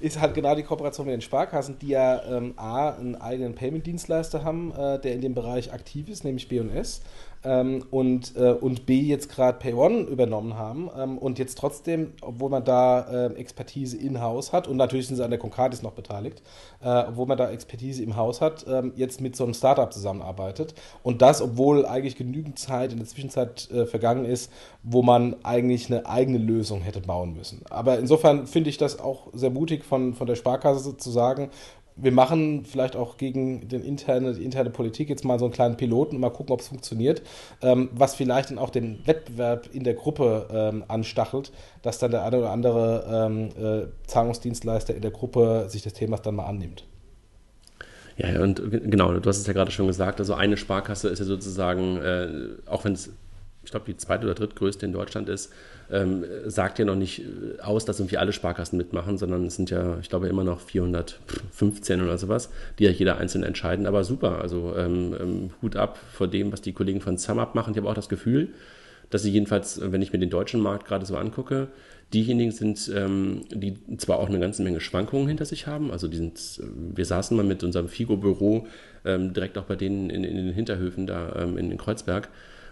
ist, 0.00 0.18
halt 0.18 0.32
genau 0.32 0.54
die 0.54 0.62
Kooperation 0.62 1.04
mit 1.04 1.12
den 1.12 1.20
Sparkassen, 1.20 1.78
die 1.78 1.88
ja 1.88 2.22
ähm, 2.24 2.54
A, 2.56 2.88
einen 2.92 3.14
eigenen 3.20 3.54
Payment-Dienstleister 3.54 4.42
haben, 4.42 4.72
äh, 4.72 4.98
der 4.98 5.12
in 5.12 5.20
dem 5.20 5.34
Bereich 5.34 5.70
aktiv 5.70 6.08
ist, 6.08 6.24
nämlich 6.24 6.48
BS 6.48 7.02
ähm, 7.44 7.84
und, 7.90 8.36
äh, 8.36 8.52
und 8.52 8.86
B 8.86 9.00
jetzt 9.00 9.28
gerade 9.28 9.58
PayOne 9.58 10.00
übernommen 10.02 10.56
haben 10.56 10.90
ähm, 10.96 11.18
und 11.18 11.38
jetzt 11.38 11.58
trotzdem, 11.58 12.12
obwohl 12.22 12.50
man 12.50 12.64
da 12.64 13.26
äh, 13.26 13.34
Expertise 13.34 13.96
in-house 13.96 14.52
hat 14.52 14.66
und 14.68 14.76
natürlich 14.76 15.06
sind 15.06 15.16
sie 15.16 15.24
an 15.24 15.30
der 15.30 15.38
Concardis 15.38 15.82
noch 15.82 15.92
beteiligt, 15.92 16.42
äh, 16.82 17.04
obwohl 17.08 17.26
man 17.26 17.38
da 17.38 17.50
Expertise 17.50 18.02
im 18.02 18.16
Haus 18.16 18.40
hat, 18.40 18.64
ähm, 18.68 18.92
jetzt 18.96 19.20
mit 19.20 19.36
so 19.36 19.44
einem 19.44 19.54
Startup 19.54 19.92
zusammenarbeitet 19.92 20.74
und 21.02 21.22
das, 21.22 21.42
obwohl 21.42 21.86
eigentlich 21.86 22.16
genügend 22.16 22.58
Zeit 22.58 22.92
in 22.92 22.98
der 22.98 23.06
Zwischenzeit 23.06 23.70
äh, 23.70 23.86
vergangen 23.86 24.24
ist, 24.24 24.50
wo 24.82 25.02
man 25.02 25.36
eigentlich 25.42 25.90
eine 25.90 26.06
eigene 26.06 26.38
Lösung 26.38 26.80
hätte 26.80 27.00
bauen 27.00 27.34
müssen. 27.34 27.62
Aber 27.70 27.98
insofern 27.98 28.46
finde 28.46 28.70
ich 28.70 28.78
das 28.78 28.98
auch 28.98 29.28
sehr 29.32 29.50
mutig 29.50 29.84
von, 29.84 30.14
von 30.14 30.26
der 30.26 30.36
Sparkasse 30.36 30.96
zu 30.96 31.10
sagen, 31.10 31.50
wir 31.96 32.12
machen 32.12 32.64
vielleicht 32.64 32.96
auch 32.96 33.16
gegen 33.18 33.68
den 33.68 33.84
interne, 33.84 34.32
die 34.34 34.44
interne 34.44 34.70
Politik 34.70 35.08
jetzt 35.08 35.24
mal 35.24 35.38
so 35.38 35.44
einen 35.44 35.54
kleinen 35.54 35.76
Piloten 35.76 36.16
und 36.16 36.20
mal 36.20 36.30
gucken, 36.30 36.52
ob 36.52 36.60
es 36.60 36.68
funktioniert, 36.68 37.22
ähm, 37.62 37.88
was 37.92 38.14
vielleicht 38.14 38.50
dann 38.50 38.58
auch 38.58 38.70
den 38.70 39.06
Wettbewerb 39.06 39.68
in 39.72 39.84
der 39.84 39.94
Gruppe 39.94 40.48
ähm, 40.52 40.84
anstachelt, 40.88 41.52
dass 41.82 41.98
dann 41.98 42.10
der 42.10 42.24
eine 42.24 42.38
oder 42.38 42.50
andere 42.50 43.28
ähm, 43.28 43.48
äh, 43.56 43.86
Zahlungsdienstleister 44.08 44.94
in 44.94 45.02
der 45.02 45.12
Gruppe 45.12 45.66
sich 45.68 45.82
des 45.82 45.92
Themas 45.92 46.22
dann 46.22 46.34
mal 46.34 46.46
annimmt. 46.46 46.84
Ja, 48.16 48.40
und 48.42 48.62
genau, 48.70 49.12
du 49.12 49.28
hast 49.28 49.38
es 49.38 49.46
ja 49.46 49.52
gerade 49.52 49.70
schon 49.70 49.86
gesagt, 49.86 50.20
also 50.20 50.34
eine 50.34 50.56
Sparkasse 50.56 51.08
ist 51.08 51.18
ja 51.18 51.24
sozusagen, 51.24 51.96
äh, 51.96 52.28
auch 52.66 52.84
wenn 52.84 52.92
es, 52.92 53.10
ich 53.64 53.70
glaube, 53.70 53.86
die 53.86 53.96
zweite 53.96 54.24
oder 54.24 54.34
drittgrößte 54.34 54.86
in 54.86 54.92
Deutschland 54.92 55.28
ist, 55.28 55.52
ähm, 55.90 56.24
sagt 56.46 56.78
ja 56.78 56.84
noch 56.84 56.94
nicht 56.96 57.20
äh, 57.20 57.60
aus, 57.60 57.84
dass 57.84 58.00
irgendwie 58.00 58.18
alle 58.18 58.32
Sparkassen 58.32 58.76
mitmachen, 58.76 59.18
sondern 59.18 59.46
es 59.46 59.56
sind 59.56 59.70
ja, 59.70 59.98
ich 60.00 60.08
glaube, 60.08 60.28
immer 60.28 60.44
noch 60.44 60.60
415 60.60 62.02
oder 62.02 62.18
sowas, 62.18 62.50
die 62.78 62.84
ja 62.84 62.90
jeder 62.90 63.18
einzeln 63.18 63.44
entscheiden. 63.44 63.86
Aber 63.86 64.04
super, 64.04 64.40
also 64.40 64.74
ähm, 64.76 65.14
ähm, 65.20 65.50
Hut 65.62 65.76
ab 65.76 65.98
vor 66.12 66.28
dem, 66.28 66.52
was 66.52 66.62
die 66.62 66.72
Kollegen 66.72 67.00
von 67.00 67.18
SumUp 67.18 67.54
machen. 67.54 67.72
Ich 67.72 67.76
habe 67.76 67.88
auch 67.88 67.94
das 67.94 68.08
Gefühl, 68.08 68.48
dass 69.10 69.22
sie 69.22 69.30
jedenfalls, 69.30 69.80
wenn 69.82 70.02
ich 70.02 70.12
mir 70.12 70.18
den 70.18 70.30
deutschen 70.30 70.60
Markt 70.60 70.86
gerade 70.86 71.06
so 71.06 71.16
angucke, 71.16 71.68
diejenigen 72.12 72.52
sind, 72.52 72.90
ähm, 72.94 73.42
die 73.50 73.76
zwar 73.98 74.18
auch 74.18 74.28
eine 74.28 74.38
ganze 74.38 74.62
Menge 74.62 74.80
Schwankungen 74.80 75.28
hinter 75.28 75.44
sich 75.44 75.66
haben. 75.66 75.90
Also 75.90 76.08
die 76.08 76.16
sind, 76.16 76.38
äh, 76.60 76.96
wir 76.96 77.04
saßen 77.04 77.36
mal 77.36 77.44
mit 77.44 77.62
unserem 77.62 77.88
Figo-Büro 77.88 78.66
ähm, 79.04 79.32
direkt 79.32 79.58
auch 79.58 79.64
bei 79.64 79.76
denen 79.76 80.10
in, 80.10 80.24
in, 80.24 80.36
den 80.36 80.52
Hinterhöfen 80.52 81.06
da 81.06 81.34
ähm, 81.36 81.58
in 81.58 81.76
Kreuzberg. 81.76 82.28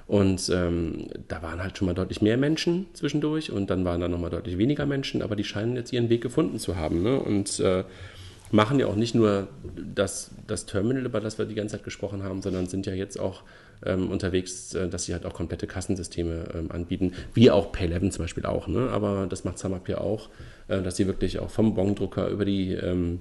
Und 0.06 0.50
ähm, 0.52 1.06
da 1.28 1.42
waren 1.42 1.62
halt 1.62 1.78
schon 1.78 1.86
mal 1.86 1.94
deutlich 1.94 2.22
mehr 2.22 2.36
Menschen 2.36 2.86
zwischendurch 2.92 3.50
und 3.50 3.70
dann 3.70 3.84
waren 3.84 4.00
da 4.00 4.08
nochmal 4.08 4.30
deutlich 4.30 4.58
weniger 4.58 4.84
Menschen, 4.84 5.22
aber 5.22 5.36
die 5.36 5.44
scheinen 5.44 5.76
jetzt 5.76 5.92
ihren 5.92 6.08
Weg 6.08 6.22
gefunden 6.22 6.58
zu 6.58 6.76
haben. 6.76 7.02
Ne? 7.02 7.18
Und 7.18 7.60
äh, 7.60 7.84
machen 8.52 8.78
ja 8.78 8.86
auch 8.86 8.96
nicht 8.96 9.14
nur 9.14 9.48
das, 9.94 10.30
das 10.46 10.66
Terminal, 10.66 11.06
über 11.06 11.20
das 11.20 11.38
wir 11.38 11.46
die 11.46 11.54
ganze 11.54 11.76
Zeit 11.76 11.84
gesprochen 11.84 12.22
haben, 12.22 12.42
sondern 12.42 12.66
sind 12.66 12.86
ja 12.86 12.92
jetzt 12.92 13.18
auch 13.18 13.42
ähm, 13.84 14.10
unterwegs, 14.10 14.74
äh, 14.74 14.88
dass 14.88 15.04
sie 15.04 15.14
halt 15.14 15.26
auch 15.26 15.32
komplette 15.32 15.66
Kassensysteme 15.66 16.44
ähm, 16.54 16.70
anbieten, 16.70 17.12
wie 17.34 17.50
auch 17.50 17.72
Pay11 17.72 18.10
zum 18.10 18.24
Beispiel 18.24 18.46
auch. 18.46 18.68
Ne? 18.68 18.90
Aber 18.90 19.26
das 19.26 19.44
macht 19.44 19.58
SumUp 19.58 19.88
ja 19.88 19.98
auch, 19.98 20.28
äh, 20.68 20.82
dass 20.82 20.96
sie 20.96 21.06
wirklich 21.06 21.38
auch 21.38 21.50
vom 21.50 21.74
Bongdrucker 21.74 22.28
über 22.28 22.44
die 22.44 22.72
ähm, 22.72 23.20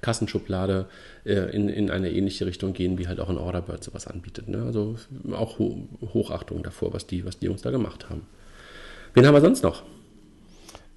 Kassenschublade 0.00 0.86
äh, 1.24 1.54
in, 1.54 1.68
in 1.68 1.90
eine 1.90 2.10
ähnliche 2.10 2.46
Richtung 2.46 2.72
gehen, 2.72 2.98
wie 2.98 3.08
halt 3.08 3.20
auch 3.20 3.28
ein 3.28 3.38
Orderbird 3.38 3.82
sowas 3.82 4.06
anbietet. 4.06 4.48
Ne? 4.48 4.62
Also 4.64 4.96
auch 5.32 5.58
Ho 5.58 5.78
Hochachtung 6.12 6.62
davor, 6.62 6.92
was 6.92 7.06
die, 7.06 7.24
was 7.24 7.38
die 7.38 7.46
Jungs 7.46 7.62
da 7.62 7.70
gemacht 7.70 8.10
haben. 8.10 8.26
Wen 9.14 9.26
haben 9.26 9.34
wir 9.34 9.40
sonst 9.40 9.62
noch? 9.62 9.82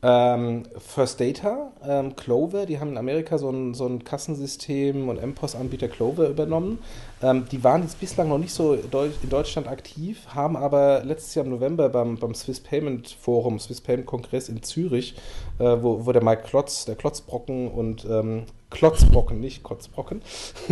Ähm, 0.04 0.64
First 0.78 1.20
Data, 1.20 1.72
ähm, 1.84 2.16
Clover, 2.16 2.68
die 2.68 2.80
haben 2.80 2.92
in 2.92 2.98
Amerika 2.98 3.40
so 3.40 3.50
ein, 3.50 3.74
so 3.74 3.88
ein 3.88 4.04
Kassensystem 4.04 5.10
und 5.10 5.22
MPOS-Anbieter 5.22 5.88
Clover 5.88 6.30
übernommen. 6.30 6.80
Ähm, 7.22 7.46
die 7.52 7.64
waren 7.64 7.82
jetzt 7.82 8.00
bislang 8.00 8.30
noch 8.30 8.38
nicht 8.38 8.54
so 8.54 8.74
in 8.74 9.30
Deutschland 9.30 9.68
aktiv, 9.68 10.28
haben 10.28 10.56
aber 10.56 11.04
letztes 11.04 11.34
Jahr 11.36 11.46
im 11.46 11.52
November 11.52 11.90
beim, 11.90 12.18
beim 12.18 12.36
Swiss 12.36 12.60
Payment 12.60 13.10
Forum, 13.20 13.60
Swiss 13.60 13.82
Payment 13.82 14.06
Kongress 14.06 14.50
in 14.50 14.62
Zürich, 14.62 15.16
äh, 15.60 15.64
wo, 15.64 16.06
wo 16.06 16.12
der 16.12 16.24
Mike 16.24 16.44
Klotz, 16.44 16.86
der 16.86 16.96
Klotzbrocken 16.96 17.70
und 17.70 18.06
ähm, 18.06 18.46
Klotzbrocken, 18.70 19.40
nicht 19.40 19.64
Kotzbrocken, 19.64 20.22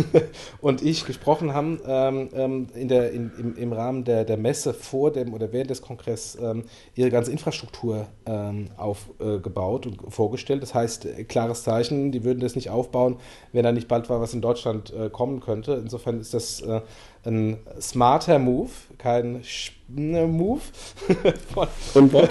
und 0.60 0.82
ich 0.82 1.06
gesprochen 1.06 1.54
haben 1.54 1.80
ähm, 1.86 2.28
ähm, 2.34 2.66
in 2.74 2.88
der, 2.88 3.10
in, 3.10 3.32
im, 3.38 3.56
im 3.56 3.72
Rahmen 3.72 4.04
der, 4.04 4.24
der 4.24 4.36
Messe 4.36 4.74
vor 4.74 5.10
dem 5.10 5.32
oder 5.32 5.50
während 5.52 5.70
des 5.70 5.80
Kongresses 5.80 6.38
ähm, 6.40 6.64
ihre 6.94 7.10
ganze 7.10 7.32
Infrastruktur 7.32 8.06
ähm, 8.26 8.68
aufgebaut 8.76 9.86
äh, 9.86 9.88
und 9.88 10.12
vorgestellt. 10.12 10.62
Das 10.62 10.74
heißt, 10.74 11.06
äh, 11.06 11.24
klares 11.24 11.62
Zeichen, 11.62 12.12
die 12.12 12.22
würden 12.22 12.40
das 12.40 12.54
nicht 12.54 12.68
aufbauen, 12.68 13.16
wenn 13.52 13.64
da 13.64 13.72
nicht 13.72 13.88
bald 13.88 14.10
war, 14.10 14.20
was 14.20 14.34
in 14.34 14.42
Deutschland 14.42 14.92
äh, 14.92 15.08
kommen 15.08 15.40
könnte. 15.40 15.80
Insofern 15.82 16.20
ist 16.20 16.34
das 16.36 16.60
äh, 16.60 16.80
ein 17.24 17.58
smarter 17.80 18.38
Move, 18.38 18.70
kein 18.98 19.42
Sch 19.42 19.72
Move 19.88 20.60
von, 21.54 21.68
von, 21.68 22.10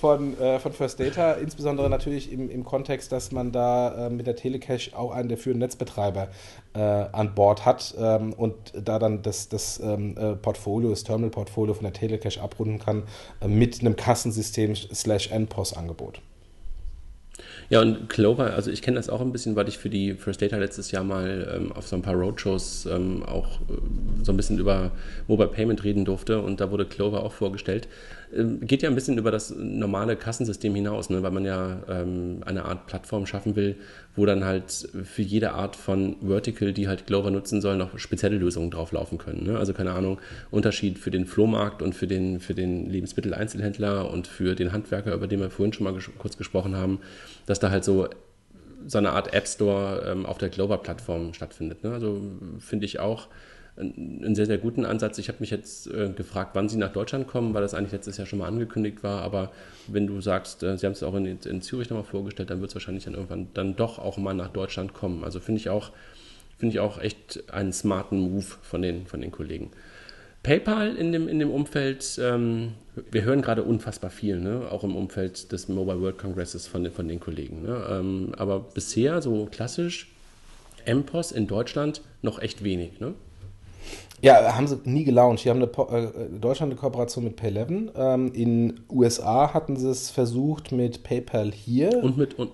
von, 0.00 0.40
äh, 0.40 0.58
von 0.58 0.72
First 0.72 1.00
Data, 1.00 1.32
insbesondere 1.32 1.88
natürlich 1.88 2.32
im, 2.32 2.50
im 2.50 2.64
Kontext, 2.64 3.12
dass 3.12 3.32
man 3.32 3.52
da 3.52 4.06
äh, 4.06 4.10
mit 4.10 4.26
der 4.26 4.36
Telecache 4.36 4.96
auch 4.96 5.10
einen 5.10 5.28
der 5.28 5.38
führenden 5.38 5.66
Netzbetreiber 5.66 6.28
äh, 6.74 6.78
an 6.80 7.34
Bord 7.34 7.64
hat 7.64 7.94
ähm, 7.98 8.32
und 8.32 8.54
da 8.74 8.98
dann 8.98 9.22
das, 9.22 9.48
das 9.48 9.80
ähm, 9.80 10.16
äh, 10.16 10.34
Portfolio, 10.36 10.90
das 10.90 11.04
Terminal-Portfolio 11.04 11.74
von 11.74 11.84
der 11.84 11.92
Telecache 11.92 12.40
abrunden 12.40 12.78
kann 12.78 13.04
äh, 13.40 13.48
mit 13.48 13.80
einem 13.80 13.96
Kassensystem 13.96 14.74
slash 14.74 15.30
NPOS-Angebot. 15.30 16.20
Ja, 17.68 17.80
und 17.80 18.08
Clover, 18.08 18.54
also 18.54 18.70
ich 18.70 18.80
kenne 18.80 18.96
das 18.96 19.08
auch 19.08 19.20
ein 19.20 19.32
bisschen, 19.32 19.56
weil 19.56 19.68
ich 19.68 19.78
für 19.78 19.90
die 19.90 20.14
First 20.14 20.40
Data 20.40 20.56
letztes 20.56 20.92
Jahr 20.92 21.02
mal 21.02 21.52
ähm, 21.54 21.72
auf 21.72 21.88
so 21.88 21.96
ein 21.96 22.02
paar 22.02 22.14
Roadshows 22.14 22.86
ähm, 22.86 23.24
auch 23.24 23.60
äh, 23.62 23.74
so 24.22 24.32
ein 24.32 24.36
bisschen 24.36 24.58
über 24.58 24.92
Mobile 25.26 25.48
Payment 25.48 25.82
reden 25.82 26.04
durfte 26.04 26.40
und 26.40 26.60
da 26.60 26.70
wurde 26.70 26.86
Clover 26.86 27.24
auch 27.24 27.32
vorgestellt. 27.32 27.88
Ähm, 28.34 28.60
geht 28.60 28.82
ja 28.82 28.88
ein 28.88 28.94
bisschen 28.94 29.18
über 29.18 29.32
das 29.32 29.50
normale 29.56 30.14
Kassensystem 30.14 30.74
hinaus, 30.76 31.10
ne? 31.10 31.24
weil 31.24 31.32
man 31.32 31.44
ja 31.44 31.82
ähm, 31.88 32.42
eine 32.46 32.64
Art 32.64 32.86
Plattform 32.86 33.26
schaffen 33.26 33.56
will, 33.56 33.76
wo 34.14 34.26
dann 34.26 34.44
halt 34.44 34.88
für 35.02 35.22
jede 35.22 35.52
Art 35.52 35.74
von 35.74 36.16
Vertical, 36.20 36.72
die 36.72 36.86
halt 36.86 37.06
Clover 37.06 37.32
nutzen 37.32 37.60
soll, 37.60 37.76
noch 37.76 37.98
spezielle 37.98 38.36
Lösungen 38.36 38.70
drauflaufen 38.70 39.18
können. 39.18 39.44
Ne? 39.44 39.58
Also 39.58 39.72
keine 39.72 39.92
Ahnung, 39.92 40.20
Unterschied 40.52 40.98
für 40.98 41.10
den 41.10 41.26
Flohmarkt 41.26 41.82
und 41.82 41.94
für 41.94 42.06
den, 42.06 42.38
für 42.38 42.54
den 42.54 42.88
Lebensmitteleinzelhändler 42.88 44.10
und 44.10 44.28
für 44.28 44.54
den 44.54 44.72
Handwerker, 44.72 45.14
über 45.14 45.26
den 45.26 45.40
wir 45.40 45.50
vorhin 45.50 45.72
schon 45.72 45.84
mal 45.84 45.94
ges 45.94 46.10
kurz 46.18 46.36
gesprochen 46.36 46.76
haben, 46.76 47.00
dass 47.46 47.58
da 47.60 47.70
halt 47.70 47.84
so 47.84 48.08
so 48.86 48.98
eine 48.98 49.10
Art 49.10 49.34
App 49.34 49.48
Store 49.48 50.04
ähm, 50.06 50.26
auf 50.26 50.38
der 50.38 50.48
Clover-Plattform 50.48 51.34
stattfindet. 51.34 51.82
Ne? 51.82 51.92
Also 51.92 52.20
finde 52.60 52.86
ich 52.86 53.00
auch 53.00 53.28
einen 53.78 54.34
sehr, 54.34 54.46
sehr 54.46 54.58
guten 54.58 54.86
Ansatz. 54.86 55.18
Ich 55.18 55.28
habe 55.28 55.38
mich 55.40 55.50
jetzt 55.50 55.86
äh, 55.88 56.08
gefragt, 56.08 56.52
wann 56.54 56.68
Sie 56.68 56.78
nach 56.78 56.92
Deutschland 56.92 57.26
kommen, 57.26 57.52
weil 57.52 57.60
das 57.60 57.74
eigentlich 57.74 57.92
letztes 57.92 58.16
Jahr 58.16 58.26
schon 58.26 58.38
mal 58.38 58.48
angekündigt 58.48 59.02
war. 59.02 59.20
Aber 59.20 59.52
wenn 59.86 60.06
du 60.06 60.20
sagst, 60.20 60.62
äh, 60.62 60.78
Sie 60.78 60.86
haben 60.86 60.92
es 60.92 61.02
auch 61.02 61.14
in, 61.14 61.26
in 61.26 61.60
Zürich 61.60 61.90
nochmal 61.90 62.04
vorgestellt, 62.04 62.48
dann 62.48 62.60
wird 62.60 62.70
es 62.70 62.74
wahrscheinlich 62.74 63.04
dann 63.04 63.14
irgendwann 63.14 63.48
dann 63.52 63.76
doch 63.76 63.98
auch 63.98 64.16
mal 64.16 64.32
nach 64.32 64.48
Deutschland 64.48 64.94
kommen. 64.94 65.24
Also 65.24 65.40
finde 65.40 65.60
ich 65.60 65.68
auch, 65.68 65.90
ich 66.60 66.80
auch 66.80 66.98
echt 66.98 67.52
einen 67.52 67.72
smarten 67.72 68.18
Move 68.18 68.46
von 68.62 68.80
den, 68.80 69.06
von 69.06 69.20
den 69.20 69.30
Kollegen. 69.30 69.70
PayPal 70.46 70.94
in 70.94 71.10
dem, 71.10 71.26
in 71.26 71.40
dem 71.40 71.50
Umfeld, 71.50 72.20
ähm, 72.22 72.74
wir 73.10 73.24
hören 73.24 73.42
gerade 73.42 73.64
unfassbar 73.64 74.10
viel, 74.10 74.38
ne? 74.38 74.68
auch 74.70 74.84
im 74.84 74.94
Umfeld 74.94 75.50
des 75.50 75.66
Mobile 75.66 76.00
World 76.00 76.18
Congresses 76.18 76.68
von 76.68 76.84
den, 76.84 76.92
von 76.92 77.08
den 77.08 77.18
Kollegen. 77.18 77.62
Ne? 77.62 77.84
Ähm, 77.90 78.32
aber 78.36 78.60
bisher 78.60 79.20
so 79.22 79.46
klassisch 79.46 80.12
MPOS 80.86 81.32
in 81.32 81.48
Deutschland 81.48 82.00
noch 82.22 82.38
echt 82.38 82.62
wenig. 82.62 83.00
Ne? 83.00 83.14
Ja, 84.22 84.56
haben 84.56 84.68
sie 84.68 84.78
nie 84.84 85.02
gelauncht. 85.02 85.44
Die 85.44 85.50
haben 85.50 85.60
eine, 85.60 85.66
äh, 85.66 86.38
Deutschland 86.40 86.70
eine 86.70 86.80
Kooperation 86.80 87.24
mit 87.24 87.40
Pay11. 87.40 87.90
Ähm, 87.96 88.32
in 88.32 88.80
USA 88.88 89.52
hatten 89.52 89.74
sie 89.74 89.90
es 89.90 90.10
versucht 90.10 90.70
mit 90.70 91.02
PayPal 91.02 91.50
hier. 91.50 91.90
Und 92.04 92.16
mit, 92.16 92.38
und, 92.38 92.52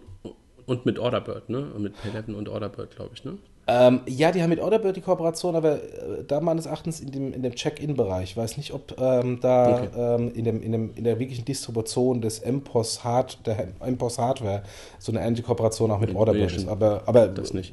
und 0.65 0.87
mit 0.87 0.99
Orderbird, 0.99 1.51
ne? 1.51 1.71
Mit 1.77 1.93
Pay11 1.97 2.33
und 2.33 2.49
Orderbird, 2.49 2.97
glaube 2.97 3.11
ich, 3.13 3.23
ne? 3.25 3.37
Ähm, 3.69 4.01
ja, 4.07 4.33
die 4.33 4.43
haben 4.43 4.51
mit 4.51 4.59
Orderbird 4.59 4.97
die 4.97 5.01
Kooperation, 5.01 5.55
aber 5.55 5.75
äh, 5.75 6.25
da 6.27 6.41
meines 6.41 6.67
Erachtens 6.67 7.01
in 7.01 7.13
dem, 7.13 7.33
in 7.33 7.43
dem 7.43 7.55
Check-in-Bereich. 7.55 8.31
Ich 8.31 8.37
weiß 8.37 8.57
nicht, 8.57 8.73
ob 8.73 9.01
ähm, 9.01 9.39
da 9.41 9.83
okay. 9.83 9.89
ähm, 9.97 10.33
in, 10.35 10.45
dem, 10.45 10.63
in, 10.63 10.73
dem, 10.73 10.95
in 10.95 11.05
der 11.05 11.21
wirklichen 11.21 11.45
Distribution 11.45 12.21
des 12.21 12.45
MPOS, 12.45 13.05
Hard, 13.05 13.47
der 13.47 13.69
MPOS 13.81 14.19
Hardware 14.19 14.63
so 14.99 15.13
eine 15.13 15.25
ähnliche 15.25 15.45
Kooperation 15.45 15.93
auch 15.93 16.01
mit 16.01 16.15
Orderbird 16.15 16.53
ist. 16.53 16.69
Aber, 16.69 17.03
aber 17.07 17.29
das 17.29 17.55
nicht 17.55 17.73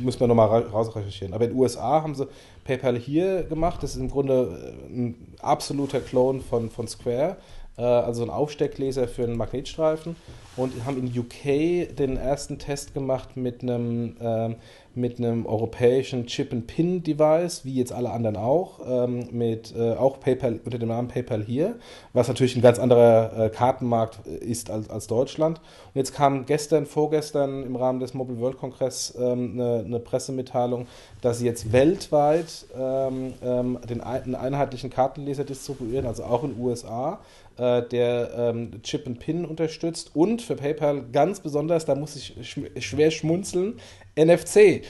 müssen 0.00 0.20
wir 0.20 0.26
nochmal 0.26 0.62
rausrecherchieren. 0.62 1.34
Aber 1.34 1.44
in 1.44 1.52
den 1.52 1.58
USA 1.58 2.02
haben 2.02 2.14
sie 2.14 2.26
PayPal 2.64 2.96
hier 2.96 3.44
gemacht. 3.44 3.82
Das 3.82 3.92
ist 3.94 4.00
im 4.00 4.10
Grunde 4.10 4.76
äh, 4.90 4.92
ein 4.92 5.34
absoluter 5.40 6.00
Clone 6.00 6.40
von, 6.40 6.70
von 6.70 6.88
Square. 6.88 7.36
Äh, 7.76 7.82
also 7.82 8.22
ein 8.22 8.30
Aufsteckleser 8.30 9.08
für 9.08 9.24
einen 9.24 9.36
Magnetstreifen. 9.36 10.16
Und 10.56 10.84
haben 10.84 10.98
in 10.98 11.18
UK 11.18 11.96
den 11.96 12.16
ersten 12.16 12.58
Test 12.60 12.94
gemacht 12.94 13.36
mit 13.36 13.62
einem, 13.62 14.16
äh, 14.20 14.54
mit 14.94 15.18
einem 15.18 15.46
europäischen 15.46 16.26
Chip-and-Pin-Device, 16.26 17.64
wie 17.64 17.74
jetzt 17.74 17.92
alle 17.92 18.10
anderen 18.10 18.36
auch, 18.36 18.78
ähm, 18.86 19.26
mit 19.32 19.74
äh, 19.76 19.94
auch 19.94 20.20
PayPal 20.20 20.60
unter 20.64 20.78
dem 20.78 20.90
Namen 20.90 21.08
PayPal 21.08 21.42
hier, 21.42 21.74
was 22.12 22.28
natürlich 22.28 22.54
ein 22.54 22.62
ganz 22.62 22.78
anderer 22.78 23.46
äh, 23.46 23.50
Kartenmarkt 23.50 24.24
ist 24.28 24.70
als, 24.70 24.88
als 24.88 25.08
Deutschland. 25.08 25.58
Und 25.58 25.96
jetzt 25.96 26.14
kam 26.14 26.46
gestern, 26.46 26.86
vorgestern 26.86 27.64
im 27.64 27.74
Rahmen 27.74 27.98
des 27.98 28.14
Mobile 28.14 28.38
World 28.38 28.58
Congress 28.58 29.12
ähm, 29.18 29.54
eine, 29.54 29.82
eine, 29.84 29.98
Pressemitteilung, 29.98 30.86
dass 31.20 31.40
sie 31.40 31.46
jetzt 31.46 31.72
weltweit 31.72 32.66
ähm, 32.78 33.34
ähm 33.42 33.78
den, 33.88 34.00
einen 34.00 34.36
einheitlichen 34.36 34.90
Kartenleser 34.90 35.42
distribuieren, 35.42 36.06
also 36.06 36.22
auch 36.22 36.44
in 36.44 36.54
den 36.54 36.64
USA 36.64 37.18
äh, 37.56 37.82
der 37.82 38.30
ähm, 38.36 38.82
Chip 38.82 39.06
and 39.06 39.18
Pin 39.18 39.44
unterstützt 39.44 40.10
und 40.14 40.42
für 40.42 40.56
PayPal 40.56 41.04
ganz 41.12 41.40
besonders, 41.40 41.84
da 41.84 41.94
muss 41.94 42.16
ich 42.16 42.34
sch 42.42 42.60
schwer 42.78 43.10
schmunzeln, 43.10 43.74
NFC. 44.16 44.82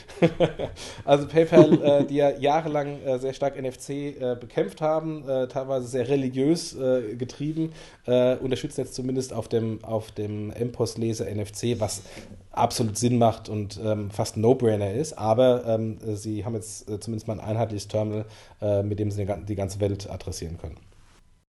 also 1.05 1.27
PayPal, 1.27 1.81
äh, 1.81 2.05
die 2.09 2.15
ja 2.15 2.29
jahrelang 2.31 3.01
äh, 3.03 3.19
sehr 3.19 3.33
stark 3.33 3.61
NFC 3.61 3.89
äh, 3.89 4.37
bekämpft 4.39 4.81
haben, 4.81 5.27
äh, 5.27 5.47
teilweise 5.47 5.87
sehr 5.87 6.07
religiös 6.07 6.75
äh, 6.75 7.15
getrieben, 7.15 7.71
äh, 8.05 8.35
unterstützen 8.35 8.81
jetzt 8.81 8.95
zumindest 8.95 9.33
auf 9.33 9.47
dem, 9.47 9.83
auf 9.83 10.11
dem 10.11 10.49
MPOS-Leser 10.49 11.25
NFC, 11.25 11.79
was 11.79 12.03
absolut 12.51 12.97
Sinn 12.97 13.17
macht 13.17 13.49
und 13.49 13.79
ähm, 13.83 14.11
fast 14.11 14.37
ein 14.37 14.41
No-Brainer 14.41 14.93
ist. 14.93 15.17
Aber 15.17 15.65
ähm, 15.65 15.97
sie 16.15 16.45
haben 16.45 16.53
jetzt 16.53 16.85
zumindest 17.03 17.27
mal 17.27 17.39
ein 17.39 17.45
einheitliches 17.45 17.87
Terminal, 17.87 18.25
mit 18.83 18.99
dem 18.99 19.11
sie 19.11 19.27
die 19.47 19.55
ganze 19.55 19.79
Welt 19.79 20.09
adressieren 20.09 20.57
können. 20.57 20.77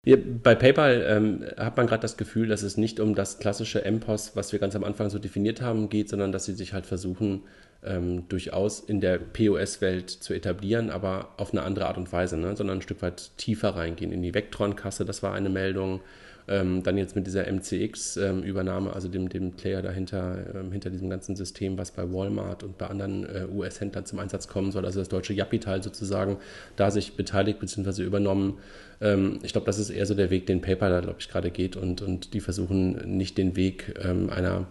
Bei 0.04 0.56
PayPal 0.56 1.06
ähm, 1.08 1.44
hat 1.56 1.76
man 1.76 1.86
gerade 1.86 2.02
das 2.02 2.16
Gefühl, 2.16 2.48
dass 2.48 2.64
es 2.64 2.76
nicht 2.76 2.98
um 2.98 3.14
das 3.14 3.38
klassische 3.38 3.88
MPOS, 3.88 4.34
was 4.34 4.50
wir 4.50 4.58
ganz 4.58 4.74
am 4.74 4.82
Anfang 4.82 5.10
so 5.10 5.20
definiert 5.20 5.62
haben, 5.62 5.88
geht, 5.90 6.08
sondern 6.08 6.32
dass 6.32 6.44
sie 6.44 6.54
sich 6.54 6.72
halt 6.72 6.86
versuchen, 6.86 7.44
ähm, 7.84 8.28
durchaus 8.28 8.80
in 8.80 9.00
der 9.00 9.18
POS-Welt 9.18 10.10
zu 10.10 10.34
etablieren, 10.34 10.90
aber 10.90 11.34
auf 11.36 11.52
eine 11.52 11.62
andere 11.62 11.86
Art 11.86 11.98
und 11.98 12.12
Weise, 12.12 12.36
ne? 12.36 12.56
sondern 12.56 12.78
ein 12.78 12.82
Stück 12.82 13.00
weit 13.00 13.30
tiefer 13.36 13.76
reingehen. 13.76 14.10
In 14.10 14.22
die 14.22 14.34
Vectron-Kasse, 14.34 15.04
das 15.04 15.22
war 15.22 15.34
eine 15.34 15.50
Meldung. 15.50 16.00
Ähm, 16.48 16.82
dann 16.82 16.98
jetzt 16.98 17.14
mit 17.14 17.26
dieser 17.26 17.50
MCX-Übernahme, 17.50 18.88
ähm, 18.88 18.94
also 18.94 19.08
dem, 19.08 19.28
dem 19.28 19.52
Player 19.52 19.80
dahinter, 19.80 20.38
ähm, 20.54 20.72
hinter 20.72 20.90
diesem 20.90 21.08
ganzen 21.08 21.36
System, 21.36 21.78
was 21.78 21.92
bei 21.92 22.10
Walmart 22.12 22.64
und 22.64 22.78
bei 22.78 22.86
anderen 22.86 23.24
äh, 23.24 23.46
US-Händlern 23.52 24.06
zum 24.06 24.18
Einsatz 24.18 24.48
kommen 24.48 24.72
soll, 24.72 24.84
also 24.84 24.98
das 24.98 25.08
deutsche 25.08 25.32
Yappi-Teil 25.32 25.82
sozusagen, 25.82 26.38
da 26.76 26.90
sich 26.90 27.14
beteiligt 27.14 27.60
bzw. 27.60 28.02
übernommen. 28.02 28.58
Ähm, 29.00 29.38
ich 29.42 29.52
glaube, 29.52 29.66
das 29.66 29.78
ist 29.78 29.90
eher 29.90 30.06
so 30.06 30.14
der 30.14 30.30
Weg, 30.30 30.46
den 30.46 30.60
PayPal 30.60 30.90
da, 30.90 31.00
glaube 31.00 31.18
ich, 31.20 31.28
gerade 31.28 31.50
geht 31.50 31.76
und, 31.76 32.02
und 32.02 32.34
die 32.34 32.40
versuchen 32.40 33.16
nicht 33.16 33.38
den 33.38 33.56
Weg 33.56 33.94
ähm, 34.02 34.30
einer 34.30 34.66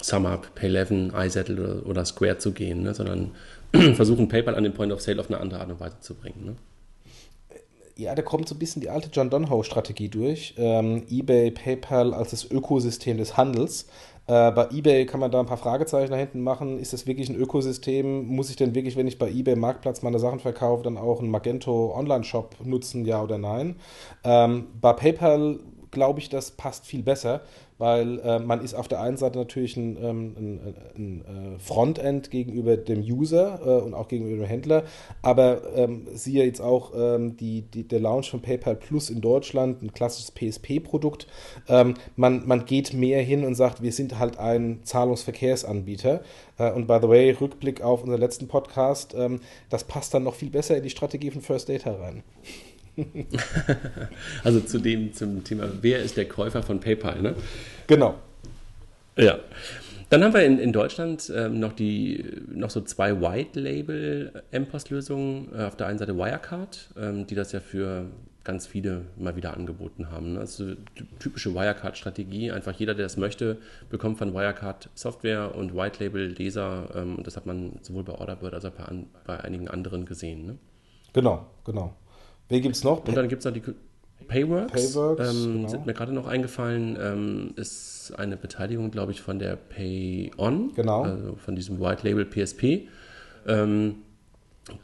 SumUp, 0.00 0.52
Pay11, 0.56 1.12
iSettle 1.26 1.60
oder, 1.60 1.86
oder 1.86 2.04
Square 2.04 2.38
zu 2.38 2.52
gehen, 2.52 2.82
ne, 2.82 2.94
sondern 2.94 3.32
versuchen 3.94 4.28
PayPal 4.28 4.54
an 4.54 4.64
den 4.64 4.74
Point 4.74 4.92
of 4.92 5.00
Sale 5.00 5.20
auf 5.20 5.28
eine 5.28 5.40
andere 5.40 5.60
Art 5.60 5.70
und 5.70 5.80
Weise 5.80 6.00
zu 6.00 6.14
bringen. 6.14 6.44
Ne? 6.44 6.56
Ja, 7.96 8.14
da 8.14 8.22
kommt 8.22 8.48
so 8.48 8.54
ein 8.54 8.58
bisschen 8.58 8.80
die 8.80 8.90
alte 8.90 9.10
John 9.12 9.30
Donhow-Strategie 9.30 10.08
durch. 10.08 10.54
Ähm, 10.56 11.04
eBay, 11.10 11.50
PayPal 11.50 12.14
als 12.14 12.30
das 12.30 12.50
Ökosystem 12.50 13.18
des 13.18 13.36
Handels. 13.36 13.86
Äh, 14.26 14.52
bei 14.52 14.68
eBay 14.70 15.04
kann 15.06 15.20
man 15.20 15.30
da 15.30 15.40
ein 15.40 15.46
paar 15.46 15.56
Fragezeichen 15.56 16.12
da 16.12 16.16
hinten 16.16 16.40
machen. 16.40 16.78
Ist 16.78 16.92
das 16.92 17.06
wirklich 17.06 17.28
ein 17.28 17.36
Ökosystem? 17.36 18.26
Muss 18.26 18.50
ich 18.50 18.56
denn 18.56 18.74
wirklich, 18.74 18.96
wenn 18.96 19.08
ich 19.08 19.18
bei 19.18 19.30
eBay 19.30 19.56
Marktplatz 19.56 20.02
meine 20.02 20.18
Sachen 20.18 20.38
verkaufe, 20.38 20.82
dann 20.84 20.96
auch 20.96 21.20
einen 21.20 21.30
Magento 21.30 21.94
Online-Shop 21.96 22.56
nutzen, 22.64 23.04
ja 23.04 23.22
oder 23.22 23.38
nein? 23.38 23.76
Ähm, 24.24 24.66
bei 24.80 24.92
PayPal 24.92 25.58
glaube 25.92 26.18
ich, 26.18 26.28
das 26.28 26.50
passt 26.52 26.86
viel 26.86 27.02
besser 27.02 27.42
weil 27.82 28.20
äh, 28.20 28.38
man 28.38 28.62
ist 28.62 28.74
auf 28.74 28.86
der 28.86 29.00
einen 29.00 29.16
Seite 29.16 29.40
natürlich 29.40 29.76
ein, 29.76 29.96
ähm, 30.00 30.36
ein, 30.38 30.60
ein, 30.94 31.24
ein 31.26 31.56
äh, 31.56 31.58
Frontend 31.58 32.30
gegenüber 32.30 32.76
dem 32.76 33.00
User 33.00 33.58
äh, 33.66 33.82
und 33.82 33.92
auch 33.92 34.06
gegenüber 34.06 34.36
dem 34.36 34.46
Händler, 34.46 34.84
aber 35.20 35.62
ähm, 35.74 36.06
siehe 36.14 36.44
jetzt 36.44 36.60
auch 36.60 36.92
ähm, 36.94 37.36
die, 37.36 37.62
die, 37.62 37.82
der 37.82 37.98
Launch 37.98 38.30
von 38.30 38.40
PayPal 38.40 38.76
Plus 38.76 39.10
in 39.10 39.20
Deutschland, 39.20 39.82
ein 39.82 39.92
klassisches 39.92 40.30
PSP-Produkt. 40.30 41.26
Ähm, 41.68 41.94
man, 42.14 42.46
man 42.46 42.66
geht 42.66 42.94
mehr 42.94 43.20
hin 43.20 43.44
und 43.44 43.56
sagt, 43.56 43.82
wir 43.82 43.90
sind 43.90 44.16
halt 44.16 44.38
ein 44.38 44.78
Zahlungsverkehrsanbieter. 44.84 46.20
Äh, 46.58 46.70
und 46.70 46.86
by 46.86 46.98
the 47.02 47.08
way, 47.08 47.32
Rückblick 47.32 47.82
auf 47.82 48.04
unseren 48.04 48.20
letzten 48.20 48.46
Podcast, 48.46 49.12
ähm, 49.18 49.40
das 49.70 49.82
passt 49.82 50.14
dann 50.14 50.22
noch 50.22 50.36
viel 50.36 50.50
besser 50.50 50.76
in 50.76 50.84
die 50.84 50.90
Strategie 50.90 51.32
von 51.32 51.42
First 51.42 51.68
Data 51.68 51.90
rein. 51.90 52.22
also 54.44 54.60
zu 54.60 54.78
dem, 54.78 55.12
zum 55.12 55.42
Thema, 55.44 55.68
wer 55.80 56.00
ist 56.00 56.16
der 56.16 56.28
Käufer 56.28 56.62
von 56.62 56.80
PayPal, 56.80 57.20
ne? 57.22 57.34
Genau. 57.86 58.16
Ja. 59.16 59.38
Dann 60.10 60.24
haben 60.24 60.34
wir 60.34 60.44
in, 60.44 60.58
in 60.58 60.72
Deutschland 60.72 61.32
ähm, 61.34 61.58
noch, 61.58 61.72
die, 61.72 62.22
noch 62.52 62.68
so 62.68 62.82
zwei 62.82 63.18
White-Label-MPOS-Lösungen. 63.18 65.48
Äh, 65.56 65.64
auf 65.64 65.76
der 65.76 65.86
einen 65.86 65.98
Seite 65.98 66.18
Wirecard, 66.18 66.90
ähm, 66.98 67.26
die 67.26 67.34
das 67.34 67.52
ja 67.52 67.60
für 67.60 68.10
ganz 68.44 68.66
viele 68.66 69.06
mal 69.16 69.36
wieder 69.36 69.56
angeboten 69.56 70.10
haben. 70.10 70.34
Ne? 70.34 70.40
Also 70.40 70.74
typische 71.18 71.54
Wirecard-Strategie. 71.54 72.52
Einfach 72.52 72.72
jeder, 72.72 72.94
der 72.94 73.06
es 73.06 73.16
möchte, 73.16 73.56
bekommt 73.88 74.18
von 74.18 74.34
Wirecard 74.34 74.90
Software 74.94 75.54
und 75.54 75.74
White-Label-Leser. 75.74 76.90
Ähm, 76.94 77.22
das 77.22 77.36
hat 77.36 77.46
man 77.46 77.78
sowohl 77.80 78.04
bei 78.04 78.12
Orderbird 78.12 78.52
als 78.52 78.66
auch 78.66 78.72
bei, 78.72 78.84
bei 79.26 79.40
einigen 79.40 79.68
anderen 79.68 80.04
gesehen. 80.04 80.44
Ne? 80.44 80.58
Genau, 81.14 81.46
genau. 81.64 81.96
Wen 82.52 82.60
gibt 82.60 82.76
es 82.76 82.84
noch? 82.84 83.02
Und 83.06 83.16
dann 83.16 83.28
gibt 83.28 83.40
es 83.40 83.46
noch 83.46 83.54
die 83.54 83.62
Payworks, 84.28 84.72
Payworks 84.72 85.34
ähm, 85.34 85.52
genau. 85.54 85.68
sind 85.68 85.86
mir 85.86 85.94
gerade 85.94 86.12
noch 86.12 86.26
eingefallen, 86.26 86.98
ähm, 87.00 87.52
ist 87.56 88.12
eine 88.18 88.36
Beteiligung, 88.36 88.90
glaube 88.90 89.12
ich, 89.12 89.22
von 89.22 89.38
der 89.38 89.56
PayOn, 89.56 90.74
genau. 90.74 91.02
also 91.04 91.36
von 91.36 91.56
diesem 91.56 91.80
White 91.80 92.06
Label 92.06 92.26
PSP, 92.26 92.88
ähm, 93.46 93.94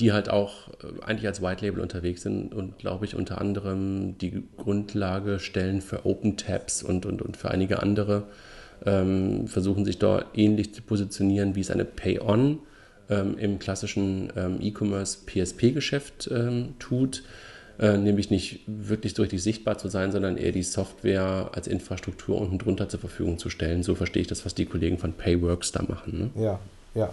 die 0.01 0.12
halt 0.12 0.31
auch 0.31 0.69
äh, 0.83 1.05
eigentlich 1.05 1.27
als 1.27 1.43
White 1.43 1.62
Label 1.62 1.81
unterwegs 1.81 2.23
sind 2.23 2.55
und, 2.55 2.79
glaube 2.79 3.05
ich, 3.05 3.14
unter 3.14 3.39
anderem 3.39 4.16
die 4.16 4.45
Grundlage 4.57 5.39
stellen 5.39 5.83
für 5.83 6.07
Open 6.07 6.39
Tabs 6.39 6.83
und, 6.83 7.05
und, 7.05 7.21
und 7.21 7.37
für 7.37 7.51
einige 7.51 7.83
andere, 7.83 8.29
ähm, 8.87 9.47
versuchen 9.47 9.85
sich 9.85 9.99
dort 9.99 10.39
ähnlich 10.39 10.73
zu 10.73 10.81
positionieren, 10.81 11.55
wie 11.55 11.61
es 11.61 11.71
eine 11.71 11.85
PayOn 11.85 12.61
ähm, 13.11 13.37
im 13.37 13.59
klassischen 13.59 14.33
ähm, 14.37 14.57
E-Commerce 14.59 15.19
PSP-Geschäft 15.27 16.31
tut 16.79 17.23
äh, 17.79 17.97
nämlich 17.97 18.31
nicht 18.31 18.61
wirklich 18.66 19.14
so 19.14 19.22
richtig 19.22 19.43
sichtbar 19.43 19.79
zu 19.79 19.89
sein, 19.89 20.11
sondern 20.11 20.37
eher 20.37 20.53
die 20.53 20.62
Software 20.62 21.51
als 21.53 21.68
Infrastruktur 21.68 22.41
unten 22.41 22.59
drunter 22.59 22.89
zur 22.89 23.01
Verfügung 23.01 23.39
zu 23.39 23.51
stellen. 23.51 23.83
So 23.83 23.95
verstehe 23.95 24.22
ich 24.22 24.29
das, 24.29 24.45
was 24.45 24.55
die 24.55 24.66
Kollegen 24.66 24.99
von 24.99 25.12
Payworks 25.12 25.72
da 25.72 25.83
machen. 25.83 26.31
Ne? 26.35 26.43
Ja, 26.43 26.59
ja. 26.95 27.11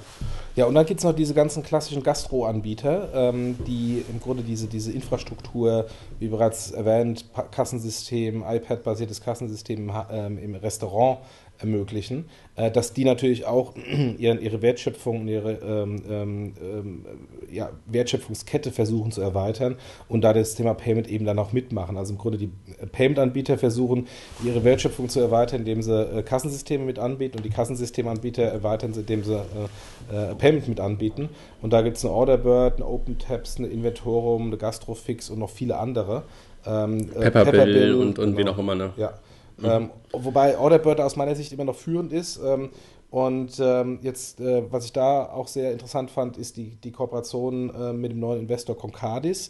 Ja, 0.56 0.66
und 0.66 0.74
dann 0.74 0.86
gibt 0.86 1.00
es 1.00 1.04
noch 1.04 1.14
diese 1.14 1.34
ganzen 1.34 1.62
klassischen 1.62 2.02
Gastro-Anbieter, 2.02 3.10
ähm, 3.14 3.58
die 3.68 4.04
im 4.10 4.20
Grunde 4.20 4.42
diese, 4.42 4.68
diese 4.68 4.92
Infrastruktur, 4.92 5.86
wie 6.20 6.30
bereits 6.30 6.72
erwähnt, 6.72 7.26
Kassensystem, 7.52 8.44
iPad-basiertes 8.48 9.22
Kassensystem 9.22 9.92
ähm, 10.10 10.38
im 10.40 10.56
Restaurant 10.56 11.20
ermöglichen, 11.60 12.26
äh, 12.56 12.72
dass 12.72 12.94
die 12.94 13.06
natürlich 13.06 13.46
auch 13.46 13.74
ihre, 14.18 14.38
ihre 14.38 14.62
Wertschöpfung 14.62 15.22
und 15.22 15.28
ihre 15.28 15.54
ähm, 15.54 16.02
ähm, 16.10 16.54
ähm, 16.62 17.06
ja, 17.52 17.72
Wertschöpfungskette 17.86 18.72
versuchen 18.72 19.12
zu 19.12 19.22
erweitern 19.22 19.76
und 20.10 20.22
da 20.22 20.34
das 20.34 20.56
Thema 20.56 20.74
Payment 20.74 21.10
eben 21.10 21.26
dann 21.26 21.40
auch 21.40 21.54
mitmachen. 21.54 21.98
Also 21.98 22.14
im 22.14 22.18
Grunde 22.18 22.38
die 22.38 22.52
Payment-Anbieter 22.92 23.58
versuchen, 23.58 24.08
ihre 24.44 24.64
Wertschöpfung 24.64 25.10
zu 25.10 25.20
erweitern, 25.20 25.62
indem 25.62 25.82
sie 25.82 25.94
äh, 25.94 26.24
Kassensysteme 26.24 26.84
mit 26.86 27.00
anbieten 27.00 27.38
und 27.38 27.46
die 27.46 27.50
Kassensystemanbieter 27.50 28.44
erweitern 28.44 28.94
sie, 28.94 29.02
indem 29.02 29.24
sie 29.24 29.36
äh, 29.36 30.32
äh 30.32 30.36
Payment 30.36 30.68
mit 30.68 30.80
anbieten. 30.80 31.30
Und 31.62 31.74
da 31.74 31.82
gibt 31.82 31.98
es 31.98 32.06
eine 32.06 32.14
Orderbird, 32.14 32.76
eine 32.76 32.86
OpenTabs, 32.86 33.58
eine 33.58 33.68
Inventorum, 33.68 34.48
eine 34.48 34.58
Gastrofix 34.58 35.30
und 35.30 35.40
noch 35.40 35.50
viele 35.50 35.78
andere. 35.78 36.24
Ähm, 36.66 37.10
äh, 37.16 37.22
Pepperbill, 37.22 37.52
Pepperbill 37.52 37.94
und, 37.96 38.20
und 38.20 38.36
genau. 38.36 38.38
wen 38.38 38.48
auch 38.50 38.58
immer. 38.58 38.76
Ne? 38.76 38.94
Ja. 38.98 39.14
Mhm. 39.58 39.66
Ähm, 39.66 39.90
wobei 40.12 40.58
Orderbird 40.58 41.00
aus 41.02 41.16
meiner 41.16 41.36
Sicht 41.36 41.54
immer 41.54 41.66
noch 41.66 41.76
führend 41.76 42.12
ist. 42.12 42.40
Ähm, 42.44 42.70
und 43.10 43.60
ähm, 43.60 44.00
jetzt, 44.02 44.42
äh, 44.42 44.64
was 44.72 44.86
ich 44.86 44.94
da 44.94 45.26
auch 45.26 45.48
sehr 45.48 45.72
interessant 45.72 46.12
fand, 46.12 46.38
ist 46.38 46.58
die, 46.58 46.76
die 46.76 46.92
Kooperation 46.92 47.74
äh, 47.74 47.94
mit 47.94 48.12
dem 48.12 48.20
neuen 48.20 48.42
Investor 48.42 48.78
Concardis, 48.78 49.50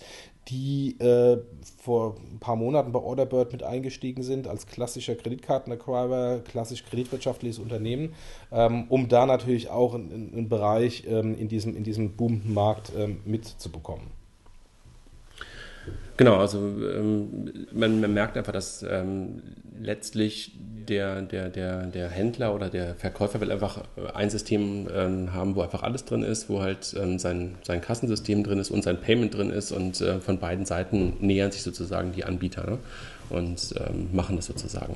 die 0.49 0.99
äh, 0.99 1.39
vor 1.81 2.15
ein 2.31 2.39
paar 2.39 2.55
Monaten 2.55 2.91
bei 2.91 2.99
Orderbird 2.99 3.51
mit 3.51 3.63
eingestiegen 3.63 4.21
sind 4.21 4.47
als 4.47 4.67
klassischer 4.67 5.15
Kreditkartenacquirer, 5.15 6.41
klassisch 6.41 6.85
kreditwirtschaftliches 6.85 7.57
Unternehmen, 7.57 8.13
ähm, 8.51 8.85
um 8.89 9.07
da 9.07 9.25
natürlich 9.25 9.69
auch 9.71 9.95
einen 9.95 10.47
Bereich 10.47 11.05
ähm, 11.07 11.35
in 11.35 11.47
diesem, 11.47 11.75
in 11.75 11.83
diesem 11.83 12.15
boomenden 12.15 12.53
Markt 12.53 12.91
ähm, 12.95 13.21
mitzubekommen. 13.25 14.11
Genau, 16.17 16.37
also 16.37 16.59
ähm, 16.59 17.67
man, 17.73 17.99
man, 17.99 18.13
merkt 18.13 18.37
einfach, 18.37 18.53
dass 18.53 18.83
ähm, 18.83 19.41
letztlich 19.81 20.53
der, 20.87 21.21
der, 21.21 21.49
der, 21.49 21.87
der 21.87 22.09
Händler 22.09 22.55
oder 22.55 22.69
der 22.69 22.95
Verkäufer 22.95 23.41
will 23.41 23.51
einfach 23.51 23.83
ein 24.13 24.29
System 24.29 24.87
ähm, 24.93 25.33
haben, 25.33 25.55
wo 25.55 25.61
einfach 25.61 25.83
alles 25.83 26.05
drin 26.05 26.23
ist, 26.23 26.47
wo 26.49 26.61
halt 26.61 26.95
ähm, 26.97 27.19
sein, 27.19 27.55
sein 27.63 27.81
Kassensystem 27.81 28.43
drin 28.43 28.59
ist 28.59 28.71
und 28.71 28.83
sein 28.83 29.01
Payment 29.01 29.35
drin 29.35 29.49
ist 29.49 29.71
und 29.71 29.99
äh, 29.99 30.21
von 30.21 30.39
beiden 30.39 30.65
Seiten 30.65 31.17
nähern 31.19 31.51
sich 31.51 31.63
sozusagen 31.63 32.13
die 32.13 32.23
Anbieter 32.23 32.69
ne? 32.69 32.77
und 33.29 33.73
ähm, 33.77 34.09
machen 34.13 34.37
das 34.37 34.45
sozusagen. 34.45 34.95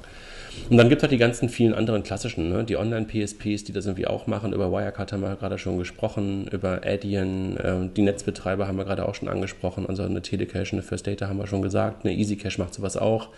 Und 0.70 0.78
dann 0.78 0.90
gibt 0.90 1.00
es 1.00 1.04
halt 1.04 1.12
die 1.12 1.18
ganzen 1.18 1.50
vielen 1.50 1.74
anderen 1.74 2.04
klassischen, 2.04 2.50
ne? 2.50 2.64
die 2.64 2.78
Online-PSPs, 2.78 3.64
die 3.64 3.72
das 3.72 3.86
irgendwie 3.86 4.08
auch 4.08 4.28
machen. 4.28 4.54
Über 4.54 4.72
Wirecard 4.72 5.12
haben 5.12 5.22
wir 5.22 5.36
gerade 5.36 5.58
schon 5.58 5.78
gesprochen, 5.78 6.48
über 6.52 6.82
Adyen, 6.86 7.58
äh, 7.58 7.90
die 7.96 8.02
Netzbetreiber 8.02 8.68
haben 8.68 8.78
wir 8.78 8.86
gerade 8.86 9.08
auch 9.08 9.16
schon 9.16 9.30
angesprochen. 9.30 9.86
Also 9.88 10.04
eine 10.04 10.22
Telecash, 10.22 10.74
eine 10.74 10.82
First 10.82 11.08
Data 11.08 11.28
haben 11.28 11.38
wir 11.38 11.48
schon 11.48 11.62
gesagt, 11.62 12.06
eine 12.06 12.16
EasyCash 12.16 12.58
macht 12.58 12.74
sowas 12.74 12.98
auch. 12.98 13.30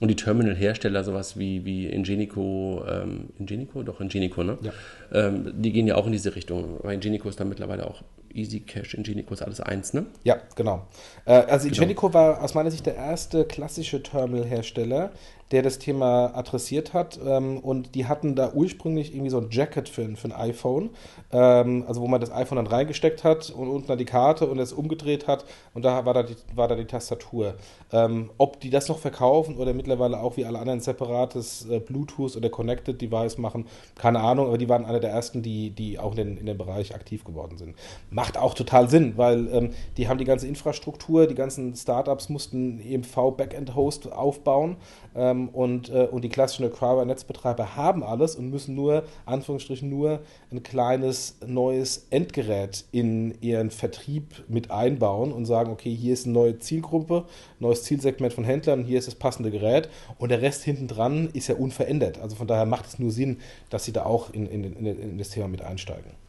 Und 0.00 0.08
die 0.08 0.16
Terminal-Hersteller, 0.16 1.04
sowas 1.04 1.38
wie, 1.38 1.64
wie 1.64 1.86
Ingenico, 1.86 2.84
ähm, 2.88 3.28
Ingenico? 3.38 3.82
Doch, 3.84 4.00
Ingenico, 4.00 4.42
ne? 4.42 4.58
Ja. 4.60 4.72
Ähm, 5.12 5.52
die 5.54 5.72
gehen 5.72 5.86
ja 5.86 5.94
auch 5.94 6.06
in 6.06 6.12
diese 6.12 6.34
Richtung. 6.34 6.80
Weil 6.82 6.94
Ingenico 6.94 7.28
ist 7.28 7.38
dann 7.38 7.48
mittlerweile 7.48 7.86
auch 7.86 8.02
Easy 8.34 8.60
Cash, 8.60 8.94
Ingenico 8.94 9.32
ist 9.32 9.42
alles 9.42 9.60
eins, 9.60 9.94
ne? 9.94 10.06
Ja, 10.24 10.38
genau. 10.56 10.88
Äh, 11.24 11.34
also 11.34 11.68
genau. 11.68 11.76
Ingenico 11.76 12.12
war 12.12 12.42
aus 12.42 12.54
meiner 12.54 12.70
Sicht 12.70 12.84
der 12.86 12.96
erste 12.96 13.44
klassische 13.44 14.02
Terminal-Hersteller, 14.02 15.12
der 15.50 15.62
das 15.62 15.78
Thema 15.78 16.34
adressiert 16.34 16.92
hat. 16.92 17.18
Ähm, 17.24 17.58
und 17.58 17.94
die 17.94 18.06
hatten 18.06 18.34
da 18.34 18.52
ursprünglich 18.52 19.12
irgendwie 19.12 19.30
so 19.30 19.38
ein 19.38 19.48
Jacket 19.50 19.88
für, 19.88 20.16
für 20.16 20.28
ein 20.28 20.32
iPhone, 20.32 20.90
ähm, 21.32 21.84
also 21.86 22.00
wo 22.00 22.06
man 22.06 22.20
das 22.20 22.32
iPhone 22.32 22.56
dann 22.56 22.66
reingesteckt 22.66 23.24
hat 23.24 23.50
und 23.50 23.68
unten 23.68 23.88
dann 23.88 23.98
die 23.98 24.04
Karte 24.04 24.46
und 24.46 24.58
es 24.58 24.72
umgedreht 24.72 25.26
hat 25.26 25.44
und 25.74 25.84
da 25.84 26.04
war 26.04 26.14
da 26.14 26.22
die, 26.22 26.36
war 26.54 26.68
da 26.68 26.74
die 26.74 26.86
Tastatur. 26.86 27.54
Ähm, 27.92 28.30
ob 28.38 28.60
die 28.60 28.70
das 28.70 28.88
noch 28.88 28.98
verkaufen 28.98 29.56
oder 29.56 29.74
mittlerweile 29.74 30.20
auch 30.20 30.36
wie 30.36 30.44
alle 30.44 30.58
anderen 30.58 30.80
separates 30.80 31.68
äh, 31.68 31.78
Bluetooth 31.78 32.36
oder 32.36 32.50
Connected 32.50 33.00
Device 33.00 33.38
machen, 33.38 33.66
keine 33.94 34.20
Ahnung, 34.20 34.48
aber 34.48 34.58
die 34.58 34.68
waren 34.68 34.84
einer 34.84 35.00
der 35.00 35.10
ersten, 35.10 35.42
die, 35.42 35.70
die 35.70 35.98
auch 35.98 36.12
in, 36.12 36.16
den, 36.16 36.36
in 36.38 36.46
dem 36.46 36.58
Bereich 36.58 36.94
aktiv 36.94 37.24
geworden 37.24 37.58
sind. 37.58 37.76
Macht 38.10 38.38
auch 38.38 38.54
total 38.54 38.88
Sinn, 38.88 39.14
weil 39.16 39.48
ähm, 39.52 39.70
die 39.96 40.08
haben 40.08 40.18
die 40.18 40.24
ganze 40.24 40.46
Infrastruktur, 40.46 41.26
die 41.26 41.34
ganzen 41.34 41.74
Startups 41.76 42.28
mussten 42.28 42.80
EMV 42.80 43.36
Backend 43.36 43.74
Host 43.74 44.10
aufbauen 44.10 44.76
ähm, 45.14 45.48
und, 45.48 45.90
äh, 45.90 46.08
und 46.10 46.22
die 46.22 46.28
klassischen 46.28 46.64
Acquire-Netzbetreiber 46.66 47.76
haben 47.76 48.02
alles 48.02 48.36
und 48.36 48.50
müssen 48.50 48.74
nur, 48.74 49.04
Anführungsstrichen, 49.26 49.88
nur 49.88 50.20
ein 50.50 50.62
kleines 50.62 51.36
neues 51.46 52.06
Endgerät 52.10 52.84
in 52.92 53.34
ihren 53.40 53.70
Vertrieb 53.70 54.44
mit 54.48 54.70
einbauen 54.70 55.32
und 55.32 55.46
sagen, 55.46 55.72
okay, 55.72 55.94
hier 55.94 56.12
ist 56.12 56.26
eine 56.26 56.34
neue 56.34 56.58
Zielgruppe, 56.58 57.24
neues 57.58 57.82
Zielsegment 57.84 58.32
von 58.32 58.44
Händlern, 58.44 58.84
hier 58.84 58.98
ist 58.98 59.08
das 59.08 59.14
passende 59.14 59.50
Gerät 59.50 59.88
und 60.18 60.30
der 60.30 60.42
Rest 60.42 60.64
hinten 60.64 60.88
dran 60.88 61.28
ist 61.32 61.48
ja 61.48 61.54
unverändert. 61.54 62.20
Also 62.20 62.36
von 62.36 62.46
daher 62.46 62.66
macht 62.66 62.86
es 62.86 62.98
nur 62.98 63.10
Sinn, 63.10 63.38
dass 63.70 63.84
sie 63.84 63.92
da 63.92 64.04
auch 64.04 64.32
in, 64.32 64.46
in, 64.46 64.64
in 64.86 65.18
das 65.18 65.30
Thema 65.30 65.48
mit 65.48 65.62
einsteigen. 65.62 66.23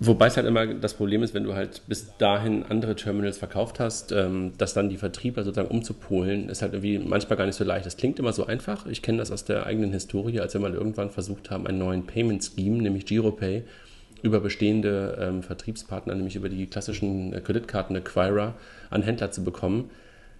Wobei 0.00 0.28
es 0.28 0.36
halt 0.36 0.46
immer 0.46 0.64
das 0.66 0.94
Problem 0.94 1.24
ist, 1.24 1.34
wenn 1.34 1.42
du 1.42 1.54
halt 1.54 1.82
bis 1.88 2.16
dahin 2.18 2.62
andere 2.68 2.94
Terminals 2.94 3.36
verkauft 3.36 3.80
hast, 3.80 4.12
ähm, 4.12 4.52
dass 4.56 4.72
dann 4.72 4.88
die 4.88 4.96
Vertriebler 4.96 5.42
sozusagen 5.42 5.74
umzupolen, 5.74 6.48
ist 6.48 6.62
halt 6.62 6.72
irgendwie 6.72 6.98
manchmal 6.98 7.36
gar 7.36 7.46
nicht 7.46 7.56
so 7.56 7.64
leicht. 7.64 7.84
Das 7.84 7.96
klingt 7.96 8.20
immer 8.20 8.32
so 8.32 8.46
einfach. 8.46 8.86
Ich 8.86 9.02
kenne 9.02 9.18
das 9.18 9.32
aus 9.32 9.44
der 9.44 9.66
eigenen 9.66 9.90
Historie, 9.90 10.38
als 10.38 10.54
wir 10.54 10.60
mal 10.60 10.74
irgendwann 10.74 11.10
versucht 11.10 11.50
haben, 11.50 11.66
einen 11.66 11.78
neuen 11.78 12.06
Payment 12.06 12.44
Scheme, 12.44 12.80
nämlich 12.80 13.06
GiroPay, 13.06 13.64
über 14.22 14.38
bestehende 14.38 15.18
ähm, 15.20 15.42
Vertriebspartner, 15.42 16.14
nämlich 16.14 16.36
über 16.36 16.48
die 16.48 16.66
klassischen 16.66 17.32
äh, 17.32 17.40
Kreditkarten-Acquirer 17.40 18.54
an 18.90 19.02
Händler 19.02 19.32
zu 19.32 19.42
bekommen 19.42 19.90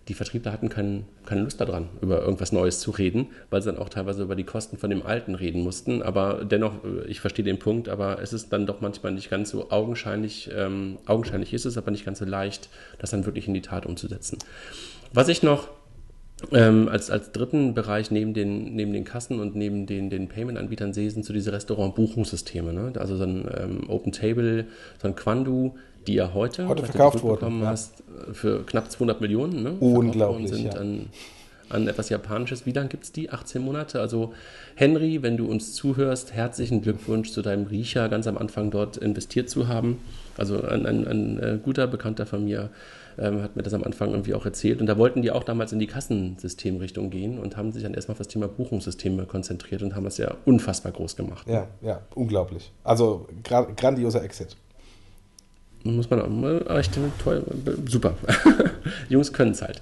die 0.08 0.14
Vertriebler 0.14 0.52
hatten 0.52 0.70
kein, 0.70 1.04
keine 1.26 1.42
Lust 1.42 1.60
daran, 1.60 1.88
über 2.00 2.22
irgendwas 2.22 2.50
Neues 2.50 2.80
zu 2.80 2.90
reden, 2.90 3.28
weil 3.50 3.60
sie 3.60 3.70
dann 3.70 3.80
auch 3.80 3.90
teilweise 3.90 4.22
über 4.22 4.34
die 4.34 4.44
Kosten 4.44 4.78
von 4.78 4.88
dem 4.90 5.04
Alten 5.04 5.34
reden 5.34 5.62
mussten. 5.62 6.02
Aber 6.02 6.44
dennoch, 6.44 6.84
äh, 6.84 7.06
ich 7.06 7.20
verstehe 7.20 7.44
den 7.44 7.58
Punkt, 7.58 7.88
aber 7.88 8.20
es 8.22 8.32
ist 8.32 8.52
dann 8.52 8.66
doch 8.66 8.80
manchmal 8.80 9.12
nicht 9.12 9.30
ganz 9.30 9.50
so 9.50 9.70
augenscheinlich, 9.70 10.50
ähm, 10.54 10.98
augenscheinlich 11.06 11.52
ist 11.52 11.66
es, 11.66 11.76
aber 11.76 11.90
nicht 11.90 12.04
ganz 12.04 12.18
so 12.18 12.24
leicht, 12.24 12.70
das 12.98 13.10
dann 13.10 13.26
wirklich 13.26 13.46
in 13.46 13.54
die 13.54 13.62
Tat 13.62 13.86
umzusetzen. 13.86 14.38
Was 15.12 15.28
ich 15.28 15.42
noch 15.42 15.68
ähm, 16.52 16.88
als, 16.88 17.10
als 17.10 17.32
dritten 17.32 17.74
Bereich 17.74 18.10
neben 18.10 18.32
den, 18.32 18.74
neben 18.76 18.92
den 18.92 19.04
Kassen 19.04 19.40
und 19.40 19.56
neben 19.56 19.86
den, 19.86 20.08
den 20.08 20.28
Payment-Anbietern 20.28 20.92
sehe, 20.92 21.10
sind 21.10 21.24
so 21.24 21.32
diese 21.32 21.52
Restaurant-Buchungssysteme. 21.52 22.72
Ne? 22.72 22.92
Also 22.96 23.16
so 23.16 23.24
ein 23.24 23.48
ähm, 23.56 23.90
Open 23.90 24.12
Table, 24.12 24.66
so 25.02 25.08
ein 25.08 25.16
Quandu, 25.16 25.74
die 26.06 26.14
ja 26.14 26.32
heute, 26.34 26.68
heute 26.68 26.84
verkauft 26.84 27.22
wurden, 27.22 27.60
ja. 27.60 27.68
hast, 27.68 28.02
für 28.32 28.64
knapp 28.64 28.90
200 28.90 29.20
Millionen 29.20 29.62
ne, 29.62 29.72
Unglaublich, 29.72 30.48
sind 30.48 30.74
ja. 30.74 30.80
an, 30.80 31.06
an 31.68 31.88
etwas 31.88 32.08
Japanisches. 32.08 32.66
Wie 32.66 32.72
lange 32.72 32.88
gibt 32.88 33.04
es 33.04 33.12
die? 33.12 33.30
18 33.30 33.62
Monate? 33.62 34.00
Also 34.00 34.32
Henry, 34.74 35.22
wenn 35.22 35.36
du 35.36 35.46
uns 35.46 35.74
zuhörst, 35.74 36.32
herzlichen 36.32 36.82
Glückwunsch 36.82 37.30
zu 37.30 37.42
deinem 37.42 37.66
Riecher, 37.66 38.08
ganz 38.08 38.26
am 38.26 38.38
Anfang 38.38 38.70
dort 38.70 38.96
investiert 38.96 39.50
zu 39.50 39.68
haben. 39.68 39.98
Also 40.36 40.62
ein, 40.62 40.86
ein, 40.86 41.06
ein 41.06 41.38
äh, 41.38 41.58
guter 41.62 41.86
Bekannter 41.86 42.24
von 42.26 42.44
mir 42.44 42.70
ähm, 43.18 43.42
hat 43.42 43.56
mir 43.56 43.62
das 43.62 43.74
am 43.74 43.82
Anfang 43.82 44.10
irgendwie 44.10 44.34
auch 44.34 44.44
erzählt. 44.44 44.80
Und 44.80 44.86
da 44.86 44.96
wollten 44.96 45.22
die 45.22 45.30
auch 45.30 45.44
damals 45.44 45.72
in 45.72 45.78
die 45.78 45.88
Kassensystemrichtung 45.88 47.10
gehen 47.10 47.38
und 47.38 47.56
haben 47.56 47.72
sich 47.72 47.82
dann 47.82 47.94
erstmal 47.94 48.12
auf 48.12 48.18
das 48.18 48.28
Thema 48.28 48.48
Buchungssysteme 48.48 49.26
konzentriert 49.26 49.82
und 49.82 49.94
haben 49.94 50.04
das 50.04 50.18
ja 50.18 50.34
unfassbar 50.44 50.92
groß 50.92 51.16
gemacht. 51.16 51.48
Ja, 51.48 51.66
ja, 51.82 52.00
unglaublich. 52.14 52.72
Also 52.84 53.26
gra 53.42 53.62
grandioser 53.62 54.22
Exit 54.22 54.56
muss 55.84 56.10
man 56.10 56.20
auch 56.20 56.76
echt 56.76 56.98
toll, 57.22 57.42
super. 57.86 58.14
Jungs 59.08 59.32
können 59.32 59.52
es 59.52 59.62
halt. 59.62 59.80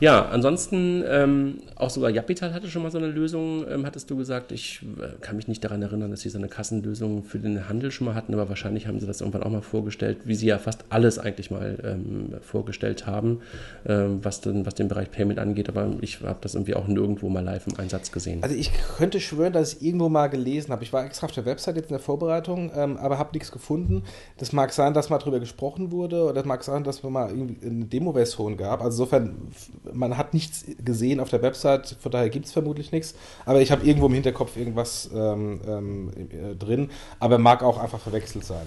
Ja, 0.00 0.26
ansonsten 0.26 1.04
ähm, 1.06 1.58
auch 1.76 1.90
sogar 1.90 2.10
Japital 2.10 2.52
hatte 2.52 2.68
schon 2.68 2.82
mal 2.82 2.90
so 2.90 2.98
eine 2.98 3.06
Lösung, 3.06 3.64
ähm, 3.68 3.86
hattest 3.86 4.10
du 4.10 4.16
gesagt. 4.16 4.52
Ich 4.52 4.82
äh, 4.98 5.20
kann 5.20 5.36
mich 5.36 5.48
nicht 5.48 5.62
daran 5.64 5.82
erinnern, 5.82 6.10
dass 6.10 6.20
sie 6.20 6.28
so 6.28 6.38
eine 6.38 6.48
Kassenlösung 6.48 7.24
für 7.24 7.38
den 7.38 7.68
Handel 7.68 7.90
schon 7.90 8.06
mal 8.06 8.14
hatten, 8.14 8.34
aber 8.34 8.48
wahrscheinlich 8.48 8.86
haben 8.86 9.00
sie 9.00 9.06
das 9.06 9.20
irgendwann 9.20 9.42
auch 9.42 9.50
mal 9.50 9.62
vorgestellt, 9.62 10.18
wie 10.24 10.34
sie 10.34 10.46
ja 10.46 10.58
fast 10.58 10.84
alles 10.90 11.18
eigentlich 11.18 11.50
mal 11.50 11.78
ähm, 11.84 12.34
vorgestellt 12.40 13.06
haben, 13.06 13.40
ähm, 13.86 14.20
was, 14.22 14.40
den, 14.40 14.66
was 14.66 14.74
den 14.74 14.88
Bereich 14.88 15.10
Payment 15.10 15.38
angeht. 15.38 15.68
Aber 15.68 15.88
ich 16.00 16.20
habe 16.20 16.38
das 16.40 16.54
irgendwie 16.54 16.74
auch 16.74 16.86
nirgendwo 16.86 17.28
mal 17.28 17.44
live 17.44 17.66
im 17.66 17.78
Einsatz 17.78 18.12
gesehen. 18.12 18.42
Also 18.42 18.54
ich 18.54 18.72
könnte 18.96 19.20
schwören, 19.20 19.52
dass 19.52 19.74
ich 19.74 19.82
irgendwo 19.82 20.08
mal 20.08 20.28
gelesen 20.28 20.72
habe. 20.72 20.82
Ich 20.82 20.92
war 20.92 21.04
extra 21.04 21.26
auf 21.26 21.32
der 21.32 21.44
Website 21.44 21.76
jetzt 21.76 21.90
in 21.90 21.94
der 21.94 22.00
Vorbereitung, 22.00 22.72
ähm, 22.76 22.96
aber 22.96 23.18
habe 23.18 23.30
nichts 23.32 23.52
gefunden. 23.52 24.02
Das 24.38 24.52
mag 24.52 24.72
sein, 24.72 24.94
dass 24.94 25.10
mal 25.10 25.18
drüber 25.18 25.40
gesprochen 25.40 25.90
wurde 25.90 26.24
oder 26.24 26.34
das 26.34 26.44
mag 26.44 26.64
sein, 26.64 26.84
dass 26.84 26.96
es 26.96 27.02
mal 27.02 27.30
irgendwie 27.30 27.66
eine 27.66 27.84
Demo-Version 27.84 28.56
gab. 28.56 28.82
Also 28.82 29.04
insofern 29.04 29.34
man 29.94 30.16
hat 30.16 30.34
nichts 30.34 30.64
gesehen 30.84 31.20
auf 31.20 31.30
der 31.30 31.42
Website, 31.42 31.96
von 32.00 32.12
daher 32.12 32.28
gibt 32.28 32.46
es 32.46 32.52
vermutlich 32.52 32.92
nichts. 32.92 33.14
Aber 33.46 33.60
ich 33.60 33.70
habe 33.70 33.86
irgendwo 33.86 34.06
im 34.06 34.14
Hinterkopf 34.14 34.56
irgendwas 34.56 35.10
ähm, 35.14 35.60
ähm, 35.66 36.10
äh, 36.30 36.54
drin, 36.54 36.90
aber 37.20 37.38
mag 37.38 37.62
auch 37.62 37.78
einfach 37.78 38.00
verwechselt 38.00 38.44
sein. 38.44 38.66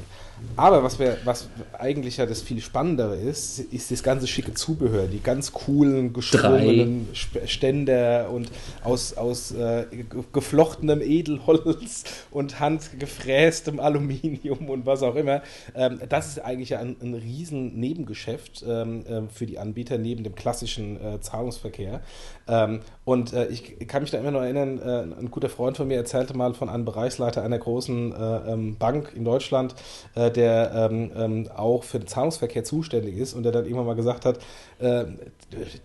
Aber 0.56 0.84
was, 0.84 1.00
wir, 1.00 1.18
was 1.26 1.50
eigentlich 1.78 2.18
ja 2.18 2.26
das 2.26 2.42
viel 2.42 2.62
Spannendere 2.62 3.16
ist, 3.16 3.60
ist 3.60 3.92
das 3.92 4.04
ganze 4.04 4.28
schicke 4.28 4.54
Zubehör, 4.54 5.08
die 5.08 5.20
ganz 5.20 5.52
coolen, 5.52 6.14
geschwungenen 6.14 7.08
Ständer 7.46 8.30
und 8.32 8.52
aus, 8.84 9.16
aus 9.16 9.52
äh, 9.52 9.86
geflochtenem 10.34 11.02
Edelholz 11.02 12.04
und 12.32 12.60
handgefrästem 12.60 13.80
Aluminium 13.80 14.70
und 14.70 14.86
was 14.86 15.04
auch 15.04 15.16
immer. 15.16 15.42
Ähm, 15.76 16.00
das 16.08 16.28
ist 16.28 16.40
eigentlich 16.40 16.78
ein, 16.78 16.96
ein 17.02 17.14
riesen 17.14 17.80
Nebengeschäft 17.80 18.64
ähm, 18.68 19.06
äh, 19.06 19.22
für 19.34 19.46
die 19.46 19.60
Anbieter 19.60 19.98
neben 19.98 20.24
dem 20.24 20.36
klassischen 20.36 20.98
äh, 21.16 21.20
Zahlungsverkehr. 21.22 22.01
Ähm, 22.47 22.82
und 23.08 23.32
äh, 23.32 23.47
ich 23.47 23.88
kann 23.88 24.01
mich 24.01 24.12
da 24.12 24.18
immer 24.18 24.32
noch 24.32 24.41
erinnern, 24.41 24.82
äh, 24.82 25.18
ein 25.18 25.32
guter 25.32 25.47
Freund 25.47 25.78
von 25.78 25.88
mir 25.88 25.95
erzählte 25.95 26.36
mal 26.36 26.53
von 26.53 26.68
einem 26.68 26.84
Bereichsleiter 26.84 27.41
einer 27.41 27.58
großen 27.58 28.12
äh, 28.12 28.51
ähm, 28.51 28.76
Bank 28.76 29.14
in 29.16 29.24
Deutschland, 29.24 29.76
äh, 30.16 30.30
der 30.30 30.89
ähm, 30.91 31.12
ähm, 31.16 31.49
auch 31.55 31.86
für 31.86 31.99
den 31.99 32.08
Zahlungsverkehr 32.10 32.66
zuständig 32.66 33.16
ist 33.16 33.34
und 33.34 33.43
der 33.43 33.53
dann 33.53 33.64
irgendwann 33.64 33.86
mal 33.86 33.95
gesagt 33.95 34.26
hat, 34.26 34.39
äh, 34.80 35.05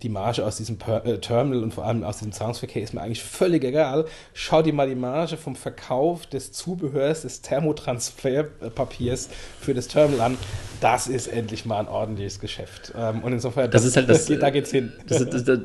die 0.02 0.08
Marge 0.08 0.44
aus 0.44 0.56
diesem 0.56 0.78
per 0.78 1.06
äh, 1.06 1.20
Terminal 1.20 1.62
und 1.62 1.72
vor 1.72 1.84
allem 1.84 2.02
aus 2.02 2.18
diesem 2.18 2.32
Zahlungsverkehr 2.32 2.82
ist 2.82 2.92
mir 2.92 3.02
eigentlich 3.02 3.22
völlig 3.22 3.62
egal. 3.62 4.06
Schau 4.34 4.62
dir 4.62 4.72
mal 4.72 4.88
die 4.88 4.96
Marge 4.96 5.36
vom 5.36 5.54
Verkauf 5.54 6.26
des 6.26 6.50
Zubehörs, 6.50 7.22
des 7.22 7.40
Thermotransferpapiers 7.42 9.28
für 9.60 9.74
das 9.74 9.86
Terminal 9.86 10.26
an. 10.26 10.38
Das 10.80 11.06
ist 11.06 11.28
endlich 11.28 11.66
mal 11.66 11.78
ein 11.78 11.88
ordentliches 11.88 12.40
Geschäft. 12.40 12.92
Ähm, 12.98 13.22
und 13.22 13.32
insofern, 13.32 13.70
das, 13.70 13.82
das 13.82 13.90
ist 13.90 13.96
halt 13.96 14.08
das, 14.08 14.26
da 14.40 14.50
geht's 14.50 14.72
hin. 14.72 14.92
Das, 15.06 15.24
das, 15.30 15.44
das 15.44 15.60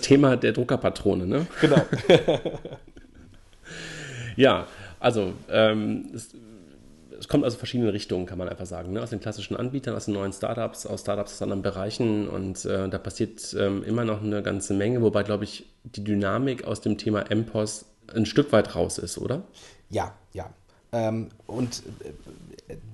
Thema 0.00 0.36
der 0.36 0.52
Druckerpatrone, 0.52 1.26
ne? 1.26 1.46
Genau. 1.60 1.82
ja, 4.36 4.66
also 4.98 5.32
ähm, 5.50 6.10
es, 6.14 6.34
es, 7.18 7.28
kommt 7.28 7.44
aus 7.44 7.54
verschiedenen 7.54 7.90
Richtungen, 7.90 8.26
kann 8.26 8.38
man 8.38 8.48
einfach 8.48 8.66
sagen. 8.66 8.92
Ne? 8.92 9.02
Aus 9.02 9.10
den 9.10 9.20
klassischen 9.20 9.56
Anbietern, 9.56 9.94
aus 9.94 10.06
den 10.06 10.14
neuen 10.14 10.32
Startups, 10.32 10.86
aus 10.86 11.00
Startups 11.00 11.32
aus 11.32 11.42
anderen 11.42 11.62
Bereichen 11.62 12.28
und 12.28 12.64
äh, 12.64 12.88
da 12.88 12.98
passiert 12.98 13.54
ähm, 13.58 13.82
immer 13.84 14.04
noch 14.04 14.22
eine 14.22 14.42
ganze 14.42 14.74
Menge, 14.74 15.02
wobei, 15.02 15.22
glaube 15.22 15.44
ich, 15.44 15.66
die 15.84 16.04
Dynamik 16.04 16.64
aus 16.64 16.80
dem 16.80 16.98
Thema 16.98 17.24
MPOS 17.34 17.86
ein 18.14 18.26
Stück 18.26 18.52
weit 18.52 18.74
raus 18.74 18.98
ist, 18.98 19.18
oder? 19.18 19.42
Ja, 19.88 20.14
ja. 20.32 20.50
Ähm, 20.92 21.28
und 21.46 21.82
äh, 22.04 22.12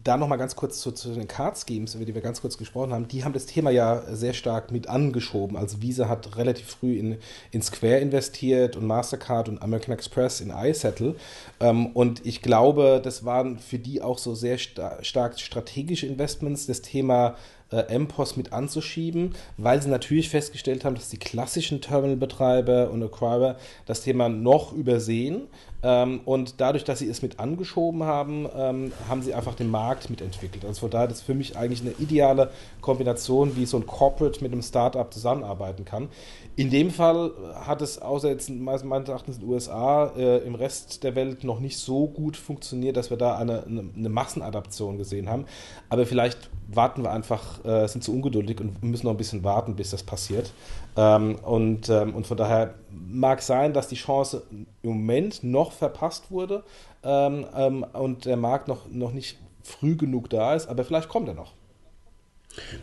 da 0.05 0.17
nochmal 0.17 0.39
ganz 0.39 0.57
kurz 0.57 0.81
zu, 0.81 0.93
zu, 0.93 1.13
den 1.13 1.29
Card 1.29 1.59
Schemes, 1.59 1.95
über 1.95 2.05
die 2.05 2.15
wir 2.15 2.23
ganz 2.23 2.41
kurz 2.41 2.59
gesprochen 2.59 2.93
haben. 2.93 3.09
Die 3.09 3.25
haben 3.25 3.33
das 3.33 3.47
Thema 3.47 3.71
ja 3.71 4.03
sehr 4.15 4.33
stark 4.35 4.71
mit 4.71 4.89
angeschoben. 4.89 5.57
Also 5.57 5.83
Visa 5.83 6.09
hat 6.09 6.37
relativ 6.37 6.67
früh 6.67 6.99
in, 6.99 7.19
in 7.51 7.63
Square 7.63 7.99
investiert 7.99 8.77
und 8.77 8.87
Mastercard 8.87 9.49
und 9.49 9.63
American 9.63 9.95
Express 9.95 10.41
in 10.41 10.51
iSettle. 10.51 11.17
Ähm, 11.61 11.87
und 11.89 12.25
ich 12.25 12.43
glaube, 12.43 13.01
das 13.03 13.25
waren 13.25 13.59
für 13.59 13.79
die 13.79 14.03
auch 14.03 14.19
so 14.19 14.35
sehr 14.35 14.59
sta 14.59 15.03
stark 15.03 15.39
strategische 15.41 16.07
Investments. 16.07 16.67
Das 16.67 16.83
Thema 16.83 17.37
äh, 17.71 17.99
MPOS 17.99 18.37
mit 18.37 18.53
anzuschieben, 18.53 19.35
weil 19.57 19.83
sie 19.83 19.89
natürlich 19.89 20.29
festgestellt 20.29 20.85
haben, 20.85 20.95
dass 20.95 21.09
die 21.09 21.19
klassischen 21.19 21.81
Terminalbetreiber 21.81 22.91
und 22.91 23.03
Acquirer 23.03 23.57
das 23.87 24.03
Thema 24.03 24.29
noch 24.29 24.73
übersehen. 24.73 25.49
Ähm, 25.83 26.21
und 26.25 26.61
dadurch, 26.61 26.85
dass 26.85 26.99
sie 26.99 27.09
es 27.09 27.23
mit 27.23 27.39
angeschoben 27.39 28.03
haben, 28.03 28.49
ähm, 28.57 28.93
haben 29.09 29.23
sie 29.23 29.35
einfach 29.35 29.55
den 29.55 29.71
Markt 29.71 30.11
mitentwickelt. 30.11 30.65
Also 30.65 30.81
von 30.81 30.91
daher 30.91 31.09
ist 31.09 31.17
es 31.17 31.23
für 31.23 31.35
mich 31.35 31.57
eigentlich 31.57 31.83
eine 31.83 31.93
ideale 31.93 32.51
Kombination, 32.81 33.57
wie 33.57 33.67
so 33.67 33.77
ein 33.77 33.87
Corporate 33.87 34.43
mit 34.43 34.53
einem 34.53 34.63
Startup 34.63 35.13
zusammenarbeiten 35.13 35.85
kann. 35.85 36.09
In 36.57 36.71
dem 36.71 36.91
Fall 36.91 37.33
hat 37.55 37.83
es 37.83 38.01
außer 38.01 38.31
jetzt 38.31 38.49
meines 38.49 38.83
Erachtens 38.83 39.37
in 39.37 39.43
den 39.43 39.51
USA 39.51 40.13
äh, 40.17 40.39
im 40.39 40.55
Rest 40.55 41.05
der 41.05 41.15
Welt 41.15 41.45
noch 41.45 41.61
nicht 41.61 41.79
so 41.79 42.07
gut 42.07 42.37
funktioniert, 42.37 42.97
dass 42.97 43.11
wir 43.11 43.19
da 43.19 43.37
eine, 43.37 43.65
eine, 43.65 43.85
eine 43.95 44.09
Massenadaption 44.09 44.97
gesehen 44.97 45.29
haben. 45.29 45.45
Aber 45.91 46.07
vielleicht 46.07 46.51
warten 46.69 47.03
wir 47.03 47.13
einfach, 47.13 47.65
äh, 47.65 47.87
sind 47.87 48.03
zu 48.03 48.13
ungeduldig 48.13 48.61
und 48.61 48.83
müssen 48.83 49.07
noch 49.07 49.13
ein 49.13 49.19
bisschen 49.19 49.45
warten, 49.45 49.77
bis 49.77 49.91
das 49.91 50.03
passiert. 50.03 50.53
Ähm, 50.97 51.37
und, 51.37 51.89
ähm, 51.89 52.15
und 52.15 52.27
von 52.27 52.37
daher 52.37 52.75
mag 52.91 53.43
sein, 53.43 53.73
dass 53.73 53.89
die 53.89 53.97
Chance 53.97 54.43
im 54.51 54.67
Moment 54.83 55.45
noch 55.45 55.73
verpasst 55.73 56.31
wurde 56.31 56.65
ähm, 57.03 57.47
ähm 57.55 57.85
und 57.93 58.25
der 58.25 58.37
Markt 58.37 58.69
noch, 58.69 58.89
noch 58.91 59.13
nicht 59.13 59.39
früh 59.63 59.97
genug 59.97 60.31
da 60.31 60.55
ist, 60.55 60.69
aber 60.69 60.85
vielleicht 60.85 61.09
kommt 61.09 61.29
er 61.29 61.35
noch. 61.35 61.53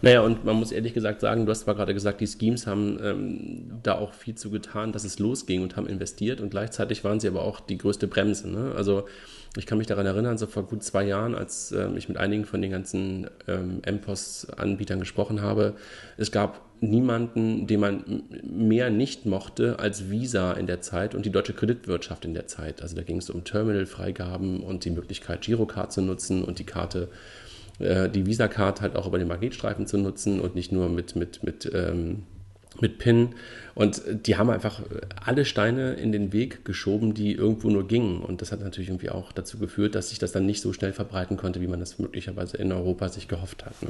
Naja, 0.02 0.22
und 0.22 0.46
man 0.46 0.56
muss 0.56 0.72
ehrlich 0.72 0.94
gesagt 0.94 1.22
sagen, 1.22 1.46
du 1.46 1.52
hast 1.52 1.62
zwar 1.62 1.76
gerade 1.76 1.94
gesagt, 1.94 2.22
die 2.22 2.28
Schemes 2.28 2.68
haben 2.68 3.00
ähm, 3.02 3.80
da 3.82 3.96
auch 3.96 4.14
viel 4.14 4.36
zu 4.36 4.52
getan, 4.52 4.92
dass 4.92 5.04
es 5.04 5.20
losging 5.20 5.64
und 5.64 5.76
haben 5.76 5.88
investiert 5.88 6.42
und 6.42 6.50
gleichzeitig 6.50 7.04
waren 7.04 7.20
sie 7.20 7.28
aber 7.28 7.44
auch 7.44 7.60
die 7.60 7.78
größte 7.78 8.08
Bremse. 8.08 8.50
Ne? 8.50 8.74
Also 8.76 9.06
ich 9.58 9.66
kann 9.66 9.78
mich 9.78 9.88
daran 9.88 10.06
erinnern, 10.06 10.38
so 10.38 10.48
vor 10.48 10.64
gut 10.64 10.84
zwei 10.84 11.04
Jahren, 11.04 11.36
als 11.36 11.72
ähm, 11.72 11.98
ich 11.98 12.08
mit 12.08 12.18
einigen 12.18 12.46
von 12.46 12.62
den 12.62 12.72
ganzen 12.72 13.28
ähm, 13.48 13.82
MPOS-Anbietern 13.86 15.00
gesprochen 15.00 15.42
habe, 15.42 15.74
es 16.18 16.32
gab 16.32 16.62
niemanden, 16.90 17.68
den 17.68 17.80
man 17.80 18.24
mehr 18.44 18.90
nicht 18.90 19.26
mochte 19.26 19.80
als 19.80 20.10
Visa 20.10 20.54
in 20.54 20.68
der 20.68 20.82
Zeit 20.82 21.16
und 21.16 21.26
die 21.26 21.32
deutsche 21.32 21.54
Kreditwirtschaft 21.54 22.26
in 22.26 22.34
der 22.34 22.48
Zeit. 22.48 22.82
Also 22.82 22.96
da 22.96 23.02
ging 23.02 23.18
es 23.18 23.30
um 23.30 23.44
Terminal-Freigaben 23.44 24.62
und 24.62 24.86
die 24.86 24.92
Möglichkeit, 24.92 25.42
Girocard 25.42 25.92
zu 25.92 26.02
nutzen 26.02 26.44
und 26.44 26.60
die 26.60 26.66
Karte 26.66 27.10
äh, 27.80 28.10
die 28.10 28.26
Visa-Card 28.26 28.82
halt 28.82 28.96
auch 28.96 29.08
über 29.08 29.18
den 29.18 29.28
Magnetstreifen 29.28 29.88
zu 29.88 29.98
nutzen 29.98 30.40
und 30.40 30.56
nicht 30.56 30.72
nur 30.72 30.90
mit, 30.90 31.16
mit, 31.16 31.44
mit, 31.44 31.70
ähm, 31.74 32.24
mit 32.80 32.98
PIN. 32.98 33.30
Und 33.76 34.02
die 34.26 34.38
haben 34.38 34.50
einfach 34.50 34.82
alle 35.24 35.46
Steine 35.46 35.94
in 35.94 36.12
den 36.12 36.34
Weg 36.34 36.66
geschoben, 36.66 37.14
die 37.14 37.34
irgendwo 37.34 37.70
nur 37.70 37.88
gingen. 37.88 38.22
Und 38.22 38.42
das 38.42 38.52
hat 38.52 38.62
natürlich 38.62 38.90
irgendwie 38.90 39.10
auch 39.10 39.32
dazu 39.32 39.58
geführt, 39.58 39.96
dass 39.96 40.10
sich 40.10 40.20
das 40.20 40.32
dann 40.32 40.46
nicht 40.46 40.62
so 40.62 40.74
schnell 40.74 40.94
verbreiten 40.94 41.38
konnte, 41.38 41.62
wie 41.62 41.68
man 41.68 41.80
das 41.80 42.00
möglicherweise 42.00 42.58
in 42.58 42.72
Europa 42.72 43.10
sich 43.10 43.28
gehofft 43.28 43.66
hat. 43.66 43.82
Ne? 43.82 43.90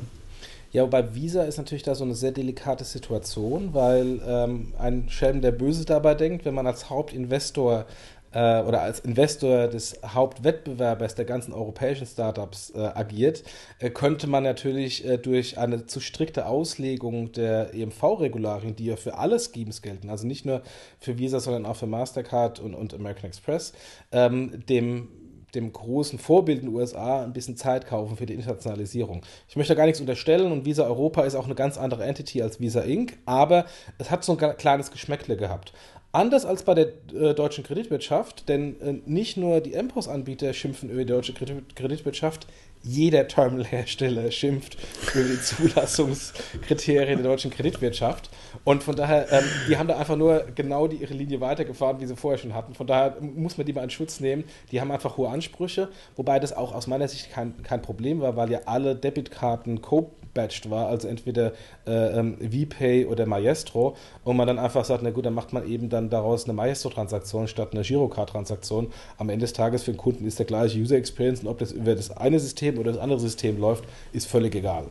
Ja, 0.74 0.88
bei 0.88 1.14
Visa 1.14 1.44
ist 1.44 1.58
natürlich 1.58 1.84
da 1.84 1.94
so 1.94 2.04
eine 2.04 2.16
sehr 2.16 2.32
delikate 2.32 2.84
Situation, 2.84 3.76
weil 3.76 4.20
ähm, 4.26 4.74
ein 4.80 5.08
Schelm, 5.08 5.40
der 5.42 5.52
böse 5.52 5.86
dabei 5.86 6.16
denkt, 6.16 6.46
wenn 6.46 6.56
man 6.56 6.66
als 6.66 6.90
Hauptinvestor 6.90 7.86
äh, 8.32 8.60
oder 8.64 8.82
als 8.82 9.00
Investor 9.00 9.68
des 9.68 10.00
Hauptwettbewerbers 10.04 11.14
der 11.14 11.26
ganzen 11.26 11.54
europäischen 11.54 12.08
Startups 12.08 12.72
äh, 12.72 12.80
agiert, 12.80 13.44
äh, 13.78 13.92
könnte 13.92 14.26
man 14.26 14.42
natürlich 14.42 15.06
äh, 15.06 15.20
durch 15.20 15.60
eine 15.60 15.86
zu 15.86 16.00
strikte 16.00 16.48
Auslegung 16.48 17.32
der 17.34 17.76
EMV-Regularien, 17.76 18.76
die 18.76 18.86
ja 18.86 18.96
für 18.96 19.20
alle 19.20 19.40
Schemes 19.40 19.84
gelten, 19.84 20.10
also 20.10 20.26
nicht 20.26 20.44
nur 20.44 20.64
für 21.00 21.20
Visa, 21.20 21.40
sondern 21.40 21.68
auch 21.68 21.76
für 21.76 21.86
Mastercard 21.86 22.60
und, 22.60 22.74
und 22.74 22.96
American 22.96 23.28
Express, 23.28 23.74
ähm, 24.12 24.66
dem 24.68 25.08
dem 25.56 25.72
großen 25.72 26.20
Vorbild 26.20 26.60
in 26.60 26.68
den 26.68 26.76
USA 26.76 27.24
ein 27.24 27.34
bisschen 27.34 27.58
Zeit 27.58 27.88
kaufen 27.88 28.18
für 28.18 28.26
die 28.26 28.34
Internationalisierung. 28.34 29.22
Ich 29.48 29.56
möchte 29.56 29.74
da 29.74 29.78
gar 29.78 29.86
nichts 29.86 30.02
unterstellen 30.02 30.52
und 30.52 30.66
Visa 30.66 30.84
Europa 30.84 31.24
ist 31.24 31.36
auch 31.36 31.46
eine 31.46 31.56
ganz 31.56 31.78
andere 31.78 32.04
Entity 32.06 32.42
als 32.42 32.60
Visa 32.60 32.82
Inc., 32.82 33.18
aber 33.26 33.66
es 33.98 34.10
hat 34.12 34.24
so 34.24 34.38
ein 34.38 34.58
kleines 34.58 34.92
Geschmäckle 34.92 35.38
gehabt. 35.38 35.74
Anders 36.16 36.46
als 36.46 36.62
bei 36.62 36.76
der 36.76 36.90
äh, 37.12 37.34
deutschen 37.34 37.64
Kreditwirtschaft, 37.64 38.48
denn 38.48 38.80
äh, 38.82 39.02
nicht 39.08 39.36
nur 39.36 39.62
die 39.62 39.72
MPOS-Anbieter 39.76 40.54
schimpfen 40.54 40.92
über 40.92 41.00
die 41.00 41.12
deutsche 41.12 41.34
Kreditwirtschaft, 41.34 42.46
jeder 42.84 43.28
Terminalhersteller 43.28 44.30
schimpft 44.30 44.78
über 45.16 45.24
die 45.24 45.42
Zulassungskriterien 45.42 47.18
der 47.18 47.32
deutschen 47.32 47.50
Kreditwirtschaft. 47.50 48.30
Und 48.64 48.84
von 48.84 48.96
daher, 48.96 49.32
ähm, 49.32 49.44
die 49.68 49.78
haben 49.78 49.88
da 49.88 49.98
einfach 49.98 50.16
nur 50.16 50.46
genau 50.54 50.88
die, 50.88 50.98
ihre 50.98 51.16
Linie 51.16 51.42
weitergefahren, 51.42 52.00
wie 52.00 52.06
sie 52.06 52.16
vorher 52.16 52.38
schon 52.38 52.54
hatten. 52.54 52.76
Von 52.76 52.86
daher 52.86 53.18
muss 53.20 53.58
man 53.58 53.66
die 53.66 53.74
mal 53.74 53.84
in 53.84 53.90
Schutz 53.90 54.20
nehmen. 54.20 54.44
Die 54.72 54.80
haben 54.80 54.92
einfach 54.92 55.18
hohe 55.18 55.30
Ansprüche, 55.30 55.90
wobei 56.16 56.40
das 56.40 56.54
auch 56.54 56.76
aus 56.76 56.86
meiner 56.86 57.08
Sicht 57.08 57.32
kein, 57.32 57.64
kein 57.64 57.82
Problem 57.82 58.22
war, 58.22 58.36
weil 58.36 58.52
ja 58.52 58.60
alle 58.66 58.96
Debitkarten 58.96 59.82
co 59.82 60.12
batched 60.34 60.70
war, 60.70 60.88
also 60.88 61.08
entweder 61.08 61.54
äh, 61.86 62.20
ähm, 62.20 62.38
VPay 62.40 63.06
oder 63.06 63.26
Maestro, 63.26 63.96
und 64.24 64.38
man 64.38 64.48
dann 64.48 64.60
einfach 64.60 64.86
sagt, 64.86 65.04
na 65.04 65.12
gut, 65.12 65.26
dann 65.26 65.34
macht 65.34 65.54
man 65.54 65.68
eben 65.68 65.90
dann 65.90 66.10
daraus 66.10 66.46
eine 66.46 66.54
Maestro-Transaktion 66.54 67.48
statt 67.48 67.74
einer 67.74 67.84
Girocard-Transaktion. 67.84 68.92
Am 69.18 69.30
Ende 69.30 69.44
des 69.44 69.54
Tages 69.54 69.84
für 69.84 69.92
den 69.92 69.98
Kunden 69.98 70.26
ist 70.26 70.40
der 70.40 70.46
gleiche 70.46 70.80
User 70.80 70.96
Experience 70.96 71.42
und 71.42 71.48
ob 71.48 71.60
das 71.60 71.72
über 71.72 71.96
das 71.96 72.12
eine 72.12 72.40
System 72.40 72.78
oder 72.78 72.92
das 72.92 73.02
andere 73.02 73.20
System 73.20 73.60
läuft, 73.60 73.84
ist 74.12 74.28
völlig 74.28 74.56
egal. 74.56 74.86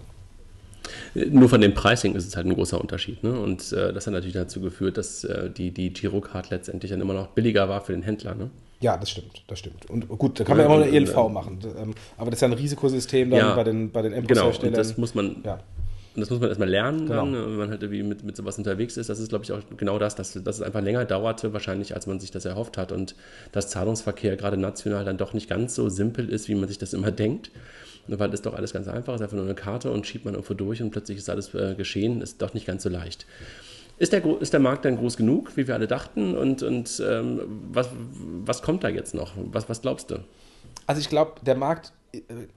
Nur 1.14 1.48
von 1.48 1.60
dem 1.60 1.74
Pricing 1.74 2.14
ist 2.14 2.26
es 2.26 2.36
halt 2.36 2.46
ein 2.46 2.54
großer 2.54 2.80
Unterschied. 2.80 3.22
Ne? 3.22 3.38
Und 3.38 3.72
äh, 3.72 3.92
das 3.92 4.06
hat 4.06 4.14
natürlich 4.14 4.34
dazu 4.34 4.60
geführt, 4.60 4.96
dass 4.96 5.24
äh, 5.24 5.50
die, 5.50 5.70
die 5.70 5.92
Girocard 5.92 6.50
letztendlich 6.50 6.90
dann 6.90 7.00
immer 7.00 7.14
noch 7.14 7.28
billiger 7.28 7.68
war 7.68 7.80
für 7.80 7.92
den 7.92 8.02
Händler. 8.02 8.34
Ne? 8.34 8.50
Ja, 8.82 8.96
das 8.96 9.10
stimmt, 9.10 9.44
das 9.46 9.60
stimmt. 9.60 9.88
Und 9.88 10.08
gut, 10.08 10.40
da 10.40 10.44
kann 10.44 10.56
man 10.56 10.66
ja, 10.66 10.74
immer 10.74 10.84
eine 10.84 10.94
ELV 10.94 11.28
machen. 11.28 11.60
Ähm, 11.78 11.94
aber 12.16 12.30
das 12.30 12.38
ist 12.38 12.42
ja 12.42 12.48
ein 12.48 12.54
Risikosystem 12.54 13.30
dann 13.30 13.38
ja, 13.38 13.54
bei 13.54 13.64
den, 13.64 13.90
bei 13.92 14.02
den 14.02 14.26
Genau, 14.26 14.48
und 14.48 14.76
das 14.76 14.98
muss 14.98 15.14
man, 15.14 15.36
ja. 15.44 15.60
Und 16.14 16.20
das 16.20 16.28
muss 16.28 16.40
man 16.40 16.50
erstmal 16.50 16.68
lernen, 16.68 17.06
genau. 17.06 17.24
dann, 17.24 17.32
wenn 17.32 17.56
man 17.56 17.70
halt 17.70 17.82
irgendwie 17.82 18.02
mit, 18.02 18.22
mit 18.22 18.36
sowas 18.36 18.58
unterwegs 18.58 18.98
ist. 18.98 19.08
Das 19.08 19.18
ist, 19.18 19.30
glaube 19.30 19.44
ich, 19.44 19.52
auch 19.52 19.60
genau 19.78 19.98
das, 19.98 20.14
dass, 20.14 20.32
dass 20.32 20.56
es 20.56 20.62
einfach 20.62 20.82
länger 20.82 21.06
dauerte, 21.06 21.54
wahrscheinlich, 21.54 21.94
als 21.94 22.06
man 22.06 22.20
sich 22.20 22.30
das 22.30 22.44
erhofft 22.44 22.76
hat. 22.76 22.92
Und 22.92 23.14
dass 23.52 23.70
Zahlungsverkehr 23.70 24.36
gerade 24.36 24.58
national 24.58 25.06
dann 25.06 25.16
doch 25.16 25.32
nicht 25.32 25.48
ganz 25.48 25.74
so 25.74 25.88
simpel 25.88 26.28
ist, 26.28 26.48
wie 26.48 26.54
man 26.54 26.68
sich 26.68 26.76
das 26.76 26.92
immer 26.92 27.10
denkt. 27.12 27.50
Weil 28.08 28.30
das 28.30 28.42
doch 28.42 28.54
alles 28.54 28.72
ganz 28.72 28.88
einfach 28.88 29.14
ist, 29.14 29.22
einfach 29.22 29.36
nur 29.36 29.44
eine 29.44 29.54
Karte 29.54 29.90
und 29.92 30.06
schiebt 30.06 30.24
man 30.24 30.34
irgendwo 30.34 30.54
durch 30.54 30.82
und 30.82 30.90
plötzlich 30.90 31.18
ist 31.18 31.30
alles 31.30 31.54
äh, 31.54 31.74
geschehen. 31.76 32.20
Ist 32.20 32.42
doch 32.42 32.52
nicht 32.52 32.66
ganz 32.66 32.82
so 32.82 32.88
leicht. 32.88 33.26
Ist 34.02 34.12
der, 34.12 34.24
ist 34.40 34.52
der 34.52 34.58
Markt 34.58 34.84
dann 34.84 34.96
groß 34.96 35.16
genug, 35.16 35.56
wie 35.56 35.68
wir 35.68 35.76
alle 35.76 35.86
dachten? 35.86 36.36
Und, 36.36 36.64
und 36.64 37.00
ähm, 37.08 37.40
was, 37.70 37.88
was 38.44 38.60
kommt 38.60 38.82
da 38.82 38.88
jetzt 38.88 39.14
noch? 39.14 39.34
Was, 39.36 39.68
was 39.68 39.80
glaubst 39.80 40.10
du? 40.10 40.16
Also 40.88 41.00
ich 41.00 41.08
glaube, 41.08 41.34
der 41.46 41.54
Markt 41.54 41.92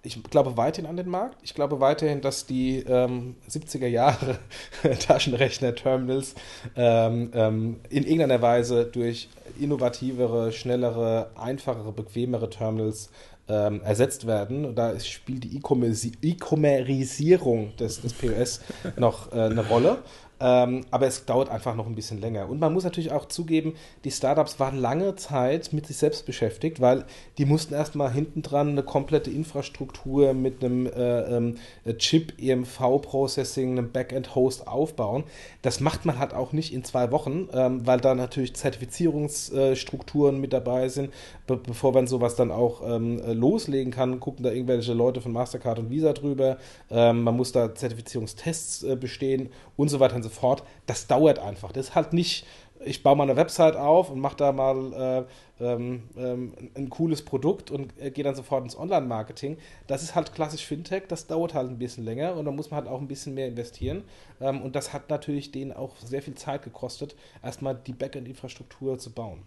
ich 0.01 0.21
glaube 0.23 0.57
weiterhin 0.57 0.89
an 0.89 0.97
den 0.97 1.07
Markt. 1.07 1.37
Ich 1.43 1.53
glaube 1.53 1.79
weiterhin, 1.79 2.19
dass 2.19 2.47
die 2.47 2.79
ähm, 2.79 3.35
70er 3.47 3.85
Jahre 3.85 4.39
Taschenrechner-Terminals 5.07 6.33
ähm, 6.75 7.29
ähm, 7.33 7.79
in 7.89 8.03
irgendeiner 8.03 8.41
Weise 8.41 8.85
durch 8.85 9.29
innovativere, 9.59 10.51
schnellere, 10.51 11.29
einfachere, 11.35 11.93
bequemere 11.93 12.49
Terminals 12.49 13.11
ähm, 13.47 13.81
ersetzt 13.83 14.27
werden. 14.27 14.75
Da 14.75 14.99
spielt 14.99 15.43
die 15.43 15.57
E-Commerceisierung 15.57 17.75
des, 17.77 18.01
des 18.01 18.13
POS 18.13 18.61
noch 18.97 19.31
äh, 19.31 19.41
eine 19.41 19.65
Rolle. 19.65 19.99
Ähm, 20.39 20.81
aber 20.91 21.07
es 21.07 21.25
dauert 21.25 21.49
einfach 21.49 21.75
noch 21.75 21.87
ein 21.87 21.95
bisschen 21.95 22.19
länger. 22.19 22.49
Und 22.49 22.59
man 22.59 22.73
muss 22.73 22.83
natürlich 22.83 23.11
auch 23.11 23.25
zugeben, 23.25 23.75
die 24.03 24.11
Startups 24.11 24.59
waren 24.59 24.77
lange 24.77 25.15
Zeit 25.15 25.71
mit 25.71 25.87
sich 25.87 25.97
selbst 25.97 26.25
beschäftigt, 26.25 26.81
weil 26.81 27.05
die 27.37 27.45
mussten 27.45 27.73
erstmal 27.73 28.11
hinten 28.11 28.41
dran 28.41 28.69
eine 28.69 28.83
komplette 28.83 29.31
Infrastruktur 29.31 30.33
mit 30.33 30.63
einem 30.63 30.87
äh, 30.87 31.37
ähm, 31.37 31.55
Chip, 31.97 32.33
EMV-Processing, 32.39 33.71
einem 33.71 33.91
Backend-Host 33.91 34.67
aufbauen. 34.67 35.23
Das 35.61 35.79
macht 35.79 36.05
man 36.05 36.19
halt 36.19 36.33
auch 36.33 36.51
nicht 36.51 36.73
in 36.73 36.83
zwei 36.83 37.11
Wochen, 37.11 37.47
ähm, 37.53 37.87
weil 37.87 38.01
da 38.01 38.13
natürlich 38.13 38.55
Zertifizierungsstrukturen 38.55 40.39
mit 40.39 40.51
dabei 40.51 40.89
sind. 40.89 41.13
Be 41.47 41.57
bevor 41.57 41.93
man 41.93 42.07
sowas 42.07 42.35
dann 42.35 42.51
auch 42.51 42.81
ähm, 42.85 43.21
loslegen 43.33 43.91
kann, 43.91 44.19
gucken 44.19 44.43
da 44.43 44.51
irgendwelche 44.51 44.93
Leute 44.93 45.21
von 45.21 45.31
Mastercard 45.31 45.79
und 45.79 45.89
Visa 45.89 46.11
drüber. 46.13 46.57
Ähm, 46.89 47.23
man 47.23 47.35
muss 47.37 47.51
da 47.51 47.73
Zertifizierungstests 47.73 48.83
äh, 48.83 48.95
bestehen 48.95 49.49
und 49.77 49.89
so 49.89 49.99
weiter 49.99 50.15
so 50.25 50.29
fort. 50.29 50.63
Das 50.85 51.07
dauert 51.07 51.39
einfach. 51.39 51.71
Das 51.71 51.87
ist 51.87 51.95
halt 51.95 52.13
nicht, 52.13 52.45
ich 52.83 53.03
baue 53.03 53.15
mal 53.15 53.23
eine 53.23 53.35
Website 53.35 53.75
auf 53.75 54.09
und 54.09 54.19
mache 54.19 54.35
da 54.37 54.51
mal 54.51 55.25
äh, 55.59 55.63
ähm, 55.63 56.03
ähm, 56.17 56.53
ein 56.75 56.89
cooles 56.89 57.21
Produkt 57.23 57.71
und 57.71 57.93
äh, 57.99 58.11
gehe 58.11 58.23
dann 58.23 58.35
sofort 58.35 58.63
ins 58.63 58.77
Online-Marketing. 58.77 59.57
Das 59.87 60.03
ist 60.03 60.15
halt 60.15 60.33
klassisch 60.33 60.65
Fintech, 60.65 61.03
das 61.07 61.27
dauert 61.27 61.53
halt 61.53 61.69
ein 61.69 61.79
bisschen 61.79 62.03
länger 62.03 62.35
und 62.35 62.45
da 62.45 62.51
muss 62.51 62.71
man 62.71 62.81
halt 62.81 62.89
auch 62.89 62.99
ein 62.99 63.07
bisschen 63.07 63.33
mehr 63.33 63.47
investieren. 63.47 64.03
Ähm, 64.41 64.61
und 64.61 64.75
das 64.75 64.93
hat 64.93 65.09
natürlich 65.09 65.51
denen 65.51 65.71
auch 65.71 65.95
sehr 66.03 66.21
viel 66.21 66.35
Zeit 66.35 66.63
gekostet, 66.63 67.15
erstmal 67.43 67.75
die 67.75 67.93
Backend-Infrastruktur 67.93 68.99
zu 68.99 69.11
bauen. 69.11 69.39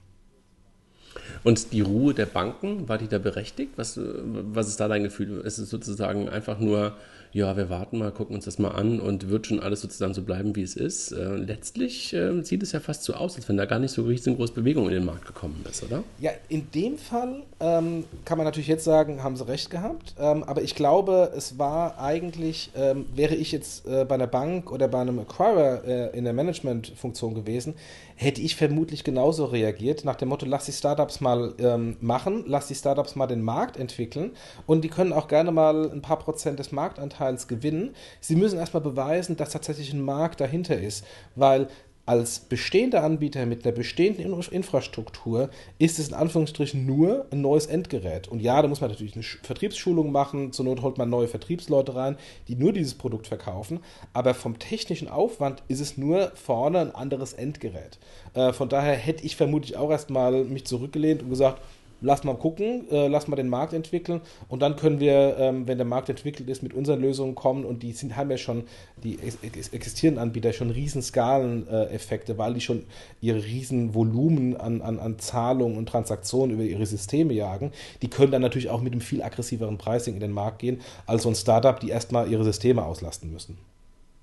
Und 1.44 1.72
die 1.72 1.80
Ruhe 1.80 2.14
der 2.14 2.26
Banken, 2.26 2.88
war 2.88 2.98
die 2.98 3.08
da 3.08 3.18
berechtigt? 3.18 3.72
Was, 3.76 3.98
was 3.98 4.68
ist 4.68 4.80
da 4.80 4.88
dein 4.88 5.02
Gefühl? 5.02 5.40
Ist 5.40 5.58
es 5.58 5.70
sozusagen 5.70 6.28
einfach 6.28 6.58
nur 6.58 6.96
ja, 7.32 7.56
wir 7.56 7.68
warten 7.68 7.98
mal, 7.98 8.10
gucken 8.10 8.34
uns 8.34 8.44
das 8.44 8.58
mal 8.58 8.70
an 8.70 9.00
und 9.00 9.28
wird 9.28 9.46
schon 9.46 9.60
alles 9.60 9.80
sozusagen 9.80 10.14
so 10.14 10.22
bleiben, 10.22 10.56
wie 10.56 10.62
es 10.62 10.76
ist. 10.76 11.12
Äh, 11.12 11.36
letztlich 11.36 12.12
äh, 12.14 12.42
sieht 12.42 12.62
es 12.62 12.72
ja 12.72 12.80
fast 12.80 13.04
so 13.04 13.14
aus, 13.14 13.36
als 13.36 13.48
wenn 13.48 13.56
da 13.56 13.66
gar 13.66 13.78
nicht 13.78 13.92
so 13.92 14.04
riesengroße 14.04 14.52
Bewegung 14.52 14.86
in 14.86 14.94
den 14.94 15.04
Markt 15.04 15.26
gekommen 15.26 15.64
ist, 15.68 15.82
oder? 15.82 16.02
Ja, 16.20 16.30
in 16.48 16.70
dem 16.72 16.96
Fall 16.96 17.42
ähm, 17.60 18.04
kann 18.24 18.38
man 18.38 18.44
natürlich 18.44 18.68
jetzt 18.68 18.84
sagen, 18.84 19.22
haben 19.22 19.36
sie 19.36 19.46
recht 19.46 19.70
gehabt. 19.70 20.14
Ähm, 20.18 20.42
aber 20.44 20.62
ich 20.62 20.74
glaube, 20.74 21.32
es 21.36 21.58
war 21.58 21.98
eigentlich, 22.00 22.70
ähm, 22.76 23.06
wäre 23.14 23.34
ich 23.34 23.52
jetzt 23.52 23.86
äh, 23.86 24.04
bei 24.04 24.14
einer 24.14 24.26
Bank 24.26 24.72
oder 24.72 24.88
bei 24.88 25.00
einem 25.00 25.18
Acquirer 25.18 25.84
äh, 25.84 26.16
in 26.16 26.24
der 26.24 26.32
Managementfunktion 26.32 27.34
gewesen, 27.34 27.74
hätte 28.20 28.40
ich 28.40 28.56
vermutlich 28.56 29.04
genauso 29.04 29.44
reagiert, 29.44 30.04
nach 30.04 30.16
dem 30.16 30.28
Motto, 30.28 30.44
lass 30.44 30.66
die 30.66 30.72
Startups 30.72 31.20
mal 31.20 31.54
ähm, 31.60 31.96
machen, 32.00 32.42
lass 32.48 32.66
die 32.66 32.74
Startups 32.74 33.14
mal 33.14 33.28
den 33.28 33.42
Markt 33.42 33.76
entwickeln 33.76 34.32
und 34.66 34.82
die 34.82 34.88
können 34.88 35.12
auch 35.12 35.28
gerne 35.28 35.52
mal 35.52 35.88
ein 35.88 36.02
paar 36.02 36.18
Prozent 36.18 36.58
des 36.58 36.72
Marktanteils 36.72 37.46
gewinnen. 37.46 37.94
Sie 38.20 38.34
müssen 38.34 38.58
erstmal 38.58 38.82
beweisen, 38.82 39.36
dass 39.36 39.50
tatsächlich 39.50 39.92
ein 39.92 40.02
Markt 40.02 40.40
dahinter 40.40 40.76
ist, 40.76 41.04
weil 41.36 41.68
als 42.08 42.40
bestehender 42.40 43.04
Anbieter 43.04 43.44
mit 43.44 43.66
einer 43.66 43.76
bestehenden 43.76 44.40
Infrastruktur 44.50 45.50
ist 45.78 45.98
es 45.98 46.08
in 46.08 46.14
Anführungsstrichen 46.14 46.86
nur 46.86 47.26
ein 47.30 47.42
neues 47.42 47.66
Endgerät. 47.66 48.28
Und 48.28 48.40
ja, 48.40 48.62
da 48.62 48.66
muss 48.66 48.80
man 48.80 48.88
natürlich 48.88 49.14
eine 49.14 49.22
Vertriebsschulung 49.22 50.10
machen, 50.10 50.52
zur 50.52 50.64
Not 50.64 50.80
holt 50.80 50.96
man 50.96 51.10
neue 51.10 51.28
Vertriebsleute 51.28 51.94
rein, 51.94 52.16
die 52.48 52.56
nur 52.56 52.72
dieses 52.72 52.94
Produkt 52.94 53.26
verkaufen, 53.26 53.80
aber 54.14 54.32
vom 54.32 54.58
technischen 54.58 55.08
Aufwand 55.08 55.62
ist 55.68 55.80
es 55.80 55.98
nur 55.98 56.32
vorne 56.34 56.80
ein 56.80 56.94
anderes 56.94 57.34
Endgerät. 57.34 57.98
Äh, 58.32 58.54
von 58.54 58.70
daher 58.70 58.94
hätte 58.94 59.26
ich 59.26 59.36
vermutlich 59.36 59.76
auch 59.76 59.90
erstmal 59.90 60.44
mich 60.44 60.64
zurückgelehnt 60.64 61.22
und 61.22 61.28
gesagt, 61.28 61.60
lass 62.00 62.24
mal 62.24 62.36
gucken, 62.36 62.88
äh, 62.90 63.08
lass 63.08 63.28
mal 63.28 63.36
den 63.36 63.48
Markt 63.48 63.72
entwickeln 63.72 64.20
und 64.48 64.60
dann 64.60 64.76
können 64.76 65.00
wir, 65.00 65.36
ähm, 65.38 65.66
wenn 65.66 65.78
der 65.78 65.86
Markt 65.86 66.08
entwickelt 66.08 66.48
ist, 66.48 66.62
mit 66.62 66.74
unseren 66.74 67.00
Lösungen 67.00 67.34
kommen 67.34 67.64
und 67.64 67.82
die 67.82 67.92
sind, 67.92 68.16
haben 68.16 68.30
ja 68.30 68.38
schon, 68.38 68.64
die 69.02 69.18
ex 69.18 69.68
existierenden 69.68 70.22
Anbieter 70.22 70.52
schon 70.52 70.70
riesen 70.70 71.02
Skaleneffekte, 71.02 72.38
weil 72.38 72.54
die 72.54 72.60
schon 72.60 72.84
ihre 73.20 73.42
riesen 73.44 73.94
Volumen 73.94 74.56
an, 74.56 74.80
an, 74.82 74.98
an 74.98 75.18
Zahlungen 75.18 75.76
und 75.76 75.88
Transaktionen 75.88 76.54
über 76.54 76.64
ihre 76.64 76.86
Systeme 76.86 77.32
jagen. 77.32 77.72
Die 78.02 78.08
können 78.08 78.32
dann 78.32 78.42
natürlich 78.42 78.70
auch 78.70 78.80
mit 78.80 78.92
einem 78.92 79.00
viel 79.00 79.22
aggressiveren 79.22 79.78
Pricing 79.78 80.14
in 80.14 80.20
den 80.20 80.32
Markt 80.32 80.60
gehen, 80.60 80.80
als 81.06 81.22
so 81.24 81.28
ein 81.28 81.34
Startup, 81.34 81.78
die 81.78 81.90
erstmal 81.90 82.30
ihre 82.30 82.44
Systeme 82.44 82.84
auslasten 82.84 83.32
müssen. 83.32 83.58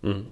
Mhm. 0.01 0.28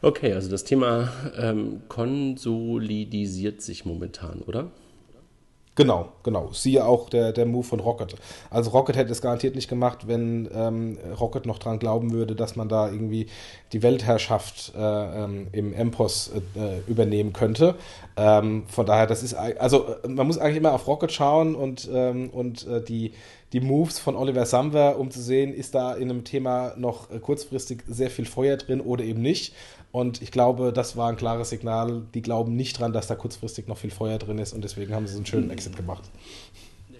Okay, 0.00 0.32
also 0.32 0.48
das 0.48 0.62
Thema 0.62 1.12
ähm, 1.36 1.82
konsolidisiert 1.88 3.62
sich 3.62 3.84
momentan, 3.84 4.42
oder? 4.46 4.70
Genau, 5.78 6.08
genau. 6.24 6.48
Siehe 6.50 6.84
auch 6.84 7.08
der, 7.08 7.30
der 7.30 7.46
Move 7.46 7.62
von 7.62 7.78
Rocket. 7.78 8.16
Also 8.50 8.70
Rocket 8.70 8.96
hätte 8.96 9.12
es 9.12 9.22
garantiert 9.22 9.54
nicht 9.54 9.68
gemacht, 9.68 10.08
wenn 10.08 10.50
ähm, 10.52 10.98
Rocket 11.20 11.46
noch 11.46 11.60
dran 11.60 11.78
glauben 11.78 12.10
würde, 12.10 12.34
dass 12.34 12.56
man 12.56 12.68
da 12.68 12.90
irgendwie 12.90 13.28
die 13.72 13.84
Weltherrschaft 13.84 14.72
äh, 14.76 14.80
ähm, 14.80 15.46
im 15.52 15.70
MPOS 15.70 16.32
äh, 16.56 16.90
übernehmen 16.90 17.32
könnte. 17.32 17.76
Ähm, 18.16 18.64
von 18.66 18.86
daher, 18.86 19.06
das 19.06 19.22
ist 19.22 19.34
also 19.34 19.94
man 20.04 20.26
muss 20.26 20.38
eigentlich 20.38 20.56
immer 20.56 20.72
auf 20.72 20.88
Rocket 20.88 21.12
schauen 21.12 21.54
und, 21.54 21.88
ähm, 21.94 22.30
und 22.30 22.66
äh, 22.66 22.82
die, 22.82 23.12
die 23.52 23.60
Moves 23.60 24.00
von 24.00 24.16
Oliver 24.16 24.46
Samwer, 24.46 24.98
um 24.98 25.12
zu 25.12 25.22
sehen, 25.22 25.54
ist 25.54 25.76
da 25.76 25.94
in 25.94 26.10
einem 26.10 26.24
Thema 26.24 26.74
noch 26.76 27.08
äh, 27.12 27.20
kurzfristig 27.20 27.84
sehr 27.86 28.10
viel 28.10 28.26
Feuer 28.26 28.56
drin 28.56 28.80
oder 28.80 29.04
eben 29.04 29.22
nicht. 29.22 29.54
Und 29.90 30.20
ich 30.20 30.30
glaube, 30.30 30.72
das 30.72 30.96
war 30.96 31.08
ein 31.08 31.16
klares 31.16 31.50
Signal. 31.50 32.02
Die 32.14 32.22
glauben 32.22 32.54
nicht 32.54 32.78
dran, 32.78 32.92
dass 32.92 33.06
da 33.06 33.14
kurzfristig 33.14 33.68
noch 33.68 33.78
viel 33.78 33.90
Feuer 33.90 34.18
drin 34.18 34.38
ist 34.38 34.52
und 34.52 34.62
deswegen 34.62 34.94
haben 34.94 35.06
sie 35.06 35.14
so 35.14 35.18
einen 35.18 35.26
schönen 35.26 35.50
Exit 35.50 35.76
gemacht. 35.76 36.04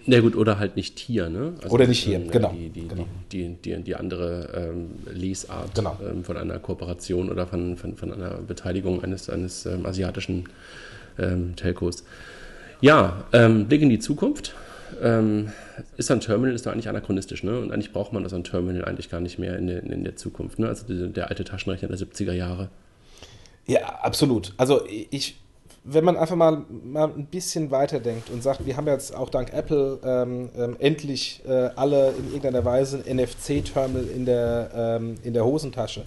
Na 0.05 0.19
gut, 0.21 0.35
oder 0.35 0.57
halt 0.57 0.75
nicht 0.75 0.97
hier, 0.97 1.29
ne? 1.29 1.53
Also 1.61 1.75
oder 1.75 1.85
nicht 1.85 2.03
hier, 2.03 2.19
äh, 2.19 2.27
genau. 2.27 2.51
Die, 2.51 2.69
die, 2.69 2.87
genau. 2.87 3.05
Die, 3.31 3.55
die, 3.63 3.83
die, 3.83 3.95
andere 3.95 4.71
ähm, 4.73 4.89
Leseart 5.13 5.75
genau. 5.75 5.97
ähm, 6.01 6.23
von 6.23 6.35
einer 6.35 6.57
Kooperation 6.57 7.29
oder 7.29 7.45
von, 7.45 7.77
von, 7.77 7.95
von 7.95 8.11
einer 8.11 8.37
Beteiligung 8.37 9.03
eines, 9.03 9.29
eines 9.29 9.67
ähm, 9.67 9.85
asiatischen 9.85 10.49
ähm, 11.19 11.55
Telcos. 11.55 12.03
Ja, 12.81 13.25
ähm, 13.33 13.67
Blick 13.67 13.83
in 13.83 13.89
die 13.89 13.99
Zukunft. 13.99 14.55
Ähm, 15.01 15.51
ist 15.97 16.11
ein 16.11 16.19
Terminal 16.19 16.55
ist 16.55 16.65
doch 16.65 16.71
eigentlich 16.71 16.89
anachronistisch, 16.89 17.43
ne? 17.43 17.59
Und 17.59 17.71
eigentlich 17.71 17.93
braucht 17.93 18.13
man 18.13 18.23
das 18.23 18.33
ein 18.33 18.43
Terminal 18.43 18.85
eigentlich 18.85 19.09
gar 19.09 19.21
nicht 19.21 19.39
mehr 19.39 19.57
in 19.57 19.67
der, 19.67 19.83
in 19.83 20.03
der 20.03 20.15
Zukunft, 20.15 20.59
ne? 20.59 20.67
Also 20.67 20.85
der, 20.87 21.07
der 21.07 21.29
alte 21.29 21.43
Taschenrechner 21.43 21.87
der 21.87 21.97
70er 21.97 22.33
Jahre. 22.33 22.69
Ja, 23.65 23.99
absolut. 24.01 24.53
Also 24.57 24.81
ich, 24.87 25.39
wenn 25.83 26.03
man 26.03 26.17
einfach 26.17 26.35
mal, 26.35 26.65
mal 26.69 27.05
ein 27.05 27.27
bisschen 27.27 27.71
weiterdenkt 27.71 28.29
und 28.29 28.41
sagt, 28.41 28.65
wir 28.65 28.75
haben 28.75 28.87
jetzt 28.87 29.15
auch 29.15 29.29
dank 29.29 29.53
Apple 29.53 29.99
ähm, 30.03 30.49
ähm, 30.57 30.75
endlich 30.79 31.43
äh, 31.47 31.69
alle 31.75 32.13
in 32.17 32.25
irgendeiner 32.27 32.65
Weise 32.65 33.03
ein 33.05 33.17
NFC-Terminal 33.17 34.05
in, 34.07 34.25
der, 34.25 34.71
ähm, 34.73 35.15
in 35.23 35.33
der 35.33 35.45
Hosentasche. 35.45 36.03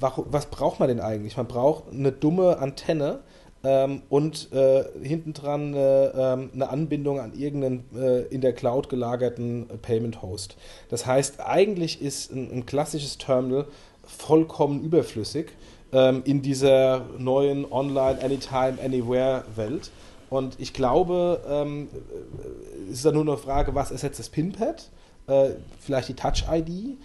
Was 0.00 0.46
braucht 0.46 0.80
man 0.80 0.88
denn 0.88 1.00
eigentlich? 1.00 1.36
Man 1.36 1.46
braucht 1.46 1.92
eine 1.92 2.10
dumme 2.10 2.58
Antenne 2.58 3.20
ähm, 3.64 4.02
und 4.08 4.52
äh, 4.52 4.84
hintendran 5.02 5.74
äh, 5.74 6.10
eine 6.52 6.68
Anbindung 6.68 7.20
an 7.20 7.32
irgendeinen 7.34 7.84
äh, 7.94 8.22
in 8.22 8.40
der 8.40 8.52
Cloud 8.52 8.88
gelagerten 8.88 9.66
Payment 9.82 10.22
Host. 10.22 10.56
Das 10.88 11.06
heißt, 11.06 11.40
eigentlich 11.40 12.02
ist 12.02 12.32
ein, 12.32 12.50
ein 12.52 12.66
klassisches 12.66 13.18
Terminal 13.18 13.66
vollkommen 14.04 14.82
überflüssig 14.82 15.52
ähm, 15.92 16.22
in 16.24 16.42
dieser 16.42 17.06
neuen 17.18 17.70
Online, 17.70 18.20
Anytime, 18.22 18.78
Anywhere-Welt. 18.82 19.90
Und 20.30 20.58
ich 20.58 20.72
glaube, 20.72 21.40
ähm, 21.48 21.88
es 22.90 22.98
ist 22.98 23.04
dann 23.04 23.14
nur 23.14 23.22
eine 23.22 23.36
Frage, 23.36 23.74
was 23.74 23.90
ersetzt 23.90 24.18
das 24.18 24.30
PIN-Pad? 24.30 24.90
Äh, 25.26 25.50
vielleicht 25.78 26.08
die 26.08 26.14
Touch-ID. 26.14 26.98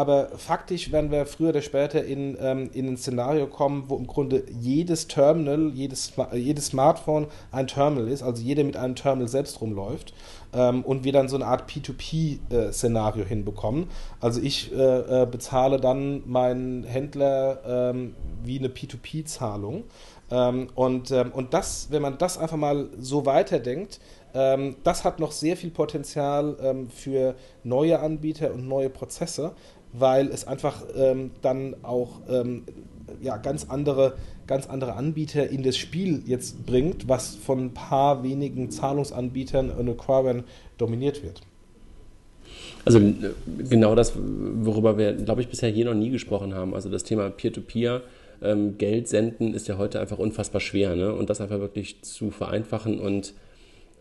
Aber 0.00 0.30
faktisch 0.38 0.92
werden 0.92 1.10
wir 1.10 1.26
früher 1.26 1.50
oder 1.50 1.60
später 1.60 2.02
in, 2.02 2.34
ähm, 2.40 2.70
in 2.72 2.88
ein 2.88 2.96
Szenario 2.96 3.46
kommen, 3.46 3.84
wo 3.88 3.98
im 3.98 4.06
Grunde 4.06 4.44
jedes 4.58 5.08
Terminal, 5.08 5.72
jedes, 5.74 6.14
jedes 6.32 6.68
Smartphone 6.68 7.26
ein 7.52 7.66
Terminal 7.66 8.08
ist, 8.08 8.22
also 8.22 8.42
jeder 8.42 8.64
mit 8.64 8.78
einem 8.78 8.94
Terminal 8.94 9.28
selbst 9.28 9.60
rumläuft 9.60 10.14
ähm, 10.54 10.86
und 10.86 11.04
wir 11.04 11.12
dann 11.12 11.28
so 11.28 11.36
eine 11.36 11.44
Art 11.44 11.70
P2P-Szenario 11.70 13.24
äh, 13.24 13.26
hinbekommen. 13.26 13.88
Also 14.20 14.40
ich 14.40 14.72
äh, 14.72 14.76
äh, 15.22 15.26
bezahle 15.26 15.78
dann 15.78 16.22
meinen 16.24 16.84
Händler 16.84 17.90
ähm, 17.92 18.14
wie 18.42 18.58
eine 18.58 18.68
P2P-Zahlung. 18.68 19.84
Ähm, 20.30 20.68
und, 20.76 21.10
ähm, 21.10 21.30
und 21.32 21.52
das, 21.52 21.88
wenn 21.90 22.00
man 22.00 22.16
das 22.16 22.38
einfach 22.38 22.56
mal 22.56 22.88
so 22.98 23.26
weiterdenkt, 23.26 24.00
ähm, 24.32 24.76
das 24.82 25.04
hat 25.04 25.18
noch 25.18 25.32
sehr 25.32 25.58
viel 25.58 25.70
Potenzial 25.70 26.86
für 26.94 27.34
neue 27.64 27.98
Anbieter 27.98 28.54
und 28.54 28.68
neue 28.68 28.88
Prozesse, 28.88 29.52
weil 29.92 30.28
es 30.28 30.46
einfach 30.46 30.82
ähm, 30.96 31.30
dann 31.42 31.76
auch 31.82 32.20
ähm, 32.28 32.64
ja, 33.20 33.36
ganz, 33.36 33.66
andere, 33.68 34.14
ganz 34.46 34.68
andere 34.68 34.94
Anbieter 34.94 35.48
in 35.48 35.62
das 35.62 35.76
Spiel 35.76 36.22
jetzt 36.26 36.66
bringt, 36.66 37.08
was 37.08 37.34
von 37.34 37.66
ein 37.66 37.74
paar 37.74 38.22
wenigen 38.22 38.70
Zahlungsanbietern 38.70 39.70
und 39.70 39.88
Acquirern 39.88 40.44
dominiert 40.78 41.22
wird. 41.22 41.42
Also 42.84 42.98
äh, 42.98 43.12
genau 43.68 43.94
das, 43.94 44.12
worüber 44.16 44.96
wir, 44.96 45.12
glaube 45.12 45.40
ich, 45.40 45.48
bisher 45.48 45.70
hier 45.70 45.84
noch 45.84 45.94
nie 45.94 46.10
gesprochen 46.10 46.54
haben. 46.54 46.74
Also 46.74 46.88
das 46.88 47.04
Thema 47.04 47.30
Peer-to-Peer. 47.30 48.02
Ähm, 48.42 48.78
Geld 48.78 49.06
senden 49.06 49.52
ist 49.52 49.68
ja 49.68 49.76
heute 49.76 50.00
einfach 50.00 50.18
unfassbar 50.18 50.60
schwer. 50.60 50.96
Ne? 50.96 51.12
Und 51.12 51.28
das 51.28 51.40
einfach 51.40 51.60
wirklich 51.60 52.02
zu 52.02 52.30
vereinfachen 52.30 52.98
und 52.98 53.34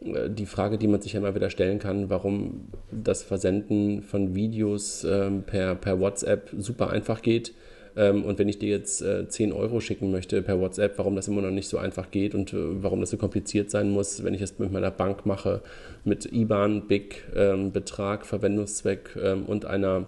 die 0.02 0.46
Frage, 0.46 0.78
die 0.78 0.88
man 0.88 1.02
sich 1.02 1.16
immer 1.16 1.36
wieder 1.36 1.50
stellen 1.50 1.80
kann, 1.80 2.10
warum 2.10 2.70
das 2.92 3.24
Versenden 3.24 4.02
von 4.02 4.34
Videos 4.34 5.04
ähm, 5.04 5.44
per, 5.44 5.76
per 5.76 6.00
WhatsApp 6.00 6.50
super 6.58 6.90
einfach 6.90 7.22
geht. 7.22 7.54
Ähm, 7.98 8.24
und 8.24 8.40
wenn 8.40 8.48
ich 8.48 8.60
dir 8.60 8.70
jetzt 8.70 9.02
äh, 9.02 9.28
10 9.28 9.52
Euro 9.52 9.82
schicken 9.82 10.10
möchte 10.10 10.42
per 10.42 10.60
WhatsApp, 10.60 10.98
warum 10.98 11.16
das 11.16 11.28
immer 11.28 11.42
noch 11.42 11.52
nicht 11.52 11.68
so 11.68 11.78
einfach 11.78 12.12
geht 12.12 12.34
und 12.34 12.54
äh, 12.54 12.58
warum 12.82 13.02
das 13.02 13.10
so 13.10 13.18
kompliziert 13.18 13.70
sein 13.70 13.90
muss, 13.90 14.24
wenn 14.24 14.34
ich 14.34 14.42
es 14.42 14.58
mit 14.58 14.72
meiner 14.72 14.92
Bank 14.92 15.26
mache, 15.26 15.62
mit 16.06 16.32
IBAN, 16.32 16.88
BIC, 16.88 17.24
ähm, 17.36 17.72
Betrag, 17.74 18.26
Verwendungszweck 18.26 19.18
ähm, 19.22 19.46
und 19.46 19.66
einer 19.66 20.06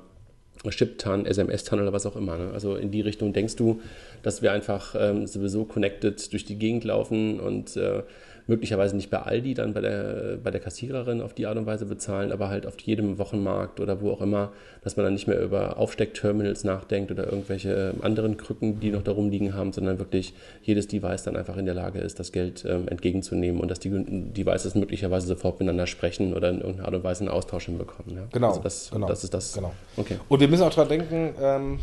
Chip-TAN, 0.69 1.25
SMS-TAN 1.25 1.81
oder 1.81 1.91
was 1.91 2.05
auch 2.05 2.15
immer. 2.15 2.37
Ne? 2.37 2.51
Also 2.53 2.75
in 2.75 2.91
die 2.91 3.01
Richtung 3.01 3.33
denkst 3.33 3.55
du, 3.55 3.81
dass 4.21 4.41
wir 4.41 4.51
einfach 4.51 4.95
ähm, 4.97 5.25
sowieso 5.25 5.65
connected 5.65 6.31
durch 6.31 6.45
die 6.45 6.57
Gegend 6.57 6.83
laufen 6.83 7.39
und 7.39 7.75
äh, 7.77 8.03
möglicherweise 8.47 8.95
nicht 8.95 9.09
bei 9.09 9.19
Aldi 9.19 9.53
dann 9.53 9.73
bei 9.73 9.81
der, 9.81 10.37
bei 10.43 10.51
der 10.51 10.59
Kassiererin 10.59 11.21
auf 11.21 11.33
die 11.33 11.45
Art 11.45 11.57
und 11.57 11.65
Weise 11.65 11.85
bezahlen, 11.85 12.31
aber 12.31 12.49
halt 12.49 12.65
auf 12.65 12.79
jedem 12.79 13.17
Wochenmarkt 13.17 13.79
oder 13.79 14.01
wo 14.01 14.11
auch 14.11 14.21
immer, 14.21 14.51
dass 14.83 14.97
man 14.97 15.05
dann 15.05 15.13
nicht 15.13 15.27
mehr 15.27 15.41
über 15.41 15.77
Aufsteckterminals 15.77 16.63
nachdenkt 16.63 17.11
oder 17.11 17.25
irgendwelche 17.25 17.93
anderen 18.01 18.37
Krücken, 18.37 18.79
die 18.79 18.91
noch 18.91 19.03
darum 19.03 19.29
liegen 19.29 19.53
haben, 19.53 19.73
sondern 19.73 19.99
wirklich 19.99 20.33
jedes 20.61 20.87
Device 20.87 21.23
dann 21.23 21.35
einfach 21.35 21.57
in 21.57 21.65
der 21.65 21.75
Lage 21.75 21.99
ist, 21.99 22.19
das 22.19 22.31
Geld 22.31 22.65
ähm, 22.67 22.87
entgegenzunehmen 22.87 23.61
und 23.61 23.69
dass 23.69 23.79
die 23.79 23.89
Devices 23.89 24.75
möglicherweise 24.75 25.27
sofort 25.27 25.59
miteinander 25.59 25.87
sprechen 25.87 26.33
oder 26.33 26.49
in 26.49 26.61
irgendeiner 26.61 26.85
Art 26.85 26.95
und 26.95 27.03
Weise 27.03 27.21
einen 27.21 27.29
Austausch 27.29 27.65
hinbekommen. 27.65 28.15
Ja? 28.15 28.23
Genau, 28.31 28.49
also 28.49 28.61
das, 28.61 28.89
genau. 28.91 29.07
das 29.07 29.23
ist 29.23 29.33
das. 29.33 29.53
Genau. 29.53 29.73
Okay. 29.97 30.17
Und 30.29 30.39
wir 30.39 30.47
müssen 30.47 30.63
auch 30.63 30.73
daran 30.73 30.89
denken, 30.89 31.35
ähm, 31.41 31.79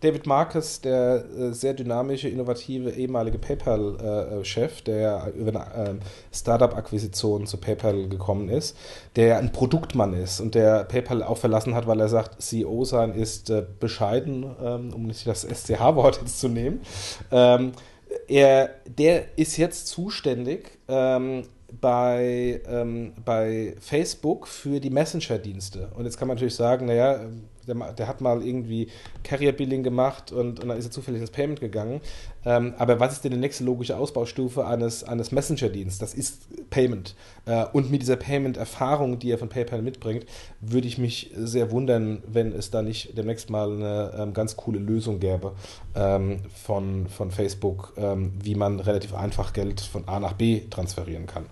David 0.00 0.26
Marcus, 0.26 0.80
der 0.80 1.24
äh, 1.24 1.52
sehr 1.52 1.74
dynamische, 1.74 2.28
innovative 2.28 2.90
ehemalige 2.90 3.38
PayPal-Chef, 3.38 4.80
äh, 4.80 4.84
der 4.84 5.32
über 5.34 5.68
eine 5.74 5.90
äh, 5.90 5.94
Startup-Akquisition 6.32 7.46
zu 7.46 7.56
PayPal 7.56 8.08
gekommen 8.08 8.48
ist, 8.48 8.76
der 9.16 9.38
ein 9.38 9.52
Produktmann 9.52 10.12
ist 10.12 10.40
und 10.40 10.54
der 10.54 10.84
PayPal 10.84 11.22
auch 11.22 11.38
verlassen 11.38 11.74
hat, 11.74 11.86
weil 11.86 12.00
er 12.00 12.08
sagt, 12.08 12.42
CEO 12.42 12.84
sein 12.84 13.12
ist 13.14 13.50
äh, 13.50 13.64
bescheiden, 13.80 14.44
ähm, 14.62 14.92
um 14.94 15.06
nicht 15.06 15.26
das 15.26 15.42
SCH-Wort 15.42 16.20
jetzt 16.20 16.40
zu 16.40 16.48
nehmen. 16.48 16.80
Ähm, 17.30 17.72
er, 18.28 18.70
der 18.86 19.38
ist 19.38 19.56
jetzt 19.56 19.88
zuständig 19.88 20.78
ähm, 20.88 21.44
bei, 21.80 22.60
ähm, 22.68 23.12
bei 23.24 23.74
Facebook 23.80 24.46
für 24.46 24.80
die 24.80 24.90
Messenger-Dienste. 24.90 25.90
Und 25.96 26.04
jetzt 26.04 26.18
kann 26.18 26.28
man 26.28 26.36
natürlich 26.36 26.54
sagen, 26.54 26.86
naja, 26.86 27.20
der, 27.66 27.92
der, 27.92 28.08
hat 28.08 28.20
mal 28.20 28.42
irgendwie 28.42 28.88
Carrier 29.22 29.52
Billing 29.52 29.82
gemacht 29.82 30.32
und, 30.32 30.60
und 30.60 30.68
dann 30.68 30.78
ist 30.78 30.86
er 30.86 30.90
zufällig 30.90 31.20
ins 31.20 31.30
Payment 31.30 31.60
gegangen. 31.60 32.00
Ähm, 32.44 32.74
aber 32.78 33.00
was 33.00 33.14
ist 33.14 33.24
denn 33.24 33.32
die 33.32 33.38
nächste 33.38 33.64
logische 33.64 33.96
Ausbaustufe 33.96 34.66
eines, 34.66 35.02
eines 35.04 35.32
Messenger-Dienst? 35.32 36.00
Das 36.00 36.14
ist 36.14 36.70
Payment. 36.70 37.14
Äh, 37.44 37.64
und 37.72 37.90
mit 37.90 38.02
dieser 38.02 38.16
Payment-Erfahrung, 38.16 39.18
die 39.18 39.30
er 39.30 39.38
von 39.38 39.48
PayPal 39.48 39.82
mitbringt, 39.82 40.26
würde 40.60 40.86
ich 40.86 40.98
mich 40.98 41.32
sehr 41.36 41.70
wundern, 41.70 42.22
wenn 42.26 42.52
es 42.52 42.70
da 42.70 42.82
nicht 42.82 43.16
demnächst 43.18 43.50
mal 43.50 43.72
eine 43.72 44.12
ähm, 44.16 44.32
ganz 44.32 44.56
coole 44.56 44.78
Lösung 44.78 45.18
gäbe 45.18 45.52
ähm, 45.94 46.40
von, 46.54 47.08
von 47.08 47.30
Facebook, 47.30 47.94
ähm, 47.96 48.32
wie 48.42 48.54
man 48.54 48.80
relativ 48.80 49.14
einfach 49.14 49.52
Geld 49.52 49.80
von 49.80 50.06
A 50.06 50.20
nach 50.20 50.34
B 50.34 50.62
transferieren 50.70 51.26
kann. 51.26 51.46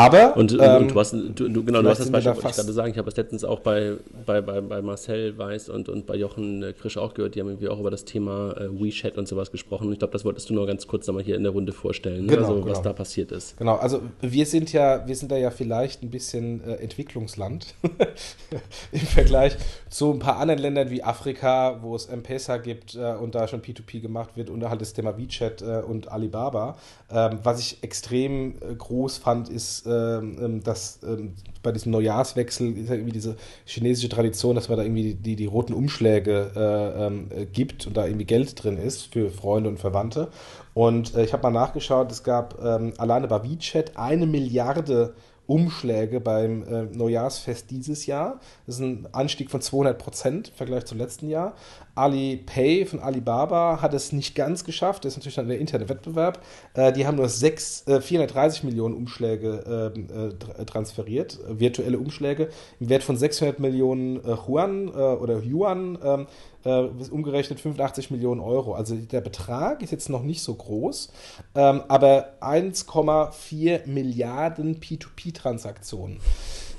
Aber. 0.00 0.36
Und, 0.36 0.52
ähm, 0.52 0.76
und 0.76 0.90
du 0.90 0.98
hast, 0.98 1.12
du, 1.12 1.30
du, 1.30 1.64
genau, 1.64 1.82
du 1.82 1.90
hast 1.90 1.98
das 1.98 2.10
Beispiel, 2.10 2.34
wollte 2.34 2.48
ich 2.48 2.56
gerade 2.56 2.72
sagen. 2.72 2.90
Ich 2.90 2.98
habe 2.98 3.08
es 3.08 3.16
letztens 3.16 3.44
auch 3.44 3.60
bei, 3.60 3.96
bei, 4.24 4.40
bei, 4.40 4.60
bei 4.60 4.80
Marcel 4.80 5.36
Weiß 5.36 5.68
und, 5.68 5.88
und 5.88 6.06
bei 6.06 6.16
Jochen 6.16 6.62
äh, 6.62 6.72
Krisch 6.72 6.96
auch 6.96 7.12
gehört. 7.12 7.34
Die 7.34 7.40
haben 7.40 7.48
irgendwie 7.48 7.68
auch 7.68 7.78
über 7.78 7.90
das 7.90 8.04
Thema 8.04 8.52
äh, 8.56 8.68
WeChat 8.70 9.18
und 9.18 9.28
sowas 9.28 9.50
gesprochen. 9.50 9.92
Ich 9.92 9.98
glaube, 9.98 10.12
das 10.12 10.24
wolltest 10.24 10.48
du 10.48 10.54
nur 10.54 10.66
ganz 10.66 10.86
kurz 10.86 11.06
nochmal 11.06 11.22
hier 11.22 11.36
in 11.36 11.42
der 11.42 11.52
Runde 11.52 11.72
vorstellen, 11.72 12.26
ne? 12.26 12.34
genau, 12.34 12.48
also, 12.48 12.60
genau. 12.60 12.70
was 12.70 12.82
da 12.82 12.92
passiert 12.92 13.30
ist. 13.32 13.58
Genau, 13.58 13.76
also 13.76 14.00
wir 14.20 14.46
sind 14.46 14.72
ja, 14.72 15.06
wir 15.06 15.16
sind 15.16 15.30
da 15.30 15.36
ja 15.36 15.50
vielleicht 15.50 16.02
ein 16.02 16.10
bisschen 16.10 16.64
äh, 16.64 16.74
Entwicklungsland 16.76 17.74
im 18.92 19.00
Vergleich 19.00 19.56
zu 19.90 20.12
ein 20.12 20.18
paar 20.18 20.38
anderen 20.38 20.60
Ländern 20.60 20.90
wie 20.90 21.02
Afrika, 21.02 21.82
wo 21.82 21.94
es 21.94 22.06
M-Pesa 22.06 22.56
gibt 22.56 22.94
äh, 22.94 23.14
und 23.14 23.34
da 23.34 23.48
schon 23.48 23.60
P2P 23.60 24.00
gemacht 24.00 24.36
wird 24.36 24.48
und 24.48 24.66
halt 24.68 24.80
das 24.80 24.94
Thema 24.94 25.18
WeChat 25.18 25.62
äh, 25.62 25.82
und 25.86 26.10
Alibaba. 26.10 26.78
Ähm, 27.10 27.40
was 27.42 27.60
ich 27.60 27.82
extrem 27.82 28.54
äh, 28.60 28.74
groß 28.74 29.18
fand, 29.18 29.48
ist 29.48 29.86
ähm, 29.90 30.38
ähm, 30.40 30.62
dass 30.62 31.00
ähm, 31.02 31.34
bei 31.62 31.72
diesem 31.72 31.92
Neujahrswechsel 31.92 32.76
ist 32.76 32.88
ja 32.88 32.94
irgendwie 32.94 33.12
diese 33.12 33.36
chinesische 33.64 34.08
Tradition, 34.08 34.54
dass 34.54 34.68
man 34.68 34.78
da 34.78 34.84
irgendwie 34.84 35.14
die, 35.14 35.36
die, 35.36 35.46
roten 35.46 35.72
Umschläge 35.72 36.52
äh, 36.54 37.06
ähm, 37.06 37.28
äh, 37.30 37.46
gibt 37.46 37.86
und 37.86 37.96
da 37.96 38.06
irgendwie 38.06 38.24
Geld 38.24 38.62
drin 38.62 38.78
ist 38.78 39.12
für 39.12 39.30
Freunde 39.30 39.68
und 39.68 39.78
Verwandte. 39.78 40.28
Und 40.74 41.14
äh, 41.14 41.24
ich 41.24 41.32
habe 41.32 41.42
mal 41.42 41.50
nachgeschaut, 41.50 42.10
es 42.12 42.22
gab 42.22 42.62
ähm, 42.62 42.92
alleine 42.98 43.28
bei 43.28 43.42
WeChat 43.42 43.96
eine 43.96 44.26
Milliarde 44.26 45.14
Umschläge 45.50 46.20
beim 46.20 46.62
äh, 46.62 46.82
Neujahrsfest 46.96 47.72
dieses 47.72 48.06
Jahr. 48.06 48.38
Das 48.66 48.76
ist 48.76 48.82
ein 48.82 49.08
Anstieg 49.10 49.50
von 49.50 49.60
200 49.60 49.98
Prozent 49.98 50.48
im 50.50 50.54
Vergleich 50.54 50.84
zum 50.84 50.98
letzten 50.98 51.28
Jahr. 51.28 51.54
Alipay 52.00 52.86
von 52.86 53.00
Alibaba 53.00 53.82
hat 53.82 53.92
es 53.92 54.12
nicht 54.12 54.34
ganz 54.34 54.64
geschafft. 54.64 55.04
Das 55.04 55.12
ist 55.12 55.18
natürlich 55.18 55.36
dann 55.36 55.48
der 55.48 55.58
interne 55.58 55.88
Wettbewerb. 55.88 56.42
Äh, 56.74 56.92
die 56.92 57.06
haben 57.06 57.16
nur 57.16 57.28
6, 57.28 57.86
äh, 57.88 58.00
430 58.00 58.64
Millionen 58.64 58.94
Umschläge 58.94 59.92
ähm, 59.94 60.08
äh, 60.08 60.64
transferiert, 60.64 61.38
virtuelle 61.46 61.98
Umschläge 61.98 62.48
im 62.80 62.88
Wert 62.88 63.02
von 63.02 63.18
600 63.18 63.60
Millionen 63.60 64.16
äh, 64.24 64.34
Yuan 64.48 64.88
äh, 64.88 64.92
oder 64.92 65.42
Yuan. 65.42 65.98
Ähm, 66.02 66.26
äh, 66.64 66.70
umgerechnet 67.10 67.60
85 67.60 68.10
Millionen 68.10 68.40
Euro. 68.40 68.74
Also 68.74 68.94
der 68.94 69.20
Betrag 69.20 69.82
ist 69.82 69.92
jetzt 69.92 70.08
noch 70.08 70.22
nicht 70.22 70.42
so 70.42 70.54
groß, 70.54 71.10
ähm, 71.54 71.82
aber 71.88 72.34
1,4 72.40 73.86
Milliarden 73.86 74.80
P2P-Transaktionen. 74.80 76.20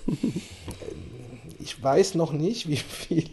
ich 1.62 1.82
weiß 1.82 2.16
noch 2.16 2.34
nicht, 2.34 2.68
wie 2.68 2.78
viel, 2.78 3.26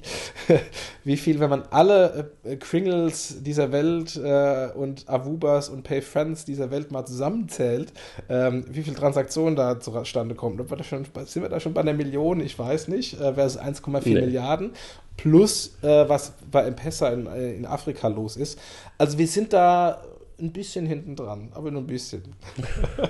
wie 1.04 1.16
viel, 1.16 1.40
wenn 1.40 1.50
man 1.50 1.62
alle 1.70 2.32
äh, 2.44 2.56
Kringles 2.56 3.42
dieser 3.42 3.72
Welt 3.72 4.16
äh, 4.16 4.68
und 4.74 5.08
Avubas 5.08 5.68
und 5.68 5.82
PayFriends 5.82 6.44
dieser 6.44 6.70
Welt 6.70 6.90
mal 6.90 7.04
zusammenzählt, 7.04 7.92
ähm, 8.28 8.64
wie 8.68 8.82
viele 8.82 8.96
Transaktionen 8.96 9.56
da 9.56 9.80
zustande 9.80 10.34
kommen. 10.34 10.58
Sind 10.58 11.42
wir 11.42 11.48
da 11.48 11.60
schon 11.60 11.74
bei 11.74 11.80
einer 11.80 11.94
Million? 11.94 12.40
Ich 12.40 12.58
weiß 12.58 12.88
nicht. 12.88 13.20
Äh, 13.20 13.34
versus 13.34 13.60
1,4 13.60 14.02
nee. 14.04 14.14
Milliarden. 14.14 14.72
Plus, 15.16 15.72
was 15.82 16.32
bei 16.48 16.62
M-Pesa 16.66 17.08
in, 17.08 17.26
in 17.26 17.66
Afrika 17.66 18.06
los 18.06 18.36
ist. 18.36 18.56
Also 18.98 19.18
wir 19.18 19.26
sind 19.26 19.52
da 19.52 20.00
ein 20.38 20.52
bisschen 20.52 20.86
hinten 20.86 21.16
dran, 21.16 21.48
aber 21.54 21.72
nur 21.72 21.82
ein 21.82 21.88
bisschen. 21.88 22.22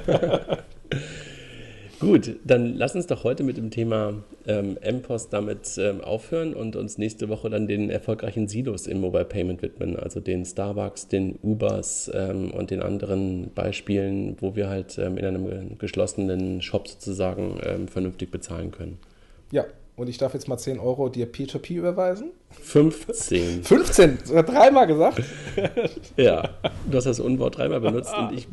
Gut, 2.00 2.36
dann 2.44 2.76
lass 2.76 2.94
uns 2.94 3.08
doch 3.08 3.24
heute 3.24 3.42
mit 3.42 3.56
dem 3.56 3.70
Thema 3.70 4.14
ähm, 4.46 4.78
M-Post 4.80 5.32
damit 5.32 5.76
ähm, 5.78 6.00
aufhören 6.00 6.54
und 6.54 6.76
uns 6.76 6.96
nächste 6.96 7.28
Woche 7.28 7.50
dann 7.50 7.66
den 7.66 7.90
erfolgreichen 7.90 8.46
Silos 8.46 8.86
im 8.86 9.00
Mobile 9.00 9.24
Payment 9.24 9.62
widmen, 9.62 9.96
also 9.96 10.20
den 10.20 10.44
Starbucks, 10.44 11.08
den 11.08 11.40
Ubers 11.42 12.08
ähm, 12.14 12.52
und 12.52 12.70
den 12.70 12.82
anderen 12.82 13.50
Beispielen, 13.52 14.36
wo 14.40 14.54
wir 14.54 14.68
halt 14.68 14.96
ähm, 14.98 15.18
in 15.18 15.24
einem 15.24 15.78
geschlossenen 15.78 16.62
Shop 16.62 16.86
sozusagen 16.86 17.58
ähm, 17.64 17.88
vernünftig 17.88 18.30
bezahlen 18.30 18.70
können. 18.70 18.98
Ja, 19.50 19.64
und 19.98 20.08
ich 20.08 20.16
darf 20.16 20.32
jetzt 20.32 20.46
mal 20.46 20.56
10 20.56 20.78
Euro 20.78 21.08
dir 21.08 21.30
P2P 21.30 21.74
überweisen. 21.74 22.30
15. 22.50 23.64
15, 23.64 24.18
sogar 24.24 24.44
dreimal 24.44 24.86
gesagt. 24.86 25.22
ja, 26.16 26.50
du 26.88 26.96
hast 26.96 27.04
das 27.04 27.18
Unwort 27.18 27.58
dreimal 27.58 27.80
benutzt 27.80 28.14
und 28.16 28.32
ich, 28.32 28.46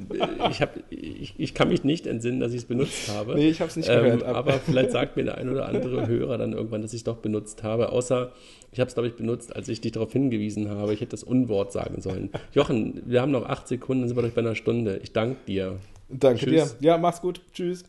ich, 0.49 0.61
hab, 0.61 0.71
ich, 0.89 1.35
ich 1.37 1.53
kann 1.53 1.69
mich 1.69 1.83
nicht 1.83 2.07
entsinnen, 2.07 2.39
dass 2.39 2.51
ich 2.51 2.59
es 2.59 2.65
benutzt 2.65 3.09
habe. 3.09 3.35
Nee, 3.35 3.49
ich 3.49 3.61
habe 3.61 3.69
es 3.69 3.75
nicht 3.75 3.87
gehört. 3.87 4.23
Ähm, 4.23 4.27
aber 4.27 4.53
vielleicht 4.53 4.91
sagt 4.91 5.17
mir 5.17 5.23
der 5.23 5.37
ein 5.37 5.47
oder 5.49 5.67
andere 5.67 6.07
Hörer 6.07 6.37
dann 6.39 6.53
irgendwann, 6.53 6.81
dass 6.81 6.93
ich 6.93 7.01
es 7.01 7.03
doch 7.03 7.17
benutzt 7.17 7.61
habe. 7.61 7.91
Außer, 7.91 8.31
ich 8.71 8.79
habe 8.79 8.87
es, 8.87 8.95
glaube 8.95 9.07
ich, 9.07 9.15
benutzt, 9.15 9.55
als 9.55 9.69
ich 9.69 9.79
dich 9.81 9.91
darauf 9.91 10.11
hingewiesen 10.11 10.69
habe. 10.69 10.93
Ich 10.93 11.01
hätte 11.01 11.11
das 11.11 11.23
Unwort 11.23 11.71
sagen 11.71 12.01
sollen. 12.01 12.31
Jochen, 12.53 13.03
wir 13.05 13.21
haben 13.21 13.31
noch 13.31 13.45
acht 13.45 13.67
Sekunden, 13.67 14.01
dann 14.01 14.09
sind 14.09 14.17
wir 14.17 14.23
durch 14.23 14.33
bei 14.33 14.41
einer 14.41 14.55
Stunde. 14.55 14.99
Ich 15.03 15.13
danke 15.13 15.37
dir. 15.47 15.77
Danke 16.09 16.45
Tschüss. 16.45 16.77
dir. 16.79 16.87
Ja, 16.87 16.97
mach's 16.97 17.21
gut. 17.21 17.41
Tschüss. 17.53 17.83